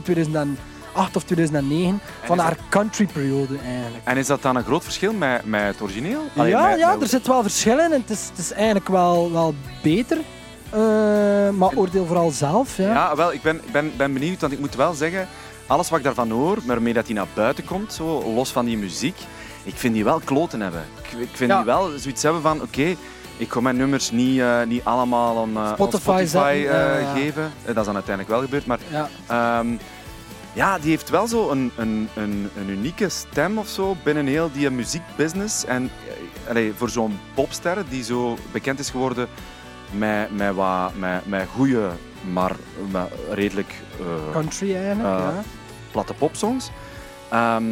2008 0.94 1.16
of 1.16 1.22
2009, 1.24 2.00
van 2.24 2.38
haar 2.38 2.56
country-periode 2.68 3.58
eigenlijk. 3.66 4.04
En 4.04 4.16
is 4.16 4.26
dat 4.26 4.42
dan 4.42 4.56
een 4.56 4.64
groot 4.64 4.82
verschil 4.84 5.12
met, 5.12 5.44
met 5.44 5.62
het 5.62 5.80
origineel? 5.80 6.20
Allee, 6.36 6.50
ja, 6.50 6.68
met- 6.68 6.78
ja, 6.78 6.92
met- 6.92 7.02
er 7.02 7.08
zit 7.08 7.26
wel 7.26 7.42
verschil 7.42 7.78
in 7.78 7.92
en 7.92 8.00
het 8.00 8.10
is, 8.10 8.26
het 8.28 8.38
is 8.38 8.52
eigenlijk 8.52 8.88
wel, 8.88 9.32
wel 9.32 9.54
beter. 9.82 10.18
Eh, 10.70 10.78
maar 11.50 11.70
oordeel 11.74 12.06
vooral 12.06 12.30
zelf. 12.30 12.76
Ja. 12.76 12.92
Ja, 12.92 13.16
wel, 13.16 13.32
ik 13.32 13.42
ben, 13.42 13.60
ben, 13.72 13.92
ben 13.96 14.12
benieuwd, 14.12 14.40
want 14.40 14.52
ik 14.52 14.58
moet 14.58 14.74
wel 14.74 14.92
zeggen, 14.94 15.28
alles 15.66 15.88
wat 15.90 15.98
ik 15.98 16.04
daarvan 16.04 16.30
hoor, 16.30 16.58
waarmee 16.66 16.92
dat 16.92 17.04
hij 17.06 17.14
naar 17.14 17.26
buiten 17.34 17.64
komt, 17.64 17.92
zo, 17.92 18.32
los 18.34 18.50
van 18.52 18.64
die 18.64 18.78
muziek, 18.78 19.16
ik 19.64 19.74
vind 19.76 19.94
die 19.94 20.04
wel 20.04 20.20
kloten 20.24 20.60
hebben. 20.60 20.84
Ik, 21.02 21.18
ik 21.20 21.28
vind 21.32 21.50
Ja. 21.50 21.56
die 21.56 21.66
wel 21.66 21.90
zoiets 21.98 22.22
hebben 22.22 22.42
van, 22.42 22.62
oké, 22.62 22.94
ik 23.36 23.52
ga 23.52 23.60
mijn 23.60 23.76
nummers 23.76 24.10
niet, 24.10 24.40
eh, 24.40 24.62
niet 24.66 24.84
allemaal 24.84 25.36
om, 25.36 25.56
eh, 25.56 25.62
op 25.62 25.74
Spotify 25.74 26.02
Spotify 26.26 26.60
zetten, 26.66 27.06
geven. 27.14 27.52
Dat 27.64 27.76
is 27.76 27.84
dan 27.84 27.94
uiteindelijk 27.94 28.28
wel 28.28 28.40
gebeurd, 28.40 28.66
maar 28.66 28.78
Ja. 28.90 29.08
ehm, 29.26 29.66
ja, 30.54 30.78
die 30.78 30.90
heeft 30.90 31.10
wel 31.10 31.26
zo 31.26 31.50
een, 31.50 31.70
een, 31.76 32.08
een, 32.14 32.50
een 32.56 32.68
unieke 32.68 33.08
stem 33.08 33.58
of 33.58 33.68
zo 33.68 33.96
binnen 34.04 34.26
heel 34.26 34.50
die 34.52 34.70
muziekbusiness. 34.70 35.64
En 35.64 35.90
eh, 36.08 36.50
allee, 36.50 36.72
voor 36.74 36.90
zo'n 36.90 37.18
popster 37.34 37.84
die 37.88 38.04
zo 38.04 38.36
bekend 38.52 38.78
is 38.78 38.90
geworden 38.90 39.28
met, 39.90 40.36
met, 40.36 40.54
wat, 40.54 40.94
met, 40.98 41.26
met 41.26 41.48
goede, 41.54 41.90
maar 42.32 42.56
met 42.90 43.12
redelijk 43.30 43.74
eh, 44.00 44.32
Country 44.32 44.74
eigenlijk, 44.74 45.18
eh, 45.18 45.18
ja. 45.18 45.42
platte 45.90 46.14
popsongs. 46.14 46.70
Ehm 47.30 47.62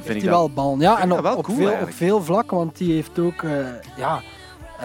vind 0.00 0.16
ik 0.16 0.22
hij 0.22 0.30
dat 0.30 0.38
wel 0.38 0.50
bal. 0.50 0.76
Ja, 0.78 1.00
en 1.00 1.12
op, 1.12 1.20
wel 1.20 1.36
op, 1.36 1.44
cool 1.44 1.56
veel, 1.56 1.72
op 1.80 1.92
veel 1.92 2.22
vlakken, 2.22 2.56
want 2.56 2.76
die 2.76 2.92
heeft 2.92 3.18
ook, 3.18 3.42
eh, 3.42 3.66
ja, 3.96 4.22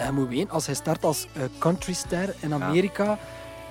je 0.04 0.12
moet 0.12 0.28
weten, 0.28 0.50
als 0.50 0.66
hij 0.66 0.74
start 0.74 1.04
als 1.04 1.28
countryster 1.58 2.34
in 2.40 2.54
Amerika, 2.54 3.18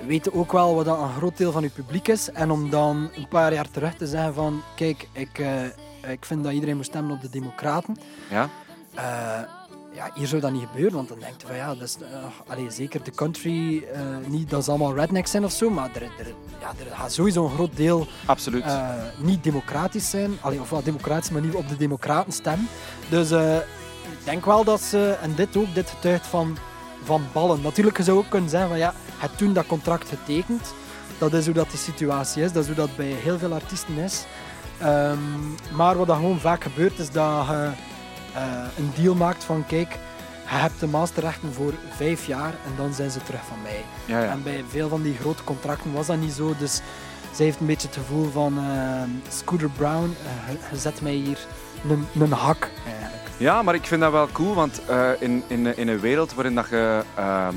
je 0.07 0.33
ook 0.33 0.51
wel 0.51 0.75
wat 0.75 0.85
dat 0.85 0.99
een 0.99 1.13
groot 1.13 1.37
deel 1.37 1.51
van 1.51 1.61
je 1.61 1.69
publiek 1.69 2.07
is. 2.07 2.31
En 2.31 2.51
om 2.51 2.69
dan 2.69 3.09
een 3.15 3.27
paar 3.27 3.53
jaar 3.53 3.69
terug 3.71 3.95
te 3.95 4.07
zeggen 4.07 4.33
van, 4.33 4.61
kijk, 4.75 5.07
ik, 5.11 5.39
eh, 5.39 6.11
ik 6.11 6.25
vind 6.25 6.43
dat 6.43 6.53
iedereen 6.53 6.75
moet 6.75 6.85
stemmen 6.85 7.15
op 7.15 7.21
de 7.21 7.29
Democraten. 7.29 7.97
Ja? 8.29 8.49
Eh, 8.93 9.03
ja, 9.93 10.11
hier 10.13 10.27
zou 10.27 10.41
dat 10.41 10.51
niet 10.51 10.67
gebeuren, 10.71 10.95
want 10.95 11.07
dan 11.07 11.19
denkt 11.19 11.41
je 11.41 11.47
van 11.47 11.55
ja, 11.55 11.67
dat 11.67 11.81
is, 11.81 11.97
eh, 11.97 12.51
allee, 12.51 12.71
zeker 12.71 13.03
de 13.03 13.11
country, 13.11 13.83
niet 14.27 14.49
dat 14.49 14.63
ze 14.63 14.69
allemaal 14.69 14.95
rednecks 14.95 15.31
zijn 15.31 15.43
of 15.43 15.51
zo, 15.51 15.69
maar 15.69 15.89
er, 15.93 16.01
er, 16.01 16.33
ja, 16.59 16.67
er 16.67 16.95
gaat 16.95 17.13
sowieso 17.13 17.43
een 17.43 17.53
groot 17.53 17.75
deel 17.75 18.07
Absoluut. 18.25 18.65
niet 19.17 19.43
democratisch 19.43 20.09
zijn. 20.09 20.37
Allee, 20.41 20.59
of 20.59 20.69
wel 20.69 20.83
democratisch, 20.83 21.29
maar 21.29 21.41
niet 21.41 21.53
op 21.55 21.69
de 21.69 21.77
democraten 21.77 22.33
stemmen. 22.33 22.67
Dus 23.09 23.31
ik 24.19 24.23
denk 24.23 24.45
wel 24.45 24.63
dat 24.63 24.81
ze, 24.81 25.17
en 25.21 25.35
dit 25.35 25.57
ook, 25.57 25.73
dit 25.73 25.89
getuigt 25.89 26.27
van, 26.27 26.57
van 27.03 27.23
ballen. 27.31 27.61
Natuurlijk, 27.61 27.97
je 27.97 28.03
zou 28.03 28.17
ook 28.17 28.29
kunnen 28.29 28.49
zeggen 28.49 28.69
van 28.69 28.77
ja, 28.77 28.93
hebt 29.17 29.37
toen 29.37 29.53
dat 29.53 29.65
contract 29.67 30.09
getekend. 30.09 30.73
Dat 31.17 31.33
is 31.33 31.45
hoe 31.45 31.53
dat 31.53 31.71
de 31.71 31.77
situatie 31.77 32.43
is, 32.43 32.51
dat 32.51 32.61
is 32.61 32.67
hoe 32.67 32.75
dat 32.77 32.95
bij 32.95 33.05
heel 33.05 33.37
veel 33.37 33.53
artiesten 33.53 33.97
is. 33.97 34.25
Ehm, 34.79 35.17
maar 35.71 35.97
wat 35.97 36.07
dat 36.07 36.15
gewoon 36.15 36.39
vaak 36.39 36.63
gebeurt, 36.63 36.99
is 36.99 37.11
dat 37.11 37.47
je 37.47 37.69
eh, 38.33 38.43
een 38.77 38.91
deal 38.95 39.15
maakt 39.15 39.43
van 39.43 39.65
kijk, 39.67 39.91
je 40.49 40.55
hebt 40.55 40.79
de 40.79 40.87
masterrechten 40.87 41.53
voor 41.53 41.73
vijf 41.95 42.25
jaar 42.27 42.49
en 42.65 42.71
dan 42.77 42.93
zijn 42.93 43.11
ze 43.11 43.19
terug 43.23 43.41
van 43.47 43.61
mij. 43.63 43.83
Ja, 44.05 44.23
ja. 44.23 44.29
En 44.31 44.43
bij 44.43 44.63
veel 44.69 44.89
van 44.89 45.01
die 45.01 45.17
grote 45.19 45.43
contracten 45.43 45.93
was 45.93 46.07
dat 46.07 46.17
niet 46.17 46.33
zo. 46.33 46.55
Dus 46.59 46.81
zij 47.31 47.45
heeft 47.45 47.59
een 47.59 47.65
beetje 47.65 47.87
het 47.87 47.97
gevoel 47.97 48.31
van 48.31 48.57
eh, 48.57 49.31
Scooter 49.33 49.69
Brown, 49.69 50.15
je- 50.47 50.57
je 50.71 50.77
zet 50.77 51.01
mij 51.01 51.13
hier 51.13 51.39
een, 51.89 52.07
een 52.21 52.31
hak 52.31 52.69
eigenlijk. 52.85 53.23
Ja, 53.37 53.61
maar 53.61 53.75
ik 53.75 53.85
vind 53.85 54.01
dat 54.01 54.11
wel 54.11 54.27
cool, 54.31 54.53
want 54.53 54.81
in, 55.19 55.43
in, 55.47 55.77
in 55.77 55.87
een 55.87 55.99
wereld 55.99 56.33
waarin 56.33 56.55
dat 56.55 56.69
je 56.69 57.03
ehm, 57.15 57.55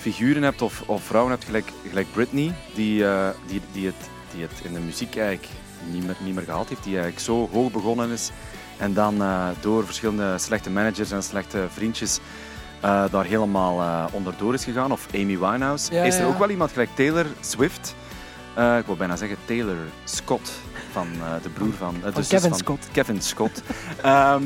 figuren 0.00 0.42
hebt 0.42 0.62
of, 0.62 0.82
of 0.86 1.02
vrouwen 1.02 1.32
hebt, 1.32 1.44
gelijk, 1.44 1.72
gelijk 1.88 2.12
Britney, 2.12 2.54
die, 2.74 3.06
eh, 3.06 3.28
die, 3.46 3.60
die, 3.72 3.86
het, 3.86 4.08
die 4.34 4.42
het 4.42 4.52
in 4.62 4.72
de 4.72 4.80
muziek 4.80 5.16
eigenlijk 5.16 5.48
niet 5.90 6.06
meer, 6.06 6.16
niet 6.24 6.34
meer 6.34 6.44
gehaald 6.44 6.68
heeft, 6.68 6.84
die 6.84 6.92
eigenlijk 6.92 7.24
zo 7.24 7.48
hoog 7.52 7.72
begonnen 7.72 8.10
is 8.10 8.30
en 8.76 8.94
dan 8.94 9.22
eh, 9.22 9.48
door 9.60 9.84
verschillende 9.84 10.38
slechte 10.38 10.70
managers 10.70 11.10
en 11.10 11.22
slechte 11.22 11.66
vriendjes 11.72 12.18
eh, 12.80 13.04
daar 13.10 13.24
helemaal 13.24 14.08
onderdoor 14.12 14.54
is 14.54 14.64
gegaan, 14.64 14.92
of 14.92 15.06
Amy 15.14 15.38
Winehouse, 15.38 15.94
Ja, 15.94 16.02
is 16.04 16.14
er 16.14 16.20
ja. 16.20 16.26
ook 16.26 16.38
wel 16.38 16.50
iemand 16.50 16.70
gelijk 16.70 16.90
Taylor 16.94 17.26
Swift, 17.40 17.94
eh, 18.54 18.78
ik 18.78 18.86
wil 18.86 18.96
bijna 18.96 19.16
zeggen 19.16 19.36
Taylor 19.44 19.76
Scott, 20.04 20.50
van 20.92 21.06
eh, 21.12 21.42
de 21.42 21.48
broer 21.48 21.72
van... 21.72 21.94
zus 22.14 22.28
Kevin 22.28 22.54
Scott. 22.54 22.88
Kevin 22.92 23.22
Scott. 23.22 23.62
Ehm, 24.02 24.42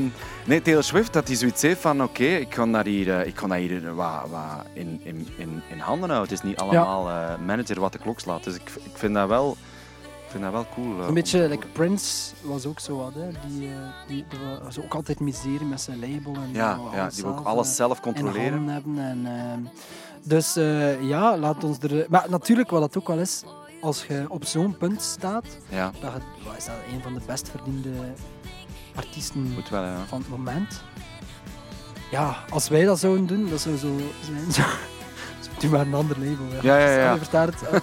nee, 0.46 0.62
Taylor 0.62 0.84
Swift, 0.84 1.12
dat 1.12 1.26
hij 1.26 1.36
zoiets 1.36 1.62
heeft 1.62 1.80
van 1.80 2.02
oké, 2.02 2.24
ik 2.24 2.48
kan 2.48 2.72
dat 2.72 2.86
hier, 2.86 3.26
ik 3.26 3.34
kan 3.34 3.48
dat 3.48 3.58
hier 3.58 3.94
wat, 3.94 4.28
wat 4.30 4.66
in, 4.72 5.00
in, 5.02 5.28
in, 5.36 5.62
in 5.68 5.78
handen 5.78 6.10
houden. 6.10 6.34
Het 6.34 6.44
is 6.44 6.48
niet 6.50 6.58
allemaal 6.58 7.38
manager 7.46 7.80
wat 7.80 7.92
de 7.92 7.98
klok 7.98 8.20
slaat. 8.20 8.44
Dus 8.44 8.54
ik, 8.54 8.70
ik 8.84 8.92
vind 8.94 9.14
dat 9.14 9.28
wel, 9.28 9.56
ik 10.02 10.30
vind 10.30 10.42
dat 10.42 10.52
wel 10.52 10.66
cool. 10.74 11.00
Een 11.08 11.14
beetje, 11.14 11.48
like 11.48 11.66
Prince 11.66 12.34
was 12.42 12.66
ook 12.66 12.80
zo 12.80 12.96
wat, 12.96 13.14
hè. 13.14 13.28
Die, 13.48 13.58
die, 14.06 14.24
die 14.28 14.38
was 14.62 14.80
ook 14.80 14.94
altijd 14.94 15.20
miserie 15.20 15.66
met 15.66 15.80
zijn 15.80 16.00
label. 16.00 16.34
En 16.34 16.48
Ja, 16.52 16.78
wou 16.78 16.96
ja, 16.96 17.08
die 17.08 17.22
wil 17.22 17.32
ook 17.32 17.46
alles 17.46 17.76
zelf 17.76 18.00
controleren. 18.00 18.52
handen 18.52 18.74
hebben. 18.74 18.98
En, 18.98 19.26
ehm, 19.26 19.60
dus 20.22 20.54
ja, 21.00 21.38
laat 21.38 21.64
ons 21.64 21.78
er... 21.78 22.06
Maar 22.08 22.26
natuurlijk, 22.28 22.70
wat 22.70 22.80
dat 22.80 22.96
ook 22.98 23.08
wel 23.08 23.18
is, 23.18 23.44
als 23.84 24.04
je 24.06 24.24
op 24.28 24.44
zo'n 24.44 24.76
punt 24.76 25.02
staat, 25.02 25.44
Ja, 25.68 25.90
dat 26.00 26.12
je, 26.12 26.44
wat 26.48 26.56
is 26.56 26.64
dat, 26.64 26.74
een 26.92 27.02
van 27.02 27.14
de 27.14 27.20
best 27.26 27.50
verdiende 27.50 27.90
artiesten 28.94 29.52
moet 29.54 29.68
wel, 29.68 29.82
ja. 29.82 29.96
van 30.08 30.18
het 30.18 30.28
moment. 30.28 30.82
Ja, 32.10 32.36
als 32.50 32.68
wij 32.68 32.84
dat 32.84 32.98
zouden 32.98 33.26
doen, 33.26 33.50
dat 33.50 33.60
zou 33.60 33.76
zo 33.76 33.96
zijn. 34.24 34.52
Zo, 34.52 34.62
doe 35.58 35.70
maar 35.70 35.80
een 35.86 35.94
ander 35.94 36.18
label. 36.18 36.46
Ja, 36.62 36.78
ja, 36.78 36.98
ja. 36.98 37.16
Verstaat 37.16 37.48
het. 37.54 37.82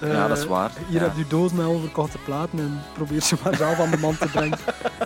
Ja, 0.00 0.28
dat 0.28 0.36
is 0.38 0.44
Eh, 0.44 0.50
waar. 0.50 0.70
Hier 0.88 1.00
Ja. 1.00 1.06
heb 1.06 1.16
je 1.16 1.26
doos 1.26 1.52
met 1.52 1.66
onverkochte 1.66 2.18
platen 2.18 2.58
en 2.58 2.82
probeer 2.94 3.20
ze 3.22 3.36
maar 3.44 3.56
zelf 3.56 3.80
aan 3.80 3.90
de 3.90 3.96
man 3.98 4.16
te 4.16 4.28
brengen. 4.28 4.58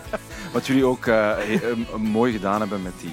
Wat 0.53 0.67
jullie 0.67 0.85
ook 0.85 1.05
eh, 1.05 1.53
eh, 1.53 1.77
mooi 1.97 2.31
gedaan 2.31 2.59
hebben 2.59 2.81
met 2.81 2.93
die 3.01 3.11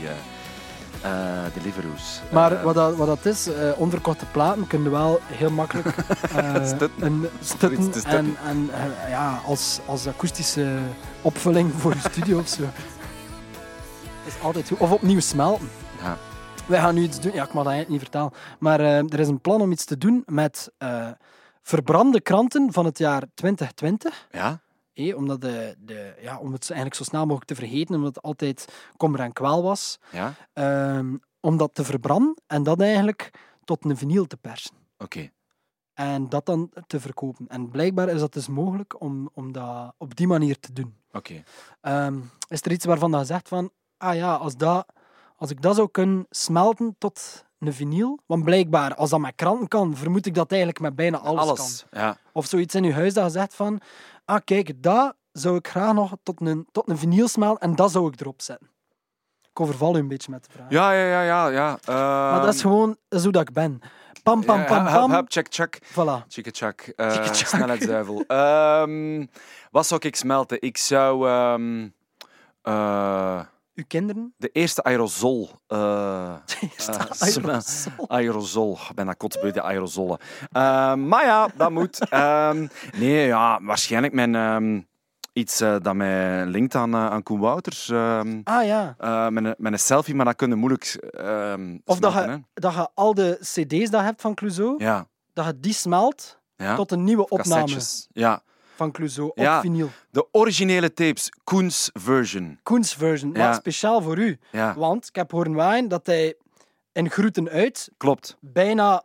eh 1.02 1.10
Deliveroo's. 1.54 2.20
Maar 2.32 2.52
Eh, 2.52 2.62
wat, 2.62 2.74
dat, 2.74 2.96
wat 2.96 3.06
dat 3.06 3.24
is, 3.26 3.46
eh, 3.46 3.70
onverkochte 3.76 4.26
platen 4.26 4.66
kunnen 4.66 4.90
wel 4.90 5.20
heel 5.26 5.50
makkelijk 5.50 5.94
Stutten. 6.64 6.90
een 7.02 7.26
stutten 7.40 7.82
stutten. 7.82 8.10
en, 8.12 8.36
en 8.46 8.68
ja, 9.08 9.40
als, 9.46 9.80
als 9.86 10.06
akoestische 10.06 10.78
opvulling 11.22 11.72
voor 11.76 11.92
je 11.94 12.00
studio 12.10 12.38
of 12.38 12.48
zo. 12.48 12.62
Is 14.26 14.34
altijd 14.42 14.68
goed. 14.68 14.78
Of 14.78 14.90
opnieuw 14.92 15.20
smelten. 15.20 15.68
Ja. 16.02 16.16
Wij 16.66 16.80
gaan 16.80 16.94
nu 16.94 17.02
iets 17.02 17.20
doen, 17.20 17.32
ja, 17.32 17.42
ik 17.44 17.52
mag 17.52 17.64
dat 17.64 17.72
eigenlijk 17.72 17.88
niet 17.88 18.00
vertellen, 18.00 18.32
maar 18.58 18.80
er 18.80 19.20
is 19.20 19.28
een 19.28 19.40
plan 19.40 19.60
om 19.60 19.72
iets 19.72 19.84
te 19.84 19.98
doen 19.98 20.22
met 20.26 20.70
verbrande 21.62 22.20
kranten 22.20 22.72
van 22.72 22.84
het 22.84 22.98
jaar 22.98 23.22
2020. 23.34 24.26
Ja? 24.32 24.58
Hé, 24.96 25.14
omdat 25.14 25.40
de, 25.40 25.76
de, 25.78 26.14
ja, 26.20 26.38
om 26.38 26.52
het 26.52 26.70
eigenlijk 26.70 26.94
zo 26.94 27.04
snel 27.04 27.22
mogelijk 27.22 27.46
te 27.46 27.54
vergeten, 27.54 27.94
omdat 27.94 28.14
het 28.14 28.24
altijd 28.24 28.68
kommer 28.96 29.20
en 29.20 29.32
kwel 29.32 29.62
was. 29.62 29.98
Ja? 30.10 30.34
Ehm, 30.52 31.16
om 31.40 31.56
dat 31.56 31.74
te 31.74 31.84
verbranden 31.84 32.36
en 32.46 32.62
dat 32.62 32.80
eigenlijk 32.80 33.30
tot 33.64 33.84
een 33.84 33.96
vinyl 33.96 34.26
te 34.26 34.36
persen. 34.36 34.76
Oké. 34.98 35.30
En 35.94 36.28
dat 36.28 36.46
dan 36.46 36.70
te 36.86 37.00
verkopen. 37.00 37.48
En 37.48 37.70
blijkbaar 37.70 38.08
is 38.08 38.20
dat 38.20 38.32
dus 38.32 38.48
mogelijk 38.48 39.00
om, 39.00 39.30
om 39.34 39.52
dat 39.52 39.94
op 39.98 40.16
die 40.16 40.26
manier 40.26 40.58
te 40.58 40.72
doen. 40.72 40.96
Oké. 41.12 41.42
Ehm, 41.80 42.18
is 42.48 42.62
er 42.62 42.72
iets 42.72 42.84
waarvan 42.84 43.10
dat 43.10 43.20
je 43.20 43.26
zegt 43.26 43.48
van, 43.48 43.70
ah 43.96 44.14
ja, 44.14 44.34
als, 44.34 44.56
dat, 44.56 44.86
als 45.36 45.50
ik 45.50 45.62
dat 45.62 45.76
zou 45.76 45.88
kunnen 45.90 46.26
smelten 46.30 46.94
tot 46.98 47.44
een 47.58 47.72
vinyl, 47.72 48.18
want 48.26 48.44
blijkbaar, 48.44 48.94
als 48.94 49.10
dat 49.10 49.20
met 49.20 49.34
kranten 49.34 49.68
kan, 49.68 49.96
vermoed 49.96 50.26
ik 50.26 50.34
dat 50.34 50.50
eigenlijk 50.50 50.80
met 50.80 50.94
bijna 50.94 51.18
alles, 51.18 51.84
kan. 51.90 52.00
Ja. 52.00 52.16
Of 52.32 52.46
zoiets 52.46 52.74
in 52.74 52.84
je 52.84 52.92
huis 52.92 53.14
dat 53.14 53.24
je 53.24 53.30
zegt 53.30 53.54
van, 53.54 53.80
ah 54.26 54.40
kijk, 54.44 54.82
dat 54.82 55.14
zou 55.32 55.56
ik 55.56 55.68
graag 55.68 55.92
nog 55.94 56.12
tot 56.22 56.40
een, 56.40 56.66
tot 56.72 56.88
een 56.88 56.98
vinyl 56.98 57.28
smelten 57.28 57.60
en 57.68 57.74
dat 57.76 57.90
zou 57.90 58.08
ik 58.12 58.20
erop 58.20 58.42
zetten. 58.42 58.70
Ik 59.50 59.60
overval 59.60 59.96
u 59.96 59.98
een 59.98 60.08
beetje 60.08 60.30
met 60.30 60.44
de 60.44 60.50
vraag. 60.50 60.66
Ja, 60.70 60.92
ja, 60.92 61.22
ja, 61.22 61.22
ja. 61.22 61.48
ja. 61.48 61.78
Maar 62.30 62.40
dat 62.44 62.54
is 62.54 62.60
gewoon 62.60 62.88
dat 63.08 63.18
is 63.18 63.22
hoe 63.24 63.32
dat 63.32 63.42
ik 63.48 63.52
ben. 63.54 63.80
Pam, 64.22 64.44
pam, 64.44 64.58
Ja, 64.58 64.64
pam, 64.64 64.84
pam. 64.84 65.10
hup, 65.10 65.24
check, 65.28 65.46
check. 65.50 65.78
Voilà. 65.92 66.26
Chicka-chak. 66.28 66.80
Eh, 66.80 67.10
Chicka-chak. 67.10 67.46
snelheidsduivel. 67.46 68.24
Ehm, 68.26 69.26
wat 69.70 69.86
zou 69.86 70.00
ik 70.04 70.16
smelten? 70.16 70.60
Ik 70.60 70.76
zou... 70.76 71.28
ehm, 71.28 71.88
eh, 72.62 73.40
Uw 73.76 73.84
kinderen? 73.86 74.34
de 74.36 74.48
eerste 74.48 74.82
aerosol. 74.82 75.50
eh, 75.66 76.34
Eerste 76.60 76.92
eh, 76.92 77.10
aerosol. 77.18 78.08
Aerosol. 78.16 78.78
Ik 78.88 78.94
ben 78.94 79.06
dat 79.06 79.16
kotsbeu, 79.16 79.50
de 79.50 79.62
aerosolen. 79.62 80.18
Ehm, 80.52 81.08
maar 81.08 81.24
ja, 81.24 81.48
dat 81.56 81.70
moet. 81.70 81.98
Ehm, 82.08 82.66
nee, 82.96 83.26
ja, 83.26 83.58
waarschijnlijk 83.62 84.12
mijn... 84.12 84.34
ehm, 84.34 84.80
iets 85.32 85.58
dat 85.58 85.94
mij 85.94 86.46
linkt 86.46 86.74
aan, 86.74 86.96
aan 86.96 87.22
Koen 87.22 87.40
Wouters. 87.40 87.90
Ah 87.90 88.64
ja. 88.64 88.96
met, 89.30 89.44
een, 89.44 89.54
met 89.58 89.72
een 89.72 89.78
selfie, 89.78 90.14
maar 90.14 90.24
dat 90.24 90.36
kun 90.36 90.48
je 90.48 90.54
moeilijk 90.54 91.10
Of 91.84 91.98
dat 91.98 92.12
je, 92.12 92.42
dat 92.54 92.74
je 92.74 92.88
al 92.94 93.14
de 93.14 93.36
cd's 93.40 93.90
dat 93.90 94.00
je 94.00 94.06
hebt 94.06 94.20
van 94.20 94.34
Clouseau. 94.34 94.74
Ja, 94.84 95.06
dat 95.32 95.46
je 95.46 95.60
die 95.60 95.72
smelt 95.72 96.38
ja. 96.56 96.74
tot 96.74 96.92
een 96.92 97.04
nieuwe 97.04 97.28
opname. 97.28 97.60
Cassettes. 97.60 98.08
Ja. 98.12 98.42
Van 98.76 98.90
Clouseau 98.92 99.28
op 99.28 99.38
Ja. 99.38 99.60
vinyl. 99.60 99.88
De 100.10 100.26
originele 100.32 100.92
tapes, 100.94 101.30
Koens 101.44 101.90
version. 101.92 102.58
Koens 102.62 102.94
version, 102.94 103.32
Ja. 103.32 103.38
maar 103.38 103.54
speciaal 103.54 104.02
voor 104.02 104.18
u. 104.18 104.38
Ja, 104.50 104.74
Want 104.76 105.08
ik 105.08 105.14
heb 105.14 105.30
horen 105.30 105.54
waaien 105.54 105.88
dat 105.88 106.06
hij 106.06 106.34
in 106.92 107.10
Groeten 107.10 107.48
uit 107.48 107.90
klopt. 107.96 108.36
bijna 108.40 109.02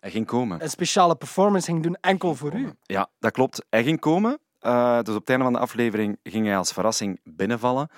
Hij 0.00 0.10
ging 0.10 0.26
komen. 0.26 0.62
een 0.62 0.70
speciale 0.70 1.14
performance 1.16 1.66
ging 1.70 1.82
doen, 1.82 1.96
enkel 2.00 2.34
voor 2.34 2.54
u. 2.54 2.72
Ja, 2.82 3.08
dat 3.18 3.32
klopt. 3.32 3.64
Hij 3.70 3.82
ging 3.84 4.00
komen. 4.00 4.38
Eh, 4.60 4.98
dus 5.02 5.14
op 5.14 5.20
het 5.20 5.28
einde 5.30 5.44
van 5.44 5.52
de 5.52 5.58
aflevering 5.58 6.18
ging 6.22 6.46
hij 6.46 6.56
als 6.56 6.72
verrassing 6.72 7.20
binnenvallen. 7.24 7.88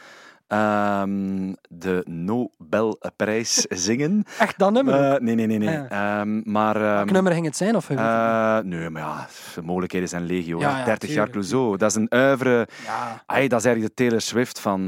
Ehm, 0.46 1.52
de 1.68 2.02
Nobelprijs 2.04 3.54
zingen. 3.86 4.24
Echt 4.38 4.58
dat 4.58 4.72
nummer. 4.72 4.94
Eh, 4.94 5.20
nee, 5.20 5.34
nee, 5.34 5.46
nee. 5.46 5.58
nee. 5.58 5.68
Ja. 5.68 5.88
Ehm, 6.20 6.40
maar... 6.52 6.76
ehm, 6.76 6.84
Welk 6.94 7.10
nummer 7.10 7.32
ging 7.32 7.44
het 7.46 7.56
zijn? 7.56 7.76
Of 7.76 7.90
eh, 7.90 8.58
nee, 8.58 8.90
maar 8.90 9.02
ja, 9.02 9.26
de 9.54 9.62
mogelijkheden 9.62 10.08
zijn 10.08 10.24
legio. 10.24 10.58
Ja, 10.60 10.72
hè. 10.72 10.78
ja, 10.78 10.84
30 10.84 11.10
jaar. 11.14 11.30
Clouseau. 11.30 11.76
Dat 11.76 11.90
is 11.90 11.96
een 11.96 12.08
ja. 12.10 12.66
Ai, 13.26 13.48
dat 13.48 13.58
is 13.58 13.64
eigenlijk 13.64 13.96
de 13.96 14.02
Taylor 14.02 14.20
Swift 14.20 14.60
van... 14.60 14.84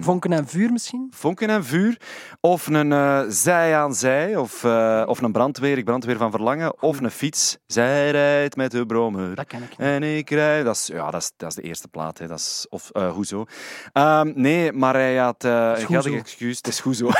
Vonken 0.00 0.32
en 0.32 0.46
vuur 0.46 0.72
misschien? 0.72 1.06
Vonken 1.14 1.48
en 1.48 1.64
vuur. 1.64 2.00
Of 2.40 2.66
een 2.66 2.92
eh, 2.92 3.20
zij 3.28 3.76
aan 3.76 3.94
zij. 3.94 4.36
Of, 4.36 4.64
of 5.06 5.22
een 5.22 5.32
brandweer, 5.32 5.78
ik 5.78 5.84
brandweer 5.84 6.16
van 6.16 6.30
verlangen. 6.30 6.82
Of 6.82 7.00
een 7.00 7.10
fiets. 7.10 7.58
Zij 7.66 8.10
rijdt 8.10 8.56
met 8.56 8.70
de 8.70 8.86
brommer. 8.86 9.34
Dat 9.34 9.46
ken 9.46 9.62
ik 9.62 9.68
niet. 9.68 9.78
En 9.78 10.02
ik 10.02 10.30
rijd. 10.30 10.64
Dat 10.64 10.74
is, 10.76 10.86
ja, 10.86 11.10
dat 11.10 11.20
is, 11.20 11.32
dat 11.36 11.48
is 11.48 11.54
de 11.54 11.62
eerste 11.62 11.88
plaat. 11.88 12.18
Hè. 12.18 12.26
Dat 12.26 12.38
is, 12.38 12.66
of 12.68 12.90
hoezo. 13.14 13.44
Nee, 14.34 14.72
maar 14.72 14.94
hij 15.02 15.16
had 15.16 15.44
eh, 15.44 15.68
een 15.68 15.76
goed 15.76 15.86
geldig 15.86 16.12
excuus. 16.20 16.56
Het 16.56 16.66
is 16.66 16.80
goed 16.80 16.96
zo. 16.96 17.08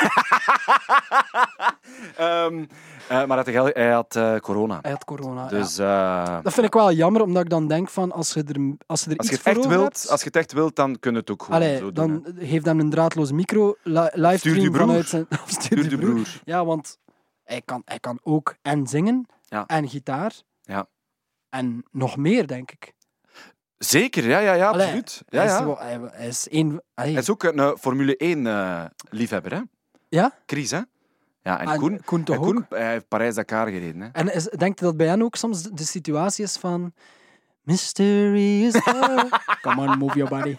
Ehm, 2.17 2.65
eh, 3.09 3.25
maar 3.25 3.45
hij 3.45 3.55
had, 3.55 3.75
hij 3.75 3.91
had 3.93 4.17
eh, 4.17 4.37
corona. 4.37 4.79
Hij 4.83 4.91
had 4.91 5.05
corona. 5.05 5.43
ja. 5.43 5.49
Dus 5.49 5.79
eh, 5.79 6.39
Dat 6.43 6.53
vind 6.53 6.67
ik 6.67 6.73
wel 6.73 6.93
jammer, 6.93 7.23
omdat 7.23 7.43
ik 7.43 7.51
dan 7.51 7.69
denk 7.69 7.89
van 7.89 8.13
als 8.13 8.33
je 8.33 8.45
er, 8.45 8.77
als 8.87 9.05
je 9.05 9.11
er 9.11 9.17
als, 9.17 9.29
je 9.29 9.31
iets 9.31 9.31
het 9.31 9.41
voor 9.41 9.51
echt 9.53 9.67
wilt, 9.67 9.83
hebt, 9.83 10.09
als 10.11 10.21
je 10.21 10.27
het 10.27 10.37
echt 10.37 10.53
wilt, 10.53 10.77
dan 10.77 10.99
kun 10.99 11.13
je 11.13 11.19
het 11.19 11.31
ook 11.31 11.43
gewoon 11.43 11.61
allee, 11.61 11.77
zo 11.79 11.93
doen. 11.93 12.23
dan 12.23 12.35
geef 12.39 12.65
hem 12.65 12.81
een 12.81 12.91
draadloze 12.91 13.35
micro, 13.35 13.75
li- 13.83 13.93
livestream 14.13 14.37
Stuur 14.39 14.55
die 14.55 14.71
broer. 14.71 14.81
vanuit 14.87 15.09
zijn... 15.09 15.27
stuur 15.47 15.89
de 15.89 15.97
broer. 15.99 16.11
broer. 16.13 16.41
Ja, 16.45 16.65
want 16.65 16.99
hij 17.45 17.63
kan, 17.65 17.83
hij 17.85 17.99
kan 17.99 18.19
ook 18.23 18.55
en 18.63 18.87
zingen 18.87 19.27
Ja. 19.43 19.67
en 19.67 19.89
gitaar. 19.89 20.33
Ja. 20.63 20.87
En 21.49 21.85
nog 21.91 22.17
meer, 22.17 22.47
denk 22.47 22.71
ik. 22.71 22.93
Zeker, 23.85 24.29
ja, 24.29 24.39
ja, 24.39 24.53
ja 24.53 24.69
Allee, 24.69 24.85
absoluut. 24.87 25.23
Ja, 25.29 25.39
hij, 25.39 25.47
is, 25.47 25.53
ja. 25.53 25.65
wel- 25.65 25.79
hij, 25.79 25.99
hij 26.13 26.27
is 26.27 26.49
één... 26.49 26.83
Hij 26.95 27.13
is 27.13 27.31
ook 27.31 27.43
een 27.43 27.59
eh, 27.59 27.71
Formule 27.81 28.17
1 28.17 28.47
eh, 28.47 28.85
liefhebber, 29.11 29.53
hè? 29.53 29.61
Ja? 30.09 30.33
Chris, 30.47 30.71
hè? 30.71 30.81
Ja, 31.43 31.61
en 31.61 31.67
Ah, 31.67 31.79
Koen, 31.79 32.01
Koen 32.05 32.25
en 32.27 32.67
hij 32.69 32.91
heeft 32.91 33.09
Parijs-Dakar 33.09 33.67
gereden, 33.69 34.01
hè? 34.01 34.09
En 34.13 34.35
is, 34.35 34.45
denkt 34.45 34.79
je 34.79 34.85
dat 34.85 34.97
bij 34.97 35.07
hen 35.07 35.23
ook 35.23 35.37
soms 35.37 35.63
de 35.63 35.85
situatie 35.85 36.45
is 36.45 36.57
van... 36.57 36.93
Mysterious 37.63 38.75
girl, 38.77 39.29
come 39.63 39.81
on, 39.89 39.99
move 39.99 40.17
your 40.19 40.31
body. 40.31 40.55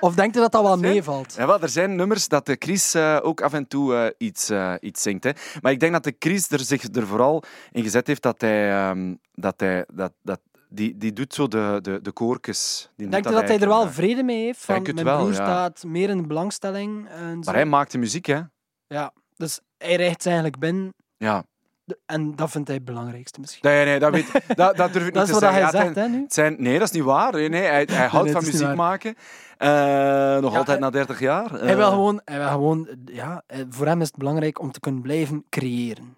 Of 0.00 0.14
denkt 0.14 0.34
je 0.34 0.40
dat 0.40 0.52
dat 0.52 0.62
wel 0.62 0.76
meevalt? 0.78 1.34
Ja, 1.34 1.46
wel, 1.46 1.60
er 1.60 1.68
zijn 1.68 1.96
nummers 1.96 2.28
dat 2.28 2.46
de 2.46 2.56
Chris 2.58 2.94
eh, 2.94 3.18
ook 3.22 3.40
af 3.40 3.52
en 3.52 3.66
toe 3.68 4.14
iets, 4.18 4.50
iets 4.80 5.02
zingt. 5.02 5.24
Hè. 5.24 5.30
Maar 5.60 5.72
ik 5.72 5.80
denk 5.80 5.92
dat 5.92 6.04
de 6.04 6.16
Chris 6.18 6.50
er 6.50 6.60
zich 6.60 6.82
er 6.94 7.06
vooral 7.06 7.42
in 7.72 7.82
gezet 7.82 8.06
heeft 8.06 8.22
dat 8.22 8.40
hij... 8.40 8.70
ehm, 8.70 9.14
dat 9.34 9.54
hij 9.60 9.84
dat, 9.92 10.12
dat, 10.22 10.40
die, 10.76 10.96
die 10.96 11.12
doet 11.12 11.34
zo 11.34 11.48
de, 11.48 11.78
de, 11.82 11.98
de 12.02 12.12
koortjes. 12.12 12.90
Die 12.96 13.08
doet 13.08 13.24
je 13.24 13.30
dat 13.30 13.48
hij 13.48 13.58
er 13.60 13.68
wel 13.68 13.88
vrede 13.90 14.22
mee 14.22 14.44
heeft? 14.44 14.64
Van, 14.64 14.74
Denk 14.74 14.86
het 14.86 14.94
mijn 14.94 15.06
wel, 15.06 15.16
broer 15.18 15.28
ja. 15.28 15.34
staat 15.34 15.84
meer 15.84 16.08
in 16.08 16.16
de 16.16 16.26
belangstelling. 16.26 17.08
En 17.08 17.32
zo. 17.34 17.40
Maar 17.44 17.54
hij 17.54 17.64
maakte 17.64 17.98
muziek, 17.98 18.26
hè? 18.26 18.40
Ja, 18.86 19.12
dus 19.36 19.60
hij 19.78 19.96
rijdt 19.96 20.22
ze 20.22 20.28
eigenlijk 20.28 20.58
binnen. 20.58 20.94
Ja. 21.16 21.44
De- 21.84 21.98
En 22.06 22.36
dat 22.36 22.50
vindt 22.50 22.66
hij 22.68 22.76
het 22.76 22.86
belangrijkste 22.86 23.40
misschien. 23.40 23.70
Nee, 23.70 23.84
nee, 23.84 23.98
dat, 23.98 24.12
weet, 24.12 24.30
dat, 24.56 24.76
dat 24.76 24.92
durf 24.92 25.06
ik 25.06 25.14
Dat 25.14 25.26
niet 25.26 25.32
is 25.34 25.38
te 25.38 25.44
wat 25.46 25.52
zeggen. 25.52 25.52
hij 25.52 25.60
Ja, 25.60 25.66
het 25.66 25.76
zegt, 25.76 25.94
zijn- 25.94 26.10
hè, 26.12 26.16
nu? 26.18 26.24
zijn, 26.28 26.56
nee, 26.58 26.78
dat 26.78 26.88
is 26.88 26.94
niet 26.94 27.04
waar. 27.04 27.32
Nee, 27.32 27.48
nee, 27.48 27.62
hij, 27.62 27.88
hij 27.92 28.06
houdt 28.14 28.24
nee, 28.24 28.32
van 28.34 28.42
is 28.46 28.52
muziek 28.52 28.74
maken. 28.74 29.14
Eh, 29.58 29.68
nog 30.40 30.52
Ja, 30.52 30.58
altijd 30.58 30.66
hij- 30.66 30.78
na 30.78 30.90
30 30.90 31.20
jaar. 31.20 31.50
Hij 31.50 31.76
wil 31.76 31.86
Eh, 31.86 31.92
gewoon, 31.92 32.20
hij 32.24 32.38
wil 32.38 32.48
gewoon 32.48 32.88
ja, 33.04 33.42
eh, 33.46 33.60
voor 33.68 33.86
hem 33.86 34.00
is 34.00 34.06
het 34.06 34.16
belangrijk 34.16 34.60
om 34.60 34.72
te 34.72 34.80
kunnen 34.80 35.02
blijven 35.02 35.44
creëren. 35.50 36.16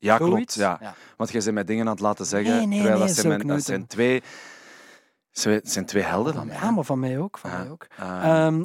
Ja, 0.00 0.16
klopt. 0.16 0.54
Ja. 0.54 0.78
Ja. 0.80 0.94
Want 1.16 1.30
jij 1.30 1.40
bent 1.42 1.54
mij 1.54 1.64
dingen 1.64 1.86
aan 1.86 1.92
het 1.92 2.00
laten 2.00 2.26
zeggen. 2.26 2.56
Nee, 2.56 2.66
nee, 2.66 2.78
terwijl 2.78 2.98
nee, 2.98 3.06
dat 3.06 3.16
zijn, 3.16 3.28
mijn- 3.28 3.46
dat 3.46 3.62
zijn 3.64 3.86
twee... 3.86 4.22
ze 5.30 5.60
zijn 5.64 5.86
twee 5.86 6.02
helden 6.02 6.34
van 6.34 6.46
mij. 6.46 6.56
Ja, 6.56 6.70
maar 6.70 6.84
van 6.84 6.98
mij 6.98 7.18
ook. 7.18 7.38
Van 7.38 7.50
Ja. 7.50 7.58
mij 7.58 7.70
ook. 7.70 7.86
Eh, 7.98 8.46
Ehm, 8.46 8.64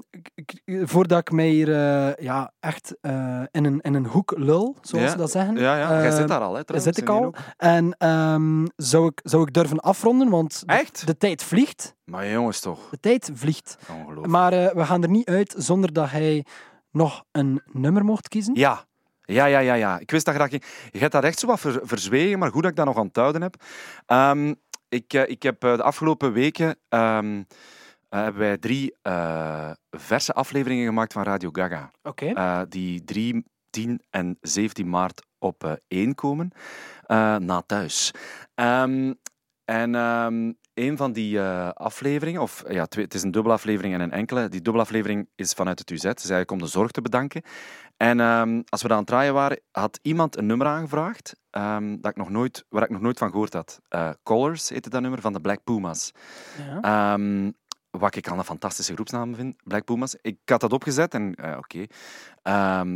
voordat 0.87 1.19
ik 1.19 1.31
mij 1.31 1.47
hier 1.47 1.73
eh, 1.73 2.25
ja, 2.25 2.51
echt 2.59 2.95
eh, 3.01 3.41
in, 3.51 3.65
een, 3.65 3.79
in 3.81 3.93
een 3.93 4.05
hoek 4.05 4.33
lul, 4.37 4.75
zoals 4.81 5.05
Ja, 5.05 5.11
ze 5.11 5.17
dat 5.17 5.31
zeggen. 5.31 5.55
ja, 5.57 5.77
ja. 5.77 5.89
Jij 6.01 6.09
eh, 6.09 6.15
zit 6.15 6.27
daar 6.27 6.39
al, 6.41 6.49
hè? 6.49 6.53
Daar 6.55 6.63
trouwens, 6.65 6.95
zit 6.95 7.03
ik 7.07 7.09
al. 7.13 7.33
En 7.57 7.95
ehm, 7.97 8.65
zou, 8.75 9.07
ik, 9.07 9.19
zou 9.23 9.43
ik 9.47 9.53
durven 9.53 9.79
afronden, 9.79 10.29
want 10.29 10.59
de, 10.67 10.73
Echt? 10.73 11.07
de 11.07 11.17
tijd 11.17 11.43
vliegt. 11.43 11.95
Maar 12.03 12.27
jongens, 12.29 12.59
toch. 12.59 12.89
De 12.89 12.99
tijd 12.99 13.31
vliegt. 13.33 13.77
Ongelooflijk. 13.91 14.27
Maar 14.27 14.53
eh, 14.53 14.73
we 14.75 14.85
gaan 14.85 15.03
er 15.03 15.09
niet 15.09 15.27
uit 15.27 15.55
zonder 15.57 15.93
dat 15.93 16.09
hij 16.09 16.45
nog 16.91 17.23
een 17.31 17.61
nummer 17.71 18.05
mocht 18.05 18.27
kiezen. 18.27 18.55
Ja. 18.55 18.85
Ja, 19.25 19.45
ja, 19.45 19.59
ja, 19.59 19.73
ja. 19.73 19.99
Ik 19.99 20.11
wist 20.11 20.25
dat 20.25 20.35
graag. 20.35 20.51
Je 20.51 20.59
hebt 20.91 21.11
dat 21.11 21.23
echt 21.23 21.39
zo 21.39 21.47
wat 21.47 21.59
ver- 21.59 21.79
verzwegen, 21.83 22.39
maar 22.39 22.51
goed 22.51 22.61
dat 22.61 22.71
ik 22.71 22.77
dat 22.77 22.85
nog 22.85 22.97
aan 22.97 23.05
het 23.07 23.15
houden 23.15 23.41
heb. 23.41 23.55
Ehm, 24.05 24.53
ik, 24.89 25.13
eh, 25.13 25.29
ik 25.29 25.43
heb 25.43 25.63
eh, 25.63 25.75
de 25.75 25.83
afgelopen 25.83 26.33
weken 26.33 26.77
ehm, 26.89 27.43
eh, 28.09 28.21
hebben 28.21 28.41
wij 28.41 28.57
drie 28.57 28.95
verse 29.91 30.33
afleveringen 30.33 30.85
gemaakt 30.85 31.13
van 31.13 31.23
Radio 31.23 31.49
Gaga. 31.51 31.91
Oké. 32.03 32.65
die 32.69 33.03
3, 33.03 33.45
10 33.69 34.01
en 34.09 34.37
17 34.41 34.89
maart 34.89 35.25
op 35.39 35.79
1 35.87 36.15
komen, 36.15 36.51
na 37.39 37.61
thuis. 37.65 38.11
Ehm, 38.55 39.13
en 39.65 39.91
een 40.75 40.97
van 40.97 41.11
die 41.11 41.39
eh, 41.39 41.69
afleveringen, 41.69 42.41
of 42.41 42.63
ja, 42.67 42.85
twee, 42.85 43.05
het 43.05 43.13
is 43.13 43.23
een 43.23 43.31
dubbelaflevering 43.31 43.93
en 43.93 43.99
een 43.99 44.11
enkele. 44.11 44.49
Die 44.49 44.61
dubbelaflevering 44.61 45.27
is 45.35 45.53
vanuit 45.53 45.79
het 45.79 45.89
UZ, 45.89 46.01
dus 46.01 46.13
eigenlijk 46.13 46.51
om 46.51 46.57
de 46.57 46.67
zorg 46.67 46.91
te 46.91 47.01
bedanken. 47.01 47.41
En 47.97 48.19
ehm, 48.19 48.61
als 48.69 48.81
we 48.81 48.87
dat 48.87 48.97
aan 48.97 49.03
het 49.03 49.07
draaien 49.07 49.33
waren, 49.33 49.59
had 49.71 49.99
iemand 50.01 50.37
een 50.37 50.45
nummer 50.45 50.67
aangevraagd 50.67 51.35
ehm, 51.49 51.97
dat 51.99 52.11
ik 52.11 52.17
nog 52.17 52.29
nooit, 52.29 52.65
waar 52.69 52.83
ik 52.83 52.89
nog 52.89 53.01
nooit 53.01 53.17
van 53.17 53.29
gehoord 53.29 53.53
had. 53.53 53.79
Eh, 53.87 54.09
Colors 54.23 54.69
heette 54.69 54.89
dat 54.89 55.01
nummer 55.01 55.21
van 55.21 55.33
de 55.33 55.41
Black 55.41 55.63
Pumas. 55.63 56.11
Ja. 56.57 56.81
Ehm, 57.13 57.51
wat 57.89 58.15
ik 58.15 58.27
al 58.27 58.37
een 58.37 58.43
fantastische 58.43 58.93
groepsnaam 58.93 59.35
vind, 59.35 59.55
Black 59.63 59.83
Pumas. 59.83 60.15
Ik 60.21 60.37
had 60.45 60.61
dat 60.61 60.73
opgezet 60.73 61.13
en 61.13 61.35
eh, 61.35 61.57
oké. 61.57 61.85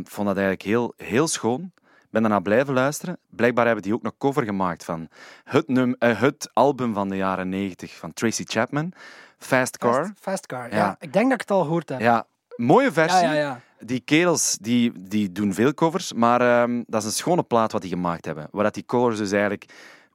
Vond 0.04 0.26
dat 0.26 0.36
eigenlijk 0.36 0.62
heel, 0.62 0.94
heel 0.96 1.28
schoon. 1.28 1.72
Ben 2.10 2.22
daarna 2.22 2.40
blijven 2.40 2.74
luisteren. 2.74 3.18
Blijkbaar 3.28 3.66
hebben 3.66 3.82
die 3.82 3.94
ook 3.94 4.04
een 4.04 4.16
cover 4.18 4.44
gemaakt 4.44 4.84
van 4.84 5.08
het, 5.44 5.68
num 5.68 5.94
eh, 5.98 6.20
het 6.20 6.50
album 6.52 6.94
van 6.94 7.08
de 7.08 7.16
jaren 7.16 7.48
90 7.48 7.96
van 7.96 8.12
Tracy 8.12 8.44
Chapman, 8.46 8.92
Fast 9.38 9.78
Car. 9.78 10.04
Fast, 10.04 10.12
fast 10.20 10.46
Car, 10.46 10.70
ja. 10.70 10.76
Ja. 10.76 10.96
Ik 10.98 11.12
denk 11.12 11.24
dat 11.24 11.34
ik 11.34 11.40
het 11.40 11.50
al 11.50 11.62
gehoord 11.62 11.88
heb. 11.88 12.00
Ja, 12.00 12.26
mooie 12.56 12.92
versie. 12.92 13.26
ja. 13.26 13.32
ja. 13.32 13.60
Die 13.82 14.00
kerels 14.00 14.58
die, 14.60 14.92
die 15.08 15.32
doen 15.32 15.54
veel 15.54 15.74
covers, 15.74 16.12
maar 16.12 16.40
ehm, 16.40 16.82
dat 16.86 17.00
is 17.00 17.06
een 17.06 17.14
schone 17.14 17.42
plaat 17.42 17.72
wat 17.72 17.80
die 17.80 17.90
gemaakt 17.90 18.24
hebben. 18.24 18.48
Waar 18.50 18.64
dat 18.64 18.74
die 18.74 18.84
colors 18.84 19.18
dus 19.18 19.32
eigenlijk 19.32 19.64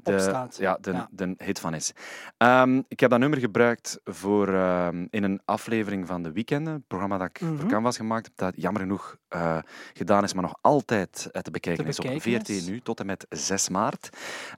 de, 0.05 0.47
ja, 0.57 0.77
de, 0.81 0.91
Ja. 0.91 1.07
de 1.11 1.33
hit 1.37 1.59
van 1.59 1.73
is. 1.73 1.91
Ehm, 2.37 2.81
ik 2.87 2.99
heb 2.99 3.09
dat 3.09 3.19
nummer 3.19 3.39
gebruikt 3.39 3.99
voor, 4.03 4.47
ehm, 4.53 5.05
in 5.09 5.23
een 5.23 5.41
aflevering 5.45 6.07
van 6.07 6.23
De 6.23 6.31
Weekenden, 6.31 6.73
het 6.73 6.87
programma 6.87 7.17
dat 7.17 7.27
ik 7.27 7.41
Mhm. 7.41 7.57
voor 7.57 7.69
Canvas 7.69 7.97
gemaakt 7.97 8.25
heb, 8.25 8.33
dat 8.37 8.53
jammer 8.61 8.81
genoeg 8.81 9.17
eh, 9.27 9.57
gedaan 9.93 10.23
is, 10.23 10.33
maar 10.33 10.43
nog 10.43 10.55
altijd 10.61 11.29
eh, 11.31 11.41
te 11.41 11.51
bekijken 11.51 11.83
Te 11.83 11.89
is 11.89 11.97
op 11.99 12.03
bekijken 12.05 12.31
VRT 12.31 12.49
is. 12.49 12.67
nu, 12.67 12.79
tot 12.81 12.99
en 12.99 13.05
met 13.05 13.25
6 13.29 13.69
maart. 13.69 14.09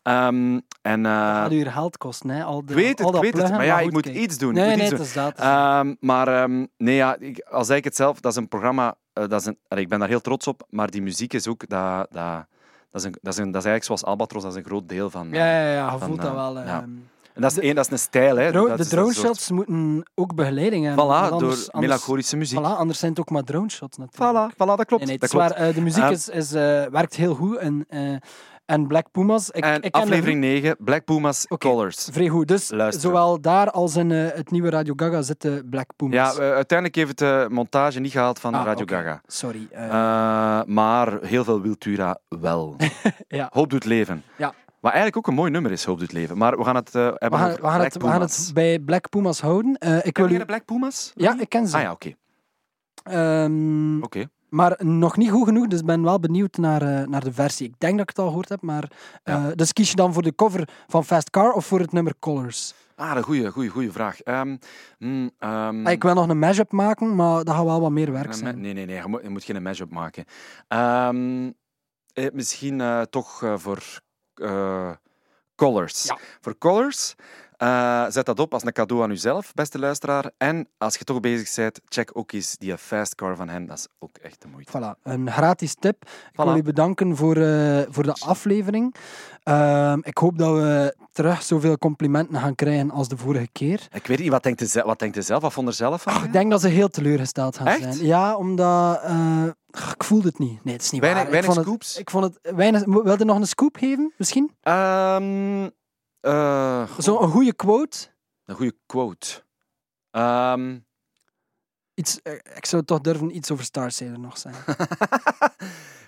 Ehm, 0.04 0.60
en, 0.82 1.06
Al 1.06 1.50
uw 1.50 1.64
geld 1.70 1.98
kosten, 1.98 2.30
hè. 2.30 2.44
Al 2.44 2.66
de, 2.66 2.74
al 3.04 3.12
dat 3.12 3.22
weet 3.22 3.38
het, 3.38 3.52
maar 3.52 3.66
ja, 3.66 3.80
ik 3.80 3.92
moet 3.92 4.06
iets 4.06 4.38
doen. 4.38 4.54
Nee, 4.54 4.76
nee, 4.76 4.90
doen. 4.90 5.00
is 5.00 5.14
dat. 5.14 5.38
dat. 5.38 5.96
Maar 6.00 6.50
nee, 6.78 6.96
ja, 6.96 7.16
ik, 7.20 7.40
al 7.40 7.64
zeg 7.66 7.78
ik 7.78 7.84
het 7.84 7.96
zelf, 7.96 8.20
dat 8.20 8.32
is 8.32 8.38
een 8.38 8.48
programma, 8.48 8.96
dat 9.14 9.34
is 9.34 9.46
een, 9.46 9.58
ik 9.68 9.90
ben 9.90 10.00
daar 10.00 10.08
heel 10.08 10.22
trots 10.22 10.48
op, 10.48 10.68
maar 10.70 10.90
die 10.90 11.02
muziek 11.02 11.34
is 11.34 11.48
ook, 11.48 11.68
dat, 11.70 12.08
dat, 12.12 12.46
dat, 12.92 13.02
is, 13.02 13.04
een, 13.08 13.16
dat, 13.22 13.34
is, 13.34 13.40
een, 13.40 13.52
dat 13.52 13.62
is 13.62 13.68
eigenlijk 13.68 13.84
zoals 13.84 14.04
Albatros, 14.04 14.44
dat 14.44 14.52
is 14.52 14.58
een 14.58 14.64
groot 14.66 14.90
deel 14.90 15.10
van... 15.10 15.30
ja, 15.32 15.46
ja, 15.62 15.72
ja, 15.74 15.92
je 15.92 15.98
van, 15.98 16.08
voelt 16.08 16.22
dat 16.22 16.28
eh, 16.30 16.36
wel. 16.36 16.58
ja. 16.60 16.66
ehm. 16.82 16.90
En 17.34 17.44
dat 17.44 17.52
is, 17.52 17.60
één, 17.60 17.76
dat 17.76 17.86
is 17.86 17.92
een 17.92 18.00
stijl, 18.00 18.36
hè. 18.38 18.52
Dro- 18.52 18.68
dat 18.68 18.78
de 18.78 18.88
drone 18.88 19.08
een 19.08 19.14
soort- 19.14 19.26
shots 19.28 19.52
moeten 19.52 20.06
ook 20.16 20.36
begeleiding 20.36 20.86
hebben. 20.86 21.06
Voilà, 21.06 21.30
door 21.38 21.58
melancholische 21.80 22.38
muziek. 22.38 22.60
Voilà, 22.60 22.64
anders 22.64 23.00
zijn 23.00 23.12
het 23.12 23.20
ook 23.20 23.30
maar 23.30 23.44
drone 23.44 23.70
shots 23.70 23.98
natuurlijk. 23.98 24.34
Voilà, 24.52 24.54
voilà, 24.54 24.58
dat 24.58 24.86
klopt. 24.86 25.06
Nee, 25.06 25.06
nee, 25.06 25.12
het 25.12 25.20
dat 25.22 25.30
is 25.30 25.36
waar, 25.36 25.54
klopt. 25.54 25.70
eh, 25.70 25.76
de 25.76 25.82
muziek 25.82 26.10
is, 26.10 26.30
is, 26.30 26.54
eh, 26.54 26.86
werkt 26.86 27.16
heel 27.16 27.36
goed. 27.36 27.58
En, 27.58 27.86
en 28.68 28.88
Black 28.88 29.12
Pumas. 29.12 29.50
Ik, 29.50 29.64
en 29.64 29.82
ik 29.82 29.92
ken 29.92 30.02
aflevering 30.02 30.40
9, 30.40 30.76
Black 30.80 31.06
Pumas. 31.06 31.46
Colors. 31.58 32.08
Vrij 32.12 32.28
goed. 32.28 32.48
Dus 32.48 32.68
zowel 32.90 33.42
daar 33.42 33.72
als 33.72 33.96
in 33.96 34.12
eh, 34.12 34.28
het 34.34 34.52
nieuwe 34.52 34.70
Radio 34.70 34.94
Gaga 34.96 35.22
zitten 35.22 35.70
Black 35.70 35.90
Pumas. 35.96 36.14
Ja, 36.36 36.44
eh, 36.44 36.52
uiteindelijk 36.54 36.96
heeft 36.98 37.10
het 37.10 37.18
de 37.18 37.46
montage 37.50 38.00
niet 38.00 38.12
gehaald 38.12 38.40
van 38.40 38.54
Ah, 38.54 38.66
Radio. 38.66 38.86
Gaga. 38.86 39.22
Sorry. 39.28 39.68
eh, 39.72 39.86
Eh, 39.86 40.66
maar 40.66 41.22
heel 41.22 41.44
veel 41.44 41.62
Wiltura 41.62 42.18
wel. 42.28 42.76
Ja. 43.28 43.50
Hoop 43.54 43.70
doet 43.70 43.86
leven. 43.86 44.24
Ja. 44.38 44.54
Wat 44.80 44.92
eigenlijk 44.92 45.18
ook 45.18 45.28
een 45.28 45.34
mooi 45.40 45.52
nummer 45.52 45.72
is, 45.72 45.84
Hoop 45.86 46.00
doet 46.00 46.12
leven. 46.12 46.38
Maar 46.38 46.58
we 46.58 46.64
gaan 46.64 46.76
het 46.76 46.96
eh, 46.96 47.02
hebben 47.04 47.30
we, 47.30 47.46
gaan, 47.46 47.56
we, 47.56 47.62
gaan 47.68 47.82
het, 47.82 47.94
we 47.94 48.00
gaan 48.00 48.12
Pumas. 48.14 48.46
het 48.46 48.54
bij 48.54 48.80
Black 48.80 49.10
Pumas 49.10 49.42
houden. 49.42 49.76
Eh, 49.78 50.06
ik 50.06 50.14
Ken 50.14 50.26
wil 50.26 50.36
u... 50.36 50.38
de 50.38 50.46
Black 50.46 50.66
Pumas? 50.66 51.12
Ja, 51.16 51.40
ik 51.40 51.50
ken 51.50 51.68
ze. 51.68 51.76
Ah 51.76 51.82
ja, 51.82 51.92
oké. 51.92 52.14
Ehm, 53.04 54.04
Oké. 54.04 54.26
Maar 54.50 54.76
nog 54.86 55.18
niet 55.18 55.32
goed 55.32 55.48
genoeg, 55.48 55.68
dus 55.68 55.80
ik 55.80 55.86
ben 55.86 56.04
wel 56.04 56.20
benieuwd 56.20 56.58
naar, 56.58 56.82
eh, 56.82 57.08
naar 57.08 57.24
de 57.24 57.34
versie. 57.34 57.68
Ik 57.68 57.76
denk 57.80 57.92
dat 57.94 58.02
ik 58.02 58.10
het 58.10 58.20
al 58.20 58.28
gehoord 58.28 58.50
heb, 58.50 58.62
maar... 58.62 58.92
eh, 59.24 59.34
Ja. 59.34 59.56
Dus 59.56 59.74
kies 59.74 59.90
je 59.90 59.96
dan 59.96 60.14
voor 60.14 60.22
de 60.24 60.36
cover 60.36 60.70
van 60.88 61.06
Fast 61.06 61.30
Car 61.30 61.52
of 61.52 61.66
voor 61.66 61.80
het 61.80 61.92
nummer 61.92 62.14
Colors? 62.20 62.74
Ah, 62.96 63.16
een 63.16 63.24
goede, 63.24 63.52
goede, 63.52 63.70
goede 63.70 63.92
vraag. 63.92 64.22
Ehm, 64.22 64.56
mm, 65.00 65.30
ehm, 65.40 65.86
Ah, 65.86 65.92
ik 65.92 66.04
wil 66.04 66.14
nog 66.14 66.28
een 66.30 66.40
mashup 66.40 66.72
maken, 66.72 67.16
maar 67.16 67.44
dat 67.44 67.56
gaat 67.56 67.64
wel 67.66 67.82
wat 67.82 67.92
meer 67.92 68.12
werk 68.12 68.34
zijn. 68.34 68.62
nee, 68.62 68.74
nee, 68.74 68.86
nee. 68.86 68.96
Je 68.96 69.08
moet, 69.08 69.22
je 69.22 69.30
moet 69.30 69.44
geen 69.44 69.62
mashup 69.64 69.92
maken. 69.92 70.26
Ehm, 70.68 71.52
eh, 72.14 72.26
misschien 72.34 72.82
eh, 72.82 73.02
toch 73.02 73.44
voor 73.56 73.84
Colors. 75.56 76.04
Ja. 76.04 76.18
Voor 76.42 76.58
Colors. 76.58 77.16
Eh, 77.58 78.06
zet 78.10 78.26
dat 78.26 78.40
op 78.40 78.54
als 78.54 78.64
een 78.66 78.72
cadeau 78.74 79.04
aan 79.04 79.12
uzelf, 79.12 79.54
beste 79.54 79.80
luisteraar. 79.80 80.32
En 80.38 80.68
als 80.78 80.96
je 80.96 81.04
toch 81.04 81.20
bezig 81.20 81.56
bent, 81.56 81.80
check 81.88 82.10
ook 82.14 82.32
eens 82.32 82.58
die 82.58 82.78
Fast 82.78 83.16
Car 83.16 83.36
van 83.36 83.50
hen. 83.50 83.66
Dat 83.66 83.78
is 83.78 83.88
ook 84.00 84.18
echt 84.18 84.42
de 84.42 84.48
moeite. 84.48 84.72
Voilà, 84.78 85.02
een 85.04 85.32
gratis 85.32 85.76
tip. 85.80 86.02
Ik 86.06 86.36
wil 86.36 86.54
Voilà. 86.54 86.58
u 86.58 86.62
bedanken 86.62 87.16
voor, 87.16 87.36
eh, 87.38 87.82
voor 87.90 88.04
de 88.04 88.14
aflevering. 88.20 88.96
Ehm, 89.44 90.00
ik 90.04 90.18
hoop 90.18 90.38
dat 90.38 90.54
we 90.56 90.96
terug 91.12 91.42
zoveel 91.44 91.78
complimenten 91.78 92.40
gaan 92.40 92.56
krijgen 92.56 92.92
als 92.92 93.08
de 93.08 93.18
vorige 93.18 93.48
keer. 93.52 93.88
Ik 93.94 94.08
weet 94.08 94.20
niet, 94.20 94.30
wat 94.30 94.44
denkt 94.44 94.60
je, 94.60 94.68
ze- 94.68 94.84
wat 94.86 95.00
denkt 95.00 95.16
je 95.16 95.22
zelf? 95.22 95.42
Wat 95.42 95.54
vond 95.54 95.68
er 95.68 95.74
zelf 95.74 96.02
van? 96.02 96.14
Ah, 96.14 96.24
ik 96.24 96.34
denk 96.34 96.52
dat 96.52 96.62
ze 96.62 96.68
heel 96.68 96.90
teleurgesteld 96.90 97.58
gaan 97.58 97.68
Echt? 97.68 97.82
zijn. 97.96 98.06
Ja, 98.06 98.36
omdat... 98.36 99.02
eh, 99.04 99.44
ik 99.96 100.04
voelde 100.04 100.28
het 100.28 100.40
niet. 100.40 100.64
Nee, 100.64 100.74
het 100.74 100.84
is 100.84 100.92
niet 100.92 101.02
Weinig- 101.02 101.22
waar. 101.24 101.32
weinig 101.32 101.50
ik 101.50 101.56
vond 101.56 101.68
scoops? 101.68 101.98
Ik 101.98 102.10
vond 102.10 102.24
het 102.24 102.56
weinig... 102.56 102.84
Wil 102.86 103.18
je 103.18 103.26
nog 103.26 103.38
een 103.38 103.48
scoop 103.48 103.76
geven, 103.78 104.14
misschien? 104.18 104.52
Ehm, 104.62 105.70
eh, 106.20 106.98
Zo'n 106.98 107.30
goede 107.30 107.54
quote. 107.54 107.98
Een 108.46 108.56
goede 108.56 108.76
quote. 108.86 109.44
Ehm, 110.12 110.78
Iets, 111.98 112.22
eh, 112.22 112.34
ik 112.34 112.66
zou 112.66 112.84
toch 112.84 113.02
durven 113.02 113.36
iets 113.36 113.52
over 113.52 113.66
Star 113.66 113.92
Sailor 113.92 114.20
nog. 114.20 114.44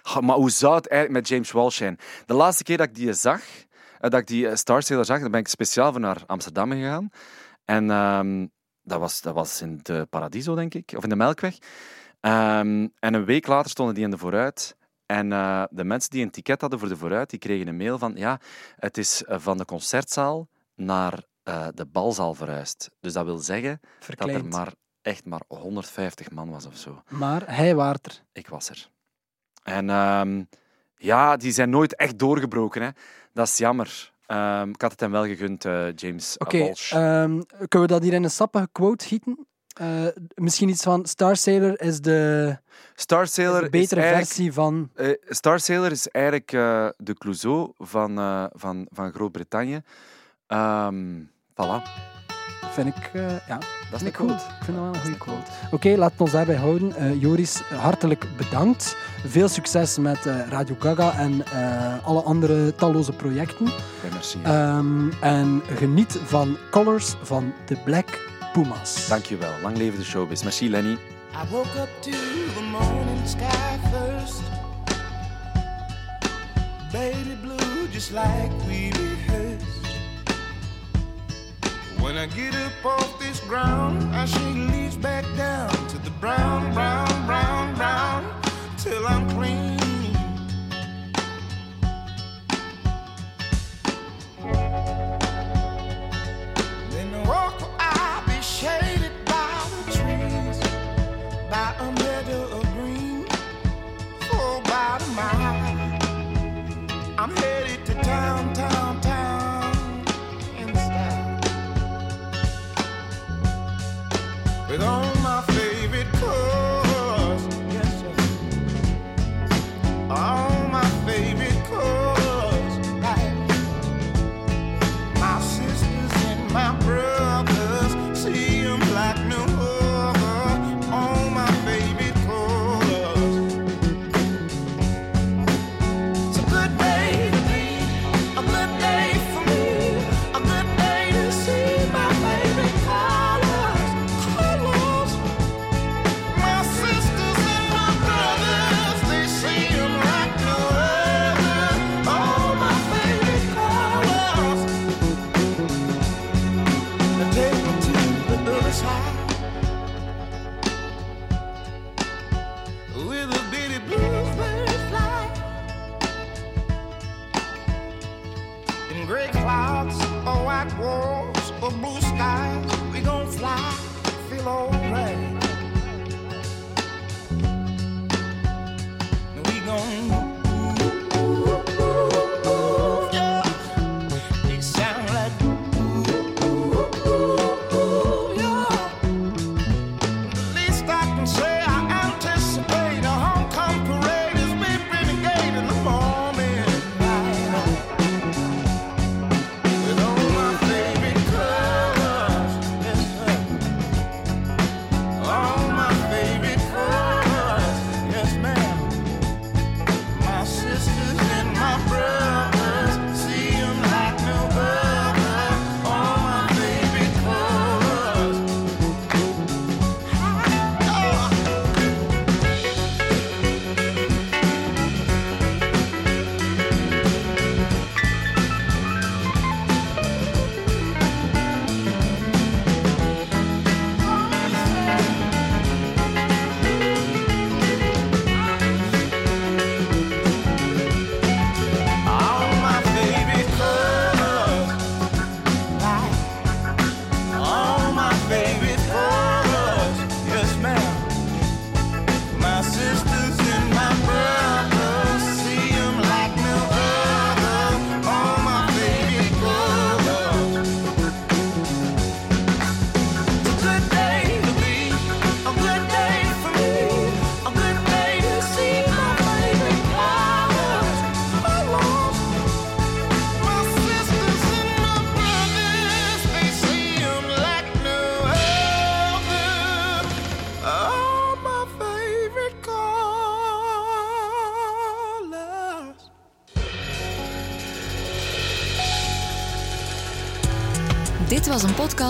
Ah, 0.01 0.21
maar 0.25 0.35
hoe 0.35 0.49
zou 0.49 0.75
het 0.75 0.87
eigenlijk 0.87 1.21
met 1.21 1.29
James 1.29 1.51
Walsh 1.51 1.77
zijn? 1.77 1.97
De 2.25 2.33
laatste 2.33 2.63
keer 2.63 2.77
dat 2.77 2.87
ik 2.87 2.95
die 2.95 3.13
zag, 3.13 3.41
eh, 3.99 4.09
dat 4.09 4.19
ik 4.19 4.27
die 4.27 4.55
Star 4.55 4.83
Sailor 4.83 5.05
zag, 5.05 5.19
dan 5.19 5.31
ben 5.31 5.39
ik 5.39 5.47
speciaal 5.47 5.91
voor 5.91 6.01
naar 6.01 6.23
Amsterdam 6.25 6.71
gegaan. 6.71 7.09
En 7.65 7.91
ehm, 7.91 8.47
dat, 8.81 8.99
was, 8.99 9.21
dat 9.21 9.33
was 9.33 9.61
in 9.61 9.79
de 9.81 10.07
Paradiso, 10.09 10.55
denk 10.55 10.73
ik, 10.73 10.93
of 10.95 11.03
in 11.03 11.09
de 11.09 11.15
Melkweg. 11.15 11.57
Ehm, 12.19 12.87
en 12.99 13.13
een 13.13 13.25
week 13.25 13.47
later 13.47 13.71
stonden 13.71 13.95
die 13.95 14.03
in 14.03 14.11
de 14.11 14.17
vooruit. 14.17 14.75
En 15.11 15.31
eh, 15.31 15.63
de 15.69 15.83
mensen 15.83 16.09
die 16.09 16.23
een 16.23 16.31
ticket 16.31 16.61
hadden 16.61 16.79
voor 16.79 16.87
de 16.87 16.97
vooruit, 16.97 17.29
die 17.29 17.39
kregen 17.39 17.67
een 17.67 17.77
mail 17.77 17.97
van 17.97 18.13
ja, 18.15 18.39
het 18.75 18.97
is 18.97 19.23
eh, 19.23 19.39
van 19.39 19.57
de 19.57 19.65
concertzaal 19.65 20.47
naar 20.75 21.23
eh, 21.43 21.67
de 21.73 21.85
balzaal 21.85 22.33
verhuisd. 22.33 22.89
Dus 22.99 23.13
dat 23.13 23.25
wil 23.25 23.37
zeggen 23.37 23.79
dat 24.15 24.29
er 24.29 24.45
maar 24.45 24.73
echt 25.01 25.25
maar 25.25 25.41
150 25.47 26.31
man 26.31 26.49
was 26.49 26.65
of 26.65 26.77
zo. 26.77 27.01
Maar 27.07 27.55
hij 27.55 27.75
waart 27.75 28.05
er. 28.05 28.23
Ik 28.31 28.47
was 28.47 28.69
er. 28.69 28.89
En 29.63 29.89
ehm, 29.89 30.43
ja, 30.95 31.37
die 31.37 31.51
zijn 31.51 31.69
nooit 31.69 31.95
echt 31.95 32.19
doorgebroken. 32.19 32.81
Hè. 32.81 32.89
Dat 33.33 33.47
is 33.47 33.57
jammer. 33.57 34.11
Ehm, 34.25 34.69
ik 34.69 34.81
had 34.81 34.91
het 34.91 34.99
hem 34.99 35.11
wel 35.11 35.25
gegund, 35.25 35.65
eh, 35.65 35.95
James 35.95 36.37
Oké, 36.37 36.59
Walsh. 36.59 36.93
ehm, 36.93 37.41
kunnen 37.67 37.87
we 37.87 37.87
dat 37.87 38.03
hier 38.03 38.13
in 38.13 38.23
een 38.23 38.31
sappige 38.31 38.69
quote 38.71 39.05
gieten? 39.05 39.47
Eh, 39.79 39.87
misschien 40.35 40.69
iets 40.69 40.83
van 40.83 41.05
Star 41.05 41.35
Sailor 41.35 41.81
is 41.81 42.01
de, 42.01 42.57
Star 42.95 43.23
is 43.23 43.33
Sailor 43.33 43.61
de 43.61 43.69
betere 43.69 44.01
is 44.01 44.07
versie 44.07 44.53
van... 44.53 44.89
eh, 44.95 45.09
Star 45.29 45.59
Sailor 45.59 45.91
is 45.91 46.07
eigenlijk 46.07 46.51
eh, 46.51 46.87
de 46.97 47.13
Clouseau 47.13 47.71
van, 47.77 48.15
van, 48.53 48.87
van 48.91 49.11
Groot-Brittannië. 49.11 49.81
Ehm 50.47 51.21
voilà, 51.53 51.81
Vind 52.71 52.87
ik, 52.87 53.09
ja, 53.47 53.57
dat 53.91 54.01
is 54.01 54.07
ik 54.07 54.15
goed. 54.15 54.31
Ik 54.31 54.63
vind 54.63 54.77
dat 54.77 54.85
wel 54.85 54.87
een 54.87 54.93
is 54.93 55.01
goede 55.01 55.17
quote. 55.17 55.51
Oké, 55.71 55.89
laten 55.89 56.17
we 56.17 56.23
ons 56.23 56.31
daarbij 56.31 56.55
houden. 56.55 57.19
Joris, 57.19 57.61
hartelijk 57.61 58.25
bedankt. 58.37 58.95
Veel 59.25 59.47
succes 59.47 59.97
met 59.97 60.25
Radio 60.25 60.75
Gaga 60.79 61.17
en 61.17 61.43
alle 62.03 62.21
andere 62.21 62.75
talloze 62.75 63.11
projecten. 63.11 63.65
Oké, 63.65 64.13
merci. 64.13 64.39
Ehm, 64.43 65.11
en 65.21 65.61
geniet 65.75 66.19
van 66.23 66.57
Colors 66.71 67.15
van 67.21 67.53
de 67.65 67.77
Black 67.83 68.28
Pumas. 68.53 69.07
Dankjewel. 69.07 69.61
Lang 69.61 69.77
leven 69.77 69.99
de 69.99 70.05
showbiz. 70.05 70.43
Merci, 70.43 70.69
Lenny. 70.69 70.97
I 71.33 71.45
woke 71.51 71.75
up 71.75 71.89
to 72.01 72.11
the 72.55 72.61
morning 72.61 73.27
sky 73.27 73.79
first. 73.91 74.43
Baby 76.91 77.35
blue, 77.41 77.87
just 77.91 78.11
like 78.11 78.51
we 78.67 78.91
rehearsed. 78.91 79.65
When 81.99 82.17
I 82.17 82.25
get 82.25 82.55
up 82.55 82.85
off 82.85 83.19
this 83.19 83.39
ground, 83.41 84.03
I 84.15 84.25
shake 84.25 84.71
leaves 84.71 84.97
back 84.97 85.25
down 85.37 85.69
to 85.89 85.97
the 85.99 86.09
brown, 86.19 86.73
brown, 86.73 87.25
brown, 87.27 87.75
brown, 87.75 88.25
till 88.77 89.05
I'm 89.05 89.29
clean. 89.29 89.77
Then 94.41 95.28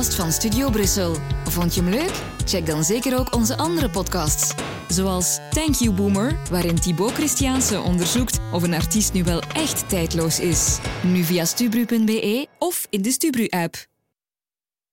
van 0.07 0.31
Studio 0.31 0.69
Brussel. 0.69 1.15
Vond 1.45 1.75
je 1.75 1.81
hem 1.81 1.89
leuk? 1.89 2.11
Check 2.45 2.65
dan 2.65 2.83
zeker 2.83 3.19
ook 3.19 3.35
onze 3.35 3.57
andere 3.57 3.89
podcasts. 3.89 4.53
Zoals 4.87 5.39
Thank 5.49 5.75
You 5.75 5.95
Boomer, 5.95 6.37
waarin 6.51 6.79
Thibaut 6.79 7.11
Christiaanse 7.11 7.81
onderzoekt 7.81 8.39
of 8.51 8.63
een 8.63 8.73
artiest 8.73 9.13
nu 9.13 9.23
wel 9.23 9.41
echt 9.41 9.89
tijdloos 9.89 10.39
is. 10.39 10.77
Nu 11.03 11.23
via 11.23 11.45
stubru.be 11.45 12.47
of 12.57 12.87
in 12.89 13.01
de 13.01 13.11
Stubru-app. 13.11 13.88